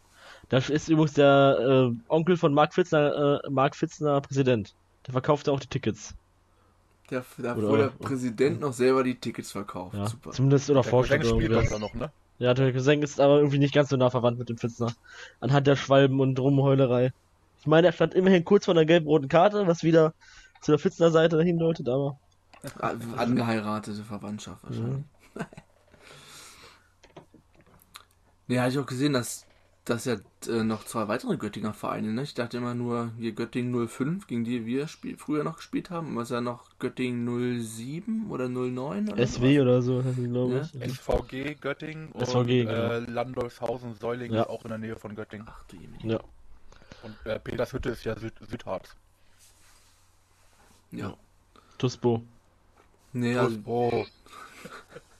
Da 0.49 0.57
ist 0.57 0.89
übrigens 0.89 1.13
der 1.13 1.91
äh, 1.91 1.95
Onkel 2.11 2.37
von 2.37 2.53
Mark 2.53 2.73
Fitzner, 2.73 3.41
äh, 3.43 3.49
Mark 3.49 3.75
Fitzner 3.75 4.19
Präsident. 4.21 4.73
Der 5.05 5.11
verkauft 5.11 5.49
auch 5.49 5.59
die 5.59 5.67
Tickets. 5.67 6.15
Der, 7.13 7.23
da 7.37 7.55
Oder- 7.55 7.69
wo 7.69 7.75
der 7.77 7.87
Präsident 7.89 8.59
noch 8.61 8.73
selber 8.73 9.03
die 9.03 9.15
Tickets 9.15 9.51
verkauft. 9.51 9.95
Ja, 9.95 10.07
Super. 10.07 10.31
zumindest 10.31 10.69
oder 10.69 10.81
Der 10.81 10.89
Vorstand 10.89 11.21
Cousin 11.21 11.35
oder 11.35 11.41
spielt 11.43 11.51
irgendwas. 11.51 11.79
das 11.79 11.79
da 11.91 11.99
noch, 11.99 12.07
ne? 12.09 12.11
Ja, 12.39 12.53
der 12.55 12.73
Cousin 12.73 13.01
ist 13.03 13.19
aber 13.19 13.37
irgendwie 13.37 13.59
nicht 13.59 13.73
ganz 13.73 13.89
so 13.89 13.97
nah 13.97 14.09
verwandt 14.09 14.39
mit 14.39 14.49
dem 14.49 14.57
Fitzner. 14.57 14.91
Anhand 15.39 15.67
der 15.67 15.75
Schwalben 15.75 16.19
und 16.19 16.39
Rumheulerei. 16.39 17.13
Ich 17.59 17.67
meine, 17.67 17.87
er 17.87 17.93
stand 17.93 18.13
immerhin 18.15 18.43
kurz 18.43 18.65
vor 18.65 18.73
einer 18.73 18.85
gelb-roten 18.85 19.27
Karte, 19.29 19.67
was 19.67 19.83
wieder 19.83 20.13
zu 20.61 20.71
der 20.71 20.79
Fitzner-Seite 20.79 21.41
hindeutet, 21.43 21.87
aber 21.89 22.17
Ah, 22.79 22.93
Angeheiratete 23.17 24.03
Verwandtschaft 24.03 24.63
Mhm. 24.63 24.69
wahrscheinlich. 24.75 25.03
nee, 28.47 28.59
hatte 28.59 28.69
ich 28.71 28.79
auch 28.79 28.85
gesehen, 28.85 29.13
dass 29.13 29.45
dass 29.85 30.05
ja 30.05 30.15
äh, 30.47 30.63
noch 30.63 30.85
zwei 30.85 31.07
weitere 31.09 31.35
Göttinger 31.35 31.73
Vereine, 31.73 32.13
ne? 32.13 32.23
Ich 32.23 32.33
dachte 32.33 32.57
immer 32.57 32.73
nur 32.73 33.11
hier 33.17 33.33
Göttingen 33.33 33.87
05, 33.87 34.27
gegen 34.27 34.45
die 34.45 34.65
wir 34.65 34.87
spiel 34.87 35.17
früher 35.17 35.43
noch 35.43 35.57
gespielt 35.57 35.89
haben, 35.89 36.15
was 36.15 36.29
ja 36.29 36.39
noch 36.39 36.69
Göttingen 36.79 37.61
07 37.61 38.31
oder 38.31 38.47
09 38.47 39.09
oder 39.09 39.27
SW 39.27 39.59
oder 39.59 39.81
so 39.81 40.01
glaube 40.01 40.69
ich. 40.73 40.93
SVG 40.93 41.55
Göttingen 41.59 42.11
und 42.13 42.25
SVG, 42.25 42.61
äh, 42.65 42.99
Landolfshausen 42.99 43.95
Säulingen 43.95 44.37
Ja. 44.37 44.47
auch 44.47 44.63
in 44.63 44.69
der 44.69 44.77
Nähe 44.77 44.95
von 44.95 45.15
Göttingen. 45.15 45.47
Ach 45.49 45.63
du 45.65 45.75
Jemine. 45.75 46.13
Ja. 46.13 46.19
Und 47.03 47.15
äh, 47.25 47.39
Petershütte 47.39 47.89
ist 47.89 48.05
ja 48.05 48.17
Süd 48.17 48.33
Südharz. 48.49 48.95
Ja. 50.91 51.17
Tuspo. 51.77 52.23
Nee, 53.11 53.35
also, 53.37 53.57
Oh, 53.65 54.05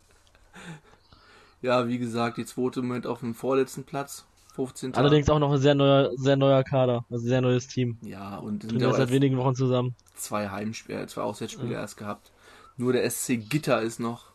ja, 1.61 1.88
wie 1.88 1.99
gesagt, 1.99 2.38
die 2.38 2.45
zweite 2.45 2.82
mit 2.82 3.05
auf 3.05 3.20
dem 3.20 3.36
vorletzten 3.36 3.84
Platz. 3.84 4.26
15. 4.54 4.93
Allerdings 4.95 5.30
auch 5.30 5.39
noch 5.39 5.51
ein 5.51 5.58
sehr 5.60 5.76
neuer, 5.76 6.12
sehr 6.16 6.36
neuer 6.36 6.64
Kader, 6.64 7.06
also 7.10 7.26
sehr 7.26 7.41
neues 7.41 7.68
Team. 7.68 7.97
Ja, 8.01 8.38
und 8.38 8.64
sind 8.64 8.80
ja 8.80 8.93
seit 8.93 9.10
wenigen 9.12 9.38
Wochen 9.38 9.56
zusammen. 9.56 9.95
zwei 10.16 10.49
Heimspiele, 10.49 11.01
äh, 11.01 11.08
zwei 11.08 11.22
Auswärtsspiele 11.24 11.74
Ja. 11.74 11.82
erst 11.82 11.97
gehabt. 11.97 12.32
Nur 12.78 12.93
der 12.93 13.04
SC 13.10 13.38
Gitter 13.38 13.82
ist 13.82 13.99
noch 13.99 14.26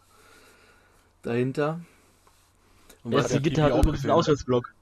dahinter. 1.23 1.81
Und 3.05 3.13
Der 3.13 3.21
SC 3.23 3.41
Gitter 3.43 3.65
hat 3.65 3.77
übrigens 3.77 4.05
einen. 4.05 4.11
Auswärtsblock. 4.13 4.73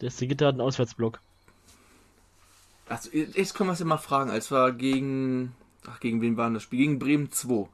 Der 0.00 0.10
SC 0.10 0.26
Gitter 0.28 0.46
hat 0.48 0.54
einen 0.54 0.60
Auswärtsblock. 0.60 1.20
also, 2.88 3.08
jetzt 3.12 3.54
können 3.54 3.68
wir 3.70 3.72
es 3.74 3.78
ja 3.78 3.84
mal 3.86 3.96
fragen, 3.98 4.30
als 4.30 4.50
wir 4.50 4.72
gegen, 4.72 5.54
ach, 5.86 6.00
gegen 6.00 6.20
wen 6.20 6.36
waren 6.36 6.54
das 6.54 6.62
Spiel? 6.64 6.80
Gegen 6.80 6.98
Bremen 6.98 7.30
2 7.32 7.68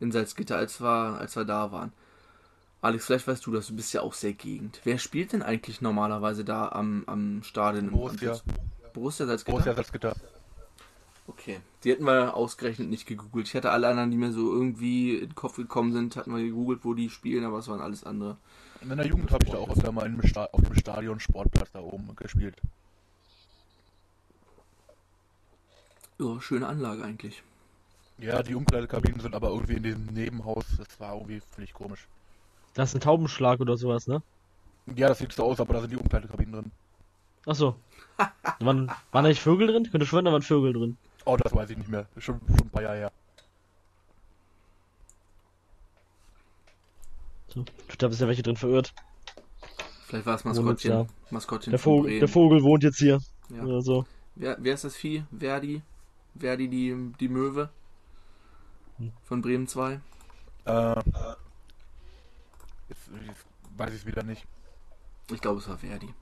in 0.00 0.12
Salzgitter, 0.12 0.56
als 0.56 0.80
wir, 0.80 1.18
als 1.18 1.34
wir 1.36 1.44
da 1.44 1.72
waren. 1.72 1.92
Alex, 2.84 3.06
vielleicht 3.06 3.26
weißt 3.26 3.46
du 3.46 3.50
das, 3.50 3.68
du 3.68 3.74
bist 3.74 3.94
ja 3.94 4.02
auch 4.02 4.12
sehr 4.12 4.34
gegend. 4.34 4.82
Wer 4.84 4.98
spielt 4.98 5.32
denn 5.32 5.42
eigentlich 5.42 5.80
normalerweise 5.80 6.44
da 6.44 6.68
am, 6.68 7.04
am 7.06 7.42
Stadion? 7.42 7.90
Borussia. 7.90 8.38
Borussia 8.92 9.24
Salzgitter? 9.24 9.52
Borussia 9.52 9.74
Salzgitter. 9.74 10.14
Okay. 11.26 11.60
Die 11.82 11.90
hätten 11.90 12.04
wir 12.04 12.36
ausgerechnet 12.36 12.90
nicht 12.90 13.06
gegoogelt. 13.06 13.48
Ich 13.48 13.54
hatte 13.54 13.70
alle 13.70 13.88
anderen, 13.88 14.10
die 14.10 14.18
mir 14.18 14.32
so 14.32 14.52
irgendwie 14.52 15.14
in 15.14 15.30
den 15.30 15.34
Kopf 15.34 15.56
gekommen 15.56 15.94
sind, 15.94 16.14
hatten 16.16 16.36
wir 16.36 16.44
gegoogelt, 16.44 16.84
wo 16.84 16.92
die 16.92 17.08
spielen, 17.08 17.46
aber 17.46 17.58
es 17.60 17.68
waren 17.68 17.80
alles 17.80 18.04
andere. 18.04 18.36
In 18.82 18.88
meiner 18.88 19.06
Jugend 19.06 19.30
habe 19.30 19.46
ich 19.46 19.50
da 19.50 19.56
auch 19.56 19.70
öfter 19.70 19.90
mal 19.90 20.14
auf 20.52 20.60
dem 20.60 20.76
Stadion 20.76 21.20
Sportplatz 21.20 21.72
da 21.72 21.80
oben 21.80 22.14
gespielt. 22.16 22.60
Ja, 26.18 26.38
schöne 26.42 26.66
Anlage 26.66 27.02
eigentlich. 27.02 27.42
Ja, 28.18 28.42
die 28.42 28.54
Umkleidekabinen 28.54 29.20
sind 29.20 29.34
aber 29.34 29.48
irgendwie 29.48 29.76
in 29.76 29.82
dem 29.84 30.04
Nebenhaus. 30.04 30.66
Das 30.76 31.00
war 31.00 31.14
irgendwie 31.14 31.40
völlig 31.40 31.72
komisch. 31.72 32.06
Da 32.74 32.82
ist 32.82 32.94
ein 32.94 33.00
Taubenschlag 33.00 33.60
oder 33.60 33.76
sowas, 33.76 34.06
ne? 34.06 34.22
Ja, 34.96 35.08
das 35.08 35.18
sieht 35.18 35.32
so 35.32 35.44
aus, 35.44 35.60
aber 35.60 35.74
da 35.74 35.80
sind 35.80 35.92
die 35.92 35.96
Umkleidekabinen 35.96 36.52
drin. 36.52 36.70
Ach 37.46 37.54
so. 37.54 37.76
waren, 38.60 38.88
waren 38.88 39.24
da 39.24 39.28
nicht 39.28 39.40
Vögel 39.40 39.68
drin? 39.68 39.84
Ich 39.84 39.90
könnte 39.90 40.06
schwören, 40.06 40.24
da 40.24 40.32
waren 40.32 40.42
Vögel 40.42 40.72
drin. 40.72 40.96
Oh, 41.24 41.36
das 41.36 41.54
weiß 41.54 41.70
ich 41.70 41.78
nicht 41.78 41.88
mehr. 41.88 42.06
Schon, 42.18 42.40
schon 42.48 42.66
ein 42.66 42.70
paar 42.70 42.82
Jahre 42.82 42.96
her. 42.96 43.12
So. 47.48 47.64
Ich 47.88 47.98
glaube, 47.98 48.10
es 48.10 48.16
ist 48.16 48.20
ja 48.20 48.28
welche 48.28 48.42
drin 48.42 48.56
verirrt. 48.56 48.92
Vielleicht 50.06 50.26
war 50.26 50.34
es 50.34 50.44
Maskottchen. 50.44 51.00
jetzt 51.00 51.32
Maskottchen 51.32 51.70
Der 51.70 51.78
Vogel, 51.78 52.18
der 52.18 52.28
Vogel 52.28 52.62
wohnt 52.62 52.82
jetzt 52.82 52.98
hier. 52.98 53.20
Ja. 53.50 53.62
Oder 53.62 53.80
so. 53.80 54.04
Wer, 54.34 54.56
wer 54.60 54.74
ist 54.74 54.84
das 54.84 54.96
Vieh? 54.96 55.24
Verdi? 55.36 55.82
Verdi, 56.38 56.68
die, 56.68 57.12
die 57.20 57.28
Möwe? 57.28 57.70
Hm. 58.98 59.12
Von 59.22 59.40
Bremen 59.40 59.68
2? 59.68 60.00
Äh, 60.66 60.94
jetzt, 63.26 63.44
weiß 63.76 63.90
ich 63.90 64.00
es 64.00 64.06
wieder 64.06 64.22
nicht. 64.22 64.46
Ich 65.30 65.40
glaube, 65.40 65.60
es 65.60 65.68
war 65.68 65.78
Verdi. 65.78 66.12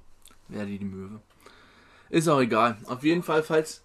Verdi, 0.51 0.79
die 0.79 0.85
Möwe. 0.85 1.21
Ist 2.09 2.29
auch 2.29 2.41
egal. 2.41 2.77
Auf 2.87 3.05
jeden 3.05 3.23
Fall, 3.23 3.43
falls 3.43 3.83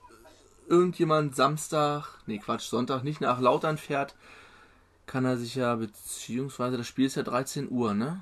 irgendjemand 0.67 1.35
Samstag, 1.35 2.07
nee 2.25 2.39
Quatsch, 2.39 2.67
Sonntag 2.67 3.03
nicht 3.03 3.21
nach 3.21 3.39
Lautern 3.39 3.77
fährt, 3.77 4.15
kann 5.05 5.25
er 5.25 5.37
sich 5.37 5.55
ja, 5.55 5.75
beziehungsweise 5.75 6.77
das 6.77 6.87
Spiel 6.87 7.05
ist 7.05 7.15
ja 7.15 7.23
13 7.23 7.71
Uhr, 7.71 7.93
ne? 7.93 8.19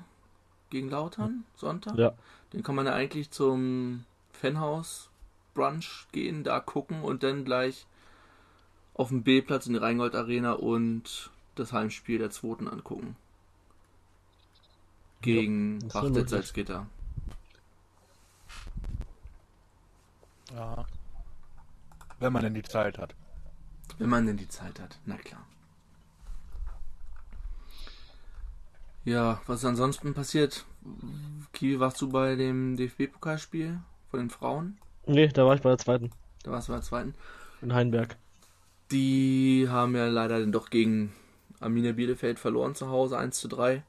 Gegen 0.70 0.88
Lautern, 0.88 1.44
Sonntag? 1.56 1.96
Ja. 1.96 2.14
Den 2.52 2.62
kann 2.62 2.76
man 2.76 2.86
ja 2.86 2.94
eigentlich 2.94 3.30
zum 3.30 4.04
Fanhaus 4.32 5.10
Brunch 5.54 6.06
gehen, 6.12 6.44
da 6.44 6.60
gucken 6.60 7.02
und 7.02 7.22
dann 7.22 7.44
gleich 7.44 7.86
auf 8.94 9.08
dem 9.08 9.22
B-Platz 9.22 9.66
in 9.66 9.72
die 9.72 9.78
Rheingold 9.78 10.14
Arena 10.14 10.52
und 10.52 11.30
das 11.56 11.72
Heimspiel 11.72 12.18
der 12.18 12.30
zweiten 12.30 12.68
angucken. 12.68 13.16
Gegen 15.26 15.78
Pachtitz 15.88 16.14
möglich. 16.14 16.30
Salzgitter. 16.30 16.86
Ja. 20.54 20.86
Wenn 22.18 22.32
man 22.32 22.42
denn 22.42 22.54
die 22.54 22.62
Zeit 22.62 22.98
hat. 22.98 23.14
Wenn 23.98 24.08
man 24.08 24.26
denn 24.26 24.36
die 24.36 24.48
Zeit 24.48 24.80
hat, 24.80 24.98
na 25.04 25.16
klar. 25.16 25.44
Ja, 29.04 29.40
was 29.46 29.60
ist 29.60 29.64
ansonsten 29.64 30.14
passiert? 30.14 30.64
Kiwi, 31.52 31.78
warst 31.78 32.00
du 32.00 32.08
bei 32.08 32.34
dem 32.34 32.76
DFB-Pokalspiel 32.76 33.80
von 34.10 34.20
den 34.20 34.30
Frauen? 34.30 34.78
Nee, 35.06 35.28
da 35.28 35.44
war 35.46 35.54
ich 35.54 35.62
bei 35.62 35.70
der 35.70 35.78
zweiten. 35.78 36.10
Da 36.42 36.50
warst 36.50 36.68
du 36.68 36.72
bei 36.72 36.78
der 36.78 36.84
zweiten. 36.84 37.14
In 37.62 37.72
Heinberg. 37.72 38.16
Die 38.90 39.66
haben 39.68 39.94
ja 39.94 40.06
leider 40.06 40.40
dann 40.40 40.52
doch 40.52 40.70
gegen 40.70 41.12
Arminia 41.60 41.92
Bielefeld 41.92 42.38
verloren 42.38 42.74
zu 42.74 42.88
Hause 42.88 43.18
1 43.18 43.38
zu 43.38 43.48
3. 43.48 43.82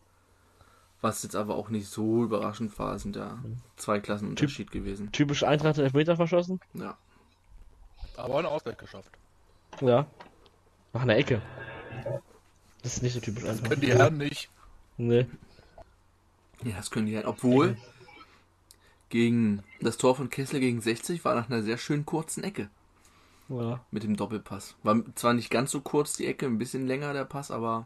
Was 1.01 1.21
jetzt 1.23 1.35
aber 1.35 1.55
auch 1.55 1.69
nicht 1.69 1.87
so 1.87 2.23
überraschend 2.23 2.77
war, 2.79 2.97
sind 2.97 3.15
ja 3.15 3.37
zwei 3.75 3.99
Klassen 3.99 4.29
Unterschied 4.29 4.71
gewesen. 4.71 5.11
Typisch 5.11 5.43
Eintracht 5.43 5.77
Elfmeter 5.77 6.15
verschossen. 6.15 6.59
Ja. 6.73 6.97
Aber 8.15 8.39
eine 8.39 8.47
Ausgleich 8.47 8.77
geschafft. 8.77 9.11
Ja. 9.79 10.07
Nach 10.93 11.01
einer 11.01 11.15
Ecke. 11.17 11.41
Das 12.81 12.95
ist 12.97 13.03
nicht 13.03 13.13
so 13.13 13.19
typisch 13.19 13.43
Eintracht. 13.45 13.69
Können 13.69 13.81
die 13.81 13.93
Herren 13.93 14.17
nicht. 14.17 14.49
Nee. 14.97 15.27
Ja, 16.63 16.77
das 16.77 16.89
können 16.89 17.05
die 17.05 17.15
halt. 17.15 17.27
Obwohl, 17.27 17.77
gegen 19.09 19.63
das 19.81 19.97
Tor 19.97 20.15
von 20.15 20.29
Kessel 20.31 20.59
gegen 20.59 20.81
60 20.81 21.23
war 21.23 21.35
nach 21.35 21.49
einer 21.49 21.61
sehr 21.61 21.77
schönen 21.77 22.05
kurzen 22.07 22.43
Ecke 22.43 22.69
Ja. 23.49 23.81
mit 23.91 24.01
dem 24.01 24.15
Doppelpass. 24.17 24.75
War 24.81 25.01
zwar 25.13 25.35
nicht 25.35 25.51
ganz 25.51 25.69
so 25.69 25.81
kurz 25.81 26.13
die 26.17 26.25
Ecke, 26.25 26.47
ein 26.47 26.57
bisschen 26.57 26.87
länger 26.87 27.13
der 27.13 27.25
Pass, 27.25 27.51
aber 27.51 27.85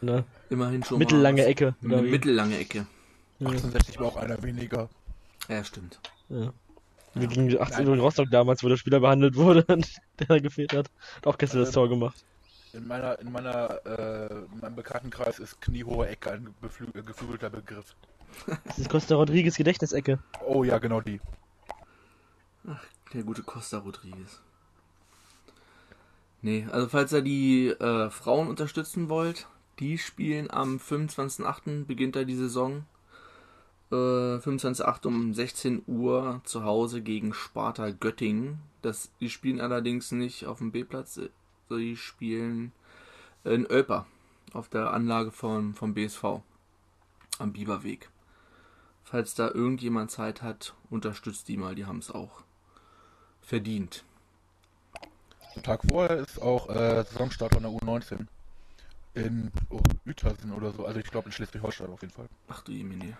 Ne? 0.00 0.24
immerhin 0.50 0.84
schon 0.84 0.98
Mittellange 0.98 1.42
mal. 1.42 1.48
Ecke. 1.48 1.74
Eine 1.82 1.94
Oder 1.94 2.04
wie? 2.04 2.10
mittellange 2.10 2.58
Ecke. 2.58 2.86
68 3.44 3.98
war 3.98 4.06
auch 4.06 4.16
einer 4.16 4.42
weniger. 4.42 4.88
Ja, 5.48 5.62
stimmt. 5.64 6.00
Ja. 6.28 6.52
Wie 7.14 7.26
gegen 7.26 7.58
18 7.58 7.88
Uhr 7.88 7.96
Rostock 7.96 8.30
damals, 8.30 8.62
wo 8.62 8.68
der 8.68 8.76
Spieler 8.76 9.00
behandelt 9.00 9.36
wurde 9.36 9.64
und 9.72 9.88
der 10.28 10.40
gefehlt 10.40 10.72
hat. 10.74 10.90
Hat 11.16 11.26
auch 11.26 11.38
gestern 11.38 11.60
das 11.60 11.72
Tor 11.72 11.88
gemacht. 11.88 12.24
In 12.72 12.86
meiner, 12.86 13.18
in 13.20 13.32
meiner, 13.32 13.80
äh, 13.86 14.34
in 14.34 14.60
meinem 14.60 14.76
Bekanntenkreis 14.76 15.38
ist 15.38 15.60
kniehohe 15.62 16.08
Ecke 16.08 16.32
ein 16.32 16.54
beflü 16.60 16.86
äh, 16.94 17.02
geflügelter 17.02 17.48
Begriff. 17.48 17.94
Das 18.66 18.78
ist 18.78 18.90
Costa 18.90 19.14
Rodriguez 19.14 19.56
Gedächtnisecke. 19.56 20.18
Oh 20.44 20.62
ja, 20.62 20.78
genau 20.78 21.00
die. 21.00 21.20
Der 23.14 23.22
gute 23.22 23.42
Costa 23.42 23.78
Rodriguez. 23.78 24.42
Nee, 26.42 26.66
also 26.70 26.88
falls 26.88 27.12
ihr 27.12 27.22
die 27.22 27.68
äh, 27.68 28.10
Frauen 28.10 28.48
unterstützen 28.48 29.08
wollt, 29.08 29.46
die 29.78 29.98
spielen 29.98 30.50
am 30.50 30.78
25.08. 30.78 31.84
beginnt 31.84 32.16
da 32.16 32.24
die 32.24 32.36
Saison. 32.36 32.86
Äh, 33.90 33.94
25.08. 33.94 35.06
um 35.06 35.34
16 35.34 35.82
Uhr 35.86 36.40
zu 36.44 36.64
Hause 36.64 37.02
gegen 37.02 37.34
Sparta 37.34 37.90
Göttingen. 37.90 38.58
Das, 38.82 39.10
die 39.20 39.30
spielen 39.30 39.60
allerdings 39.60 40.12
nicht 40.12 40.46
auf 40.46 40.58
dem 40.58 40.72
B-Platz, 40.72 41.18
äh, 41.18 41.28
die 41.70 41.96
spielen 41.96 42.72
in 43.44 43.66
Ölper 43.66 44.06
auf 44.52 44.68
der 44.68 44.92
Anlage 44.92 45.30
von, 45.30 45.74
vom 45.74 45.94
BSV 45.94 46.40
am 47.38 47.52
Biberweg. 47.52 48.08
Falls 49.04 49.34
da 49.34 49.48
irgendjemand 49.48 50.10
Zeit 50.10 50.42
hat, 50.42 50.74
unterstützt 50.90 51.48
die 51.48 51.56
mal, 51.56 51.74
die 51.74 51.86
haben 51.86 51.98
es 51.98 52.10
auch 52.10 52.42
verdient. 53.40 54.04
Am 55.54 55.62
Tag 55.62 55.82
vorher 55.88 56.16
ist 56.16 56.42
auch 56.42 56.68
äh, 56.68 57.04
Saisonstart 57.04 57.54
von 57.54 57.62
der 57.62 57.72
U19 57.72 58.26
in 59.16 59.50
oh, 59.70 59.80
Uetersen 60.06 60.52
oder 60.52 60.72
so. 60.72 60.84
Also 60.84 61.00
ich 61.00 61.10
glaube 61.10 61.26
in 61.26 61.32
Schleswig-Holstein 61.32 61.88
auf 61.88 62.02
jeden 62.02 62.12
Fall. 62.12 62.28
Ach 62.48 62.62
du 62.62 62.72
Jemine. 62.72 63.16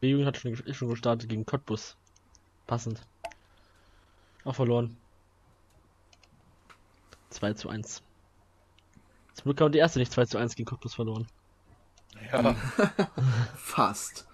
B-Jugend 0.00 0.26
hat 0.26 0.36
schon, 0.36 0.52
ist 0.52 0.76
schon 0.76 0.88
gestartet 0.90 1.28
gegen 1.28 1.46
Cottbus. 1.46 1.96
Passend. 2.66 3.02
Auch 4.44 4.54
verloren. 4.54 4.96
2 7.30 7.54
zu 7.54 7.68
1. 7.68 8.02
Zum 9.34 9.44
Glück 9.44 9.60
haben 9.60 9.72
die 9.72 9.78
erste 9.78 9.98
nicht 9.98 10.12
2 10.12 10.26
zu 10.26 10.38
1 10.38 10.54
gegen 10.54 10.68
Cottbus 10.68 10.94
verloren. 10.94 11.26
Ja, 12.30 12.54
Fast. 13.56 14.26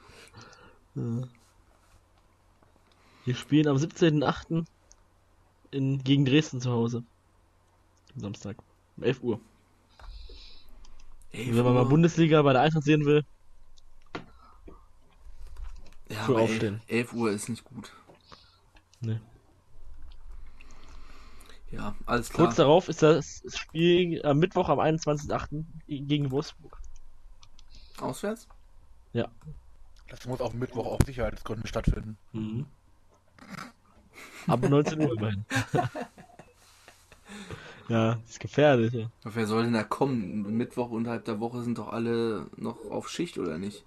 Wir 0.95 1.29
spielen 3.35 3.69
am 3.69 3.77
17.08. 3.77 4.65
in 5.71 6.03
gegen 6.03 6.25
Dresden 6.25 6.61
zu 6.61 6.71
Hause. 6.71 7.05
Am 8.15 8.21
Samstag. 8.21 8.57
Um 8.97 9.05
11 9.05 9.23
Uhr. 9.23 9.41
Ey, 11.37 11.55
Wenn 11.55 11.65
man 11.65 11.75
mal 11.75 11.85
Bundesliga 11.85 12.41
bei 12.43 12.55
der 12.55 12.63
Eintracht 12.63 12.85
sehen 12.85 13.05
will, 13.05 13.25
ja, 16.09 16.23
früh 16.23 16.33
aber 16.35 16.43
aufstehen. 16.43 16.81
11 16.87 17.13
Uhr 17.13 17.31
ist 17.31 17.49
nicht 17.49 17.65
gut. 17.65 17.93
ne. 19.01 19.21
Ja, 21.71 21.95
alles 22.07 22.31
klar. 22.31 22.47
Kurz 22.47 22.57
darauf 22.57 22.89
ist 22.89 23.03
das 23.03 23.43
Spiel 23.55 24.25
am 24.25 24.39
Mittwoch 24.39 24.69
am 24.69 24.79
21.08. 24.79 25.65
gegen 25.87 26.31
Wolfsburg. 26.31 26.81
Auswärts? 28.01 28.49
das 30.09 30.27
muss 30.27 30.41
auf 30.41 30.53
Mittwoch 30.55 30.87
auf 30.87 31.01
Sicherheitsgründen 31.05 31.67
stattfinden. 31.67 32.17
Mhm. 32.33 32.67
Ab 34.47 34.61
19 34.61 35.01
Uhr 35.01 35.13
immerhin. 35.17 35.45
ja, 37.89 38.19
ist 38.29 38.41
gefährlich. 38.41 38.93
Ja. 38.93 39.11
Wer 39.25 39.47
soll 39.47 39.65
denn 39.65 39.73
da 39.73 39.83
kommen? 39.83 40.57
Mittwoch 40.57 40.91
unterhalb 40.91 41.25
der 41.25 41.41
Woche 41.41 41.63
sind 41.63 41.79
doch 41.79 41.93
alle 41.93 42.47
noch 42.57 42.91
auf 42.91 43.09
Schicht, 43.09 43.39
oder 43.39 43.59
nicht? 43.59 43.85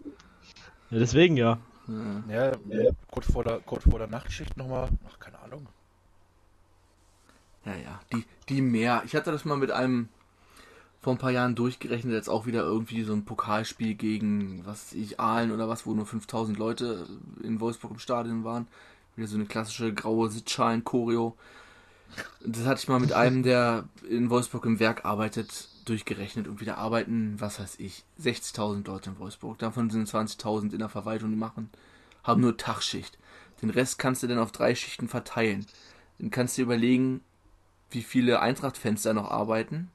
ja, 0.89 0.99
deswegen 0.99 1.37
ja. 1.37 1.59
Ja. 2.27 2.51
Ja, 2.69 2.91
kurz 3.09 3.31
vor 3.31 3.43
der, 3.43 3.59
kurz 3.59 3.83
vor 3.83 3.99
der 3.99 4.07
Nachtschicht 4.07 4.55
nochmal. 4.57 4.89
Ach, 5.07 5.19
keine 5.19 5.39
Ahnung. 5.39 5.67
Ja, 7.65 7.75
ja, 7.75 7.99
die, 8.13 8.25
die 8.47 8.61
mehr. 8.61 9.03
Ich 9.05 9.15
hatte 9.15 9.31
das 9.31 9.45
mal 9.45 9.57
mit 9.57 9.71
einem 9.71 10.09
vor 11.01 11.13
ein 11.13 11.17
paar 11.17 11.31
Jahren 11.31 11.55
durchgerechnet, 11.55 12.13
jetzt 12.13 12.29
auch 12.29 12.45
wieder 12.45 12.61
irgendwie 12.63 13.03
so 13.03 13.13
ein 13.13 13.23
Pokalspiel 13.23 13.95
gegen, 13.95 14.65
was 14.65 14.87
weiß 14.87 14.93
ich, 14.93 15.19
Aalen 15.19 15.51
oder 15.51 15.69
was, 15.69 15.85
wo 15.85 15.93
nur 15.93 16.05
5000 16.05 16.57
Leute 16.57 17.07
in 17.41 17.59
Wolfsburg 17.61 17.91
im 17.91 17.99
Stadion 17.99 18.43
waren. 18.43 18.67
Wieder 19.15 19.27
so 19.27 19.35
eine 19.35 19.45
klassische 19.45 19.93
graue 19.93 20.29
Sitzschalen-Choreo. 20.29 21.35
Das 22.45 22.65
hatte 22.65 22.81
ich 22.81 22.87
mal 22.87 22.99
mit 22.99 23.13
einem, 23.13 23.43
der 23.43 23.87
in 24.09 24.29
Wolfsburg 24.29 24.65
im 24.65 24.79
Werk 24.79 25.05
arbeitet, 25.05 25.69
durchgerechnet 25.85 26.47
und 26.47 26.61
wieder 26.61 26.77
arbeiten, 26.77 27.35
was 27.39 27.59
weiß 27.59 27.75
ich, 27.79 28.03
60.000 28.21 28.87
Leute 28.87 29.11
in 29.11 29.19
Wolfsburg. 29.19 29.57
Davon 29.59 29.89
sind 29.89 30.07
20.000 30.07 30.71
in 30.73 30.79
der 30.79 30.89
Verwaltung, 30.89 31.31
die 31.31 31.37
machen, 31.37 31.69
haben 32.23 32.41
nur 32.41 32.57
Tagschicht. 32.57 33.17
Den 33.61 33.69
Rest 33.69 33.99
kannst 33.99 34.23
du 34.23 34.27
dann 34.27 34.39
auf 34.39 34.51
drei 34.51 34.75
Schichten 34.75 35.07
verteilen. 35.07 35.65
Dann 36.17 36.29
kannst 36.31 36.57
du 36.57 36.61
dir 36.61 36.65
überlegen, 36.65 37.21
wie 37.91 38.03
viele 38.03 38.39
Eintracht-Fans 38.39 39.01
da 39.01 39.13
noch 39.13 39.29
arbeiten. 39.29 39.89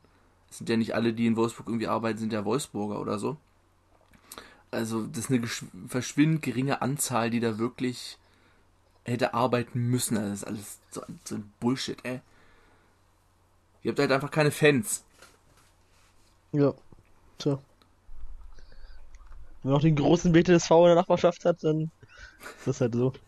Es 0.51 0.59
sind 0.59 0.69
ja 0.69 0.77
nicht 0.77 0.95
alle, 0.95 1.12
die 1.12 1.27
in 1.27 1.37
Wolfsburg 1.37 1.69
irgendwie 1.69 1.89
arbeiten, 1.89 2.19
sind 2.19 2.33
ja 2.33 2.45
Wolfsburger 2.45 3.01
oder 3.01 3.19
so. 3.19 3.37
Also, 4.71 5.07
das 5.07 5.31
ist 5.31 5.31
eine 5.31 5.47
verschwindend 5.89 6.43
geringe 6.43 6.83
Anzahl, 6.83 7.31
die 7.31 7.41
da 7.41 7.59
wirklich 7.59 8.19
hätte 9.05 9.34
arbeiten 9.34 9.78
müssen. 9.90 10.16
Also, 10.16 10.30
das 10.30 10.38
ist 10.42 10.44
alles 10.46 10.78
so, 10.90 11.02
so 11.24 11.34
ein 11.36 11.52
Bullshit, 11.61 11.98
ey. 12.05 12.20
Ihr 13.82 13.90
habt 13.90 13.98
halt 13.98 14.12
einfach 14.12 14.30
keine 14.30 14.50
Fans. 14.50 15.05
Ja. 16.52 16.72
Tja. 17.38 17.59
Wenn 19.62 19.70
man 19.70 19.78
auch 19.78 19.82
den 19.82 19.96
großen 19.96 20.32
BTSV 20.32 20.70
in 20.70 20.84
der 20.84 20.94
Nachbarschaft 20.94 21.44
hat, 21.44 21.62
dann 21.64 21.90
ist 22.59 22.66
das 22.66 22.80
halt 22.80 22.94
so. 22.94 23.12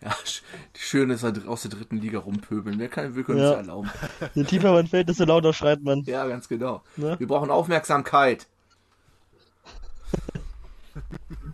Ja, 0.00 0.08
sch- 0.24 0.40
schön 0.74 1.10
ist 1.10 1.22
halt 1.22 1.46
aus 1.46 1.60
der 1.60 1.70
dritten 1.70 1.98
Liga 1.98 2.18
rumpöbeln. 2.20 2.78
Wir 2.78 2.88
können 2.88 3.14
Ja. 3.14 3.50
es 3.50 3.56
erlauben. 3.58 3.90
Je 4.34 4.44
tiefer 4.44 4.72
man 4.72 4.86
fällt, 4.86 5.10
desto 5.10 5.24
lauter 5.26 5.52
schreit 5.52 5.82
man. 5.82 6.02
Ja, 6.04 6.26
ganz 6.26 6.48
genau. 6.48 6.82
Ne? 6.96 7.18
Wir 7.18 7.26
brauchen 7.26 7.50
Aufmerksamkeit. 7.50 8.46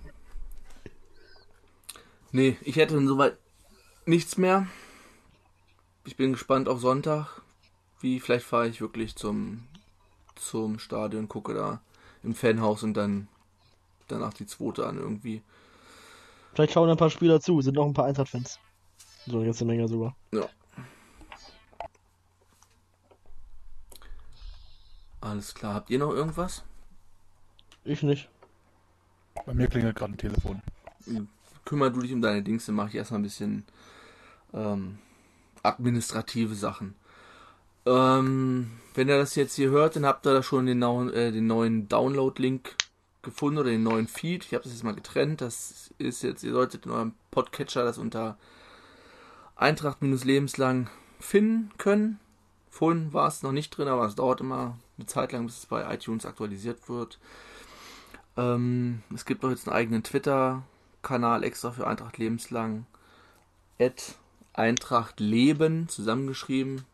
nee, 2.32 2.56
ich 2.62 2.76
hätte 2.76 2.96
insoweit 2.96 3.38
nichts 4.06 4.36
mehr. 4.36 4.66
Ich 6.04 6.16
bin 6.16 6.32
gespannt 6.32 6.68
auf 6.68 6.80
Sonntag. 6.80 7.42
Wie, 8.00 8.18
vielleicht 8.18 8.44
fahre 8.44 8.68
ich 8.68 8.80
wirklich 8.80 9.14
zum, 9.14 9.68
zum 10.34 10.78
Stadion, 10.78 11.28
gucke 11.28 11.54
da 11.54 11.80
im 12.24 12.34
Fanhaus 12.34 12.82
und 12.82 12.94
dann 12.94 13.28
danach 14.08 14.34
die 14.34 14.46
zweite 14.46 14.86
an 14.86 14.98
irgendwie. 14.98 15.42
Vielleicht 16.54 16.72
schauen 16.72 16.90
ein 16.90 16.96
paar 16.96 17.10
Spieler 17.10 17.40
zu, 17.40 17.60
sind 17.62 17.76
noch 17.76 17.86
ein 17.86 17.94
paar 17.94 18.06
Eintracht-Fans. 18.06 18.58
So 19.26 19.36
eine 19.36 19.46
ganze 19.46 19.64
Menge 19.64 19.88
sogar. 19.88 20.16
Ja. 20.32 20.48
Alles 25.20 25.54
klar. 25.54 25.74
Habt 25.74 25.90
ihr 25.90 26.00
noch 26.00 26.10
irgendwas? 26.10 26.64
Ich 27.84 28.02
nicht. 28.02 28.28
Bei 29.46 29.54
mir 29.54 29.68
klingelt 29.68 29.96
gerade 29.96 30.12
ein 30.12 30.18
Telefon. 30.18 30.60
Kümmer 31.64 31.90
du 31.90 32.00
dich 32.00 32.12
um 32.12 32.22
deine 32.22 32.42
Dings, 32.42 32.66
dann 32.66 32.74
mache 32.74 32.88
ich 32.88 32.94
erstmal 32.96 33.20
ein 33.20 33.24
bisschen 33.24 33.64
ähm, 34.52 34.98
administrative 35.62 36.54
Sachen. 36.54 36.94
Ähm, 37.86 38.70
wenn 38.94 39.08
ihr 39.08 39.18
das 39.18 39.34
jetzt 39.34 39.54
hier 39.54 39.70
hört, 39.70 39.96
dann 39.96 40.06
habt 40.06 40.26
ihr 40.26 40.34
da 40.34 40.42
schon 40.42 40.66
den, 40.66 40.78
neuen, 40.78 41.12
äh, 41.12 41.32
den 41.32 41.46
neuen 41.46 41.88
Download-Link 41.88 42.76
gefunden 43.22 43.58
oder 43.58 43.70
den 43.70 43.82
neuen 43.82 44.08
Feed. 44.08 44.44
Ich 44.44 44.54
habe 44.54 44.64
das 44.64 44.72
jetzt 44.72 44.84
mal 44.84 44.94
getrennt. 44.94 45.40
Das 45.40 45.92
ist 45.98 46.22
jetzt, 46.22 46.42
ihr 46.42 46.52
solltet 46.52 46.86
in 46.86 46.92
eurem 46.92 47.14
Podcatcher 47.30 47.84
das 47.84 47.98
unter 47.98 48.36
Eintracht-lebenslang 49.56 50.90
finden 51.20 51.70
können. 51.78 52.18
Vorhin 52.70 53.12
war 53.12 53.28
es 53.28 53.42
noch 53.42 53.52
nicht 53.52 53.76
drin, 53.76 53.88
aber 53.88 54.06
es 54.06 54.14
dauert 54.14 54.40
immer 54.40 54.78
eine 54.96 55.06
Zeit 55.06 55.32
lang, 55.32 55.46
bis 55.46 55.58
es 55.58 55.66
bei 55.66 55.92
iTunes 55.94 56.26
aktualisiert 56.26 56.88
wird. 56.88 57.18
Ähm, 58.36 59.02
es 59.14 59.24
gibt 59.24 59.44
auch 59.44 59.50
jetzt 59.50 59.68
einen 59.68 59.76
eigenen 59.76 60.02
Twitter-Kanal 61.02 61.44
extra 61.44 61.70
für 61.70 61.86
Eintracht 61.86 62.18
lebenslang. 62.18 62.86
At 63.78 64.16
Eintracht 64.52 65.20
Leben 65.20 65.88
zusammengeschrieben. 65.88 66.84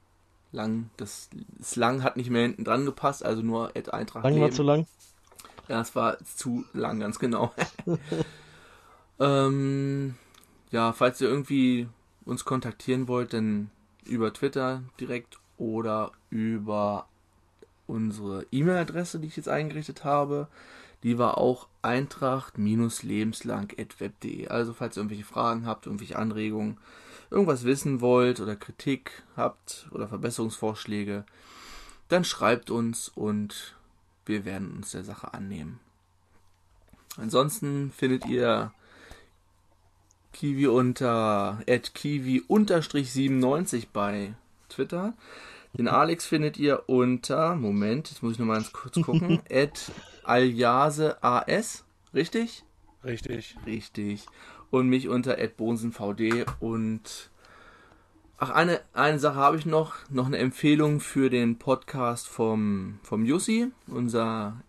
Lang, 0.51 0.89
das, 0.97 1.29
das 1.59 1.77
lang 1.77 2.03
hat 2.03 2.17
nicht 2.17 2.31
mehr 2.31 2.43
hinten 2.43 2.65
dran 2.65 2.87
gepasst, 2.87 3.25
also 3.25 3.43
nur 3.43 3.77
at 3.77 3.93
Eintracht 3.93 4.25
Lang 4.25 4.35
Leben. 4.35 4.45
war 4.45 4.51
zu 4.51 4.63
lang. 4.63 4.87
Ja, 5.69 5.81
es 5.83 5.95
war 5.95 6.19
zu 6.25 6.65
lang, 6.73 7.01
ganz 7.01 7.19
genau. 7.19 7.53
ähm, 9.21 10.15
ja, 10.71 10.93
falls 10.95 11.21
ihr 11.21 11.29
irgendwie 11.29 11.89
uns 12.25 12.47
kontaktieren 12.47 13.09
wollt, 13.09 13.35
dann 13.35 13.71
über 14.07 14.33
Twitter 14.33 14.83
direkt 14.99 15.39
oder 15.59 16.13
über 16.31 17.07
unsere 17.87 18.47
E-Mail-Adresse, 18.51 19.19
die 19.19 19.27
ich 19.27 19.37
jetzt 19.37 19.49
eingerichtet 19.49 20.05
habe. 20.05 20.49
Die 21.03 21.19
war 21.19 21.39
auch 21.39 21.67
eintracht-lebenslang.web.de. 21.83 24.49
Also 24.49 24.75
falls 24.75 24.97
ihr 24.97 25.01
irgendwelche 25.01 25.25
Fragen 25.25 25.67
habt, 25.67 25.87
irgendwelche 25.87 26.19
Anregungen, 26.19 26.79
irgendwas 27.31 27.65
wissen 27.65 28.01
wollt 28.01 28.41
oder 28.41 28.57
Kritik 28.57 29.23
habt 29.37 29.89
oder 29.93 30.09
Verbesserungsvorschläge, 30.09 31.25
dann 32.09 32.25
schreibt 32.25 32.71
uns 32.71 33.09
und 33.09 33.77
wir 34.27 34.45
werden 34.45 34.77
uns 34.77 34.91
der 34.93 35.05
Sache 35.05 35.35
annehmen. 35.35 35.81
Ansonsten 37.17 37.91
findet 37.91 38.27
ihr 38.27 38.73
Kiwi 40.33 40.69
unter 40.69 41.59
kiwi-97 41.67 43.89
bei 43.93 44.35
Twitter. 44.69 45.15
Den 45.79 45.87
Alex 45.87 46.27
findet 46.27 46.59
ihr 46.59 46.89
unter, 46.89 47.55
Moment, 47.55 48.11
jetzt 48.11 48.23
muss 48.23 48.33
ich 48.33 48.39
nochmal 48.41 48.57
ganz 48.57 48.73
kurz 48.73 49.01
gucken, 49.01 49.41
at 49.51 49.93
aliaseas, 50.25 51.85
richtig? 52.13 52.65
Richtig. 53.05 53.57
Richtig. 53.65 54.27
Und 54.71 54.89
mich 54.89 55.09
unter 55.09 55.37
@bonsenvd 55.37 56.47
und 56.59 57.31
ach 58.39 58.51
eine 58.51 58.81
eine 58.93 59.21
Sache 59.21 59.37
habe 59.37 59.57
ich 59.57 59.67
noch, 59.67 59.95
noch 60.11 60.27
eine 60.27 60.39
Empfehlung 60.39 60.99
für 60.99 61.31
den 61.31 61.59
Podcast 61.59 62.27
vom 62.27 62.99
vom 63.05 63.25
Jussi, 63.25 63.69
unser 63.87 64.61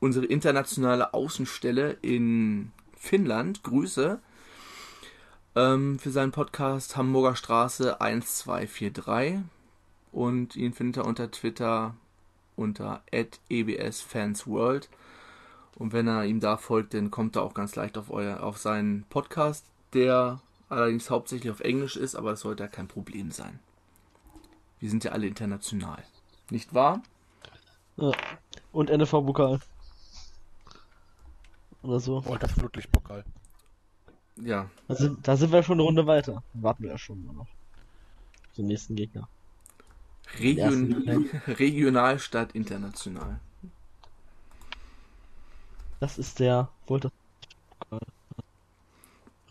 unsere 0.00 0.26
internationale 0.26 1.14
Außenstelle 1.14 1.98
in 2.02 2.72
Finnland. 2.96 3.62
Grüße. 3.62 4.18
Ähm, 5.54 5.98
für 5.98 6.10
seinen 6.10 6.32
Podcast 6.32 6.96
Hamburger 6.96 7.36
Straße 7.36 8.00
1243 8.00 9.40
und 10.12 10.56
ihn 10.56 10.72
findet 10.72 10.98
er 10.98 11.06
unter 11.06 11.30
Twitter 11.30 11.94
unter 12.60 13.02
@ebsfansworld. 13.48 14.88
Und 15.76 15.92
wenn 15.92 16.06
er 16.06 16.24
ihm 16.26 16.40
da 16.40 16.56
folgt, 16.56 16.94
dann 16.94 17.10
kommt 17.10 17.36
er 17.36 17.42
auch 17.42 17.54
ganz 17.54 17.74
leicht 17.74 17.96
auf, 17.96 18.10
euer, 18.10 18.42
auf 18.42 18.58
seinen 18.58 19.04
Podcast, 19.04 19.64
der 19.94 20.40
allerdings 20.68 21.10
hauptsächlich 21.10 21.50
auf 21.50 21.60
Englisch 21.60 21.96
ist, 21.96 22.14
aber 22.14 22.30
das 22.30 22.40
sollte 22.40 22.62
ja 22.64 22.68
kein 22.68 22.86
Problem 22.86 23.30
sein. 23.30 23.58
Wir 24.78 24.90
sind 24.90 25.04
ja 25.04 25.12
alle 25.12 25.26
international. 25.26 26.02
Nicht 26.50 26.74
wahr? 26.74 27.02
Ja. 27.96 28.12
Und 28.72 28.90
NFV-Pokal. 28.90 29.60
Oder 31.82 32.00
so. 32.00 32.22
Oh, 32.26 32.36
das 32.36 32.52
Flutlichtpokal. 32.52 33.24
Ja. 34.36 34.70
Da 34.88 34.94
sind, 34.94 35.26
da 35.26 35.36
sind 35.36 35.52
wir 35.52 35.62
schon 35.62 35.74
eine 35.74 35.82
Runde 35.82 36.06
weiter. 36.06 36.42
Warten 36.54 36.82
wir 36.82 36.90
ja 36.90 36.98
schon 36.98 37.24
mal 37.24 37.32
noch. 37.32 37.48
Den 38.56 38.66
nächsten 38.66 38.96
Gegner. 38.96 39.28
Region, 40.38 40.92
regional 41.46 42.18
statt 42.18 42.52
international. 42.52 43.40
Das 46.00 46.18
ist 46.18 46.38
der. 46.40 46.68
Wollte. 46.86 47.10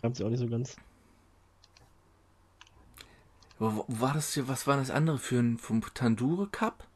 Reimt 0.02 0.16
sich 0.16 0.24
auch 0.26 0.30
nicht 0.30 0.40
so 0.40 0.48
ganz. 0.48 0.76
Aber 3.58 3.84
war 3.88 4.14
das 4.14 4.32
hier, 4.34 4.48
was 4.48 4.66
war 4.66 4.76
das 4.76 4.90
andere 4.90 5.18
für 5.18 5.38
ein 5.38 5.58
vom 5.58 5.82
Tandure 5.94 6.46
Cup? 6.48 6.86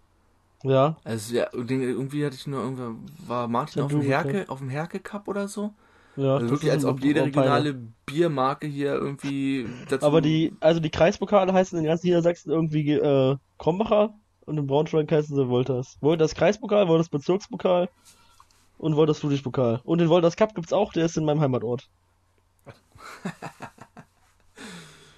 Ja, 0.63 0.97
Also 1.05 1.35
ja, 1.35 1.49
irgendwie 1.53 2.25
hatte 2.25 2.37
ich 2.37 2.47
nur 2.47 2.63
irgendwann 2.63 3.05
war 3.27 3.49
Martin 3.49 3.83
auf 3.83 3.91
dem 3.91 4.01
Herke 4.01 4.47
auf 4.49 4.61
dem 4.61 4.71
Herke 4.71 4.99
Cup 4.99 5.29
oder 5.29 5.47
so. 5.47 5.75
ja. 6.17 6.37
Also 6.37 6.49
wirklich 6.49 6.71
als 6.71 6.87
ob 6.87 7.01
jede 7.03 7.23
regionale 7.23 7.75
Biermarke 8.07 8.67
hier 8.67 8.95
irgendwie 8.95 9.69
dazu 9.91 10.07
Aber 10.07 10.23
die, 10.23 10.57
also 10.61 10.81
die 10.81 10.91
Kreispokale 10.91 11.53
heißen 11.53 11.79
in 11.79 11.85
ganz 11.85 12.03
Niedersachsen 12.03 12.51
irgendwie 12.51 12.93
äh, 12.93 13.37
Krombacher 13.59 14.15
und 14.47 14.59
in 14.59 14.67
Braunschweig 14.67 15.11
heißen 15.11 15.35
sie 15.37 15.49
Wolters. 15.49 15.97
Wolters 16.01 16.35
Kreispokal, 16.35 16.89
Wolters 16.89 17.09
Bezirkspokal 17.09 17.89
und 18.79 18.97
Wolters 18.97 19.23
Ludwigpokal. 19.23 19.81
Und 19.85 19.99
den 19.99 20.09
Wolters 20.09 20.37
Cup 20.37 20.55
gibt's 20.55 20.73
auch, 20.73 20.93
der 20.93 21.07
ist 21.07 21.17
in 21.17 21.25
meinem 21.25 21.41
Heimatort. 21.41 21.89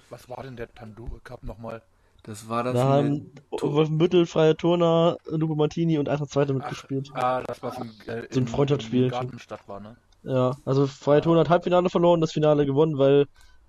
Was 0.09 0.29
war 0.29 0.43
denn 0.43 0.55
der 0.55 0.73
Tandoori 0.73 1.19
Cup 1.23 1.43
nochmal? 1.43 1.81
Das 2.23 2.47
war 2.49 2.63
das 2.63 2.73
Da 2.73 2.83
haben 2.85 3.31
Wolfenbüttel, 3.51 4.25
Freie 4.25 4.55
Turner, 4.55 5.17
Lupo 5.27 5.55
Martini 5.55 5.97
und 5.97 6.09
Eintracht 6.09 6.31
Zweite 6.31 6.53
mitgespielt. 6.53 7.09
ah, 7.13 7.41
das 7.41 7.61
was 7.63 7.77
in, 7.77 7.89
äh, 8.07 8.27
So 8.29 8.39
ein 8.39 8.43
in- 8.43 8.47
Freundschaftsspiel. 8.47 9.09
Gartenstadt 9.09 9.67
war, 9.67 9.79
ne? 9.79 9.95
Ja, 10.23 10.55
also 10.65 10.87
Freie 10.87 11.21
Turner 11.21 11.41
hat 11.41 11.49
Halbfinale 11.49 11.89
verloren, 11.89 12.19
das 12.19 12.33
Finale 12.33 12.65
gewonnen, 12.65 12.97
weil 12.97 13.27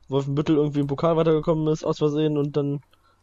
Wolfenbüttel 0.08 0.56
irgendwie 0.56 0.80
im 0.80 0.86
Pokal 0.88 1.16
weitergekommen 1.16 1.68
ist, 1.68 1.84
aus 1.84 1.98
Versehen, 1.98 2.36
und 2.38 2.56
dann 2.56 2.80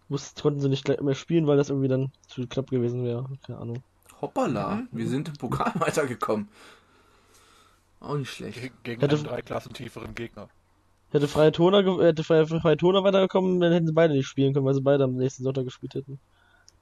wussten, 0.09 0.41
konnten 0.41 0.59
sie 0.59 0.69
nicht 0.69 0.85
gleich 0.85 1.01
mehr 1.01 1.15
spielen, 1.15 1.47
weil 1.47 1.57
das 1.57 1.69
irgendwie 1.69 1.87
dann 1.87 2.11
zu 2.27 2.45
knapp 2.47 2.69
gewesen 2.69 3.03
wäre. 3.03 3.25
Keine 3.45 3.59
Ahnung. 3.59 3.83
Hoppala, 4.21 4.75
Mhm. 4.75 4.87
wir 4.91 5.07
sind 5.07 5.27
im 5.29 5.35
Pokal 5.35 5.71
weitergekommen. 5.75 6.47
Auch 7.99 8.17
nicht 8.17 8.31
schlecht. 8.31 8.61
Ge- 8.61 8.71
Gegen 8.83 9.01
Hätte- 9.01 9.15
einen 9.15 9.25
drei 9.25 9.41
Klassen 9.41 9.73
tieferen 9.73 10.13
Gegner. 10.15 10.47
Hätte 11.11 11.27
Freie 11.27 11.51
Turner, 11.51 11.81
ge- 11.83 12.03
hätte 12.03 12.23
Freie, 12.23 12.45
Freie 12.45 12.77
Turner 12.77 13.03
weitergekommen, 13.03 13.59
dann 13.59 13.71
hätten 13.71 13.87
sie 13.87 13.93
beide 13.93 14.13
nicht 14.13 14.27
spielen 14.27 14.53
können, 14.53 14.65
weil 14.65 14.73
sie 14.73 14.81
beide 14.81 15.03
am 15.05 15.15
nächsten 15.15 15.43
Sonntag 15.43 15.63
gespielt 15.65 15.95
hätten. 15.95 16.19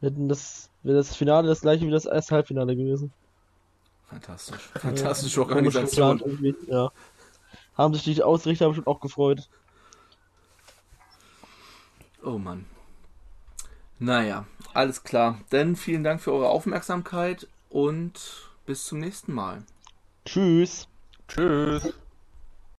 Hätten 0.02 0.28
das, 0.28 0.70
wäre 0.82 0.98
das 0.98 1.16
Finale 1.16 1.48
das 1.48 1.62
gleiche 1.62 1.86
wie 1.86 1.92
das 1.92 2.06
erste 2.06 2.36
Halbfinale 2.36 2.76
gewesen. 2.76 3.14
Fantastisch. 4.08 4.60
Fantastische 4.76 5.42
Komisch 5.46 5.76
Organisation. 5.76 6.58
ja. 6.68 6.92
Haben 7.78 7.94
sich 7.94 8.04
die 8.04 8.22
Ausrichter 8.24 8.68
bestimmt 8.68 8.88
auch 8.88 9.00
gefreut. 9.00 9.50
Oh 12.24 12.38
Mann. 12.38 12.66
Naja, 14.04 14.46
alles 14.74 15.04
klar. 15.04 15.40
Dann 15.50 15.78
vielen 15.78 16.04
Dank 16.04 16.20
für 16.20 16.34
eure 16.34 16.50
Aufmerksamkeit 16.50 17.48
und 17.70 18.50
bis 18.66 18.84
zum 18.84 19.00
nächsten 19.00 19.32
Mal. 19.32 19.64
Tschüss. 20.26 20.90
Tschüss. 21.30 21.94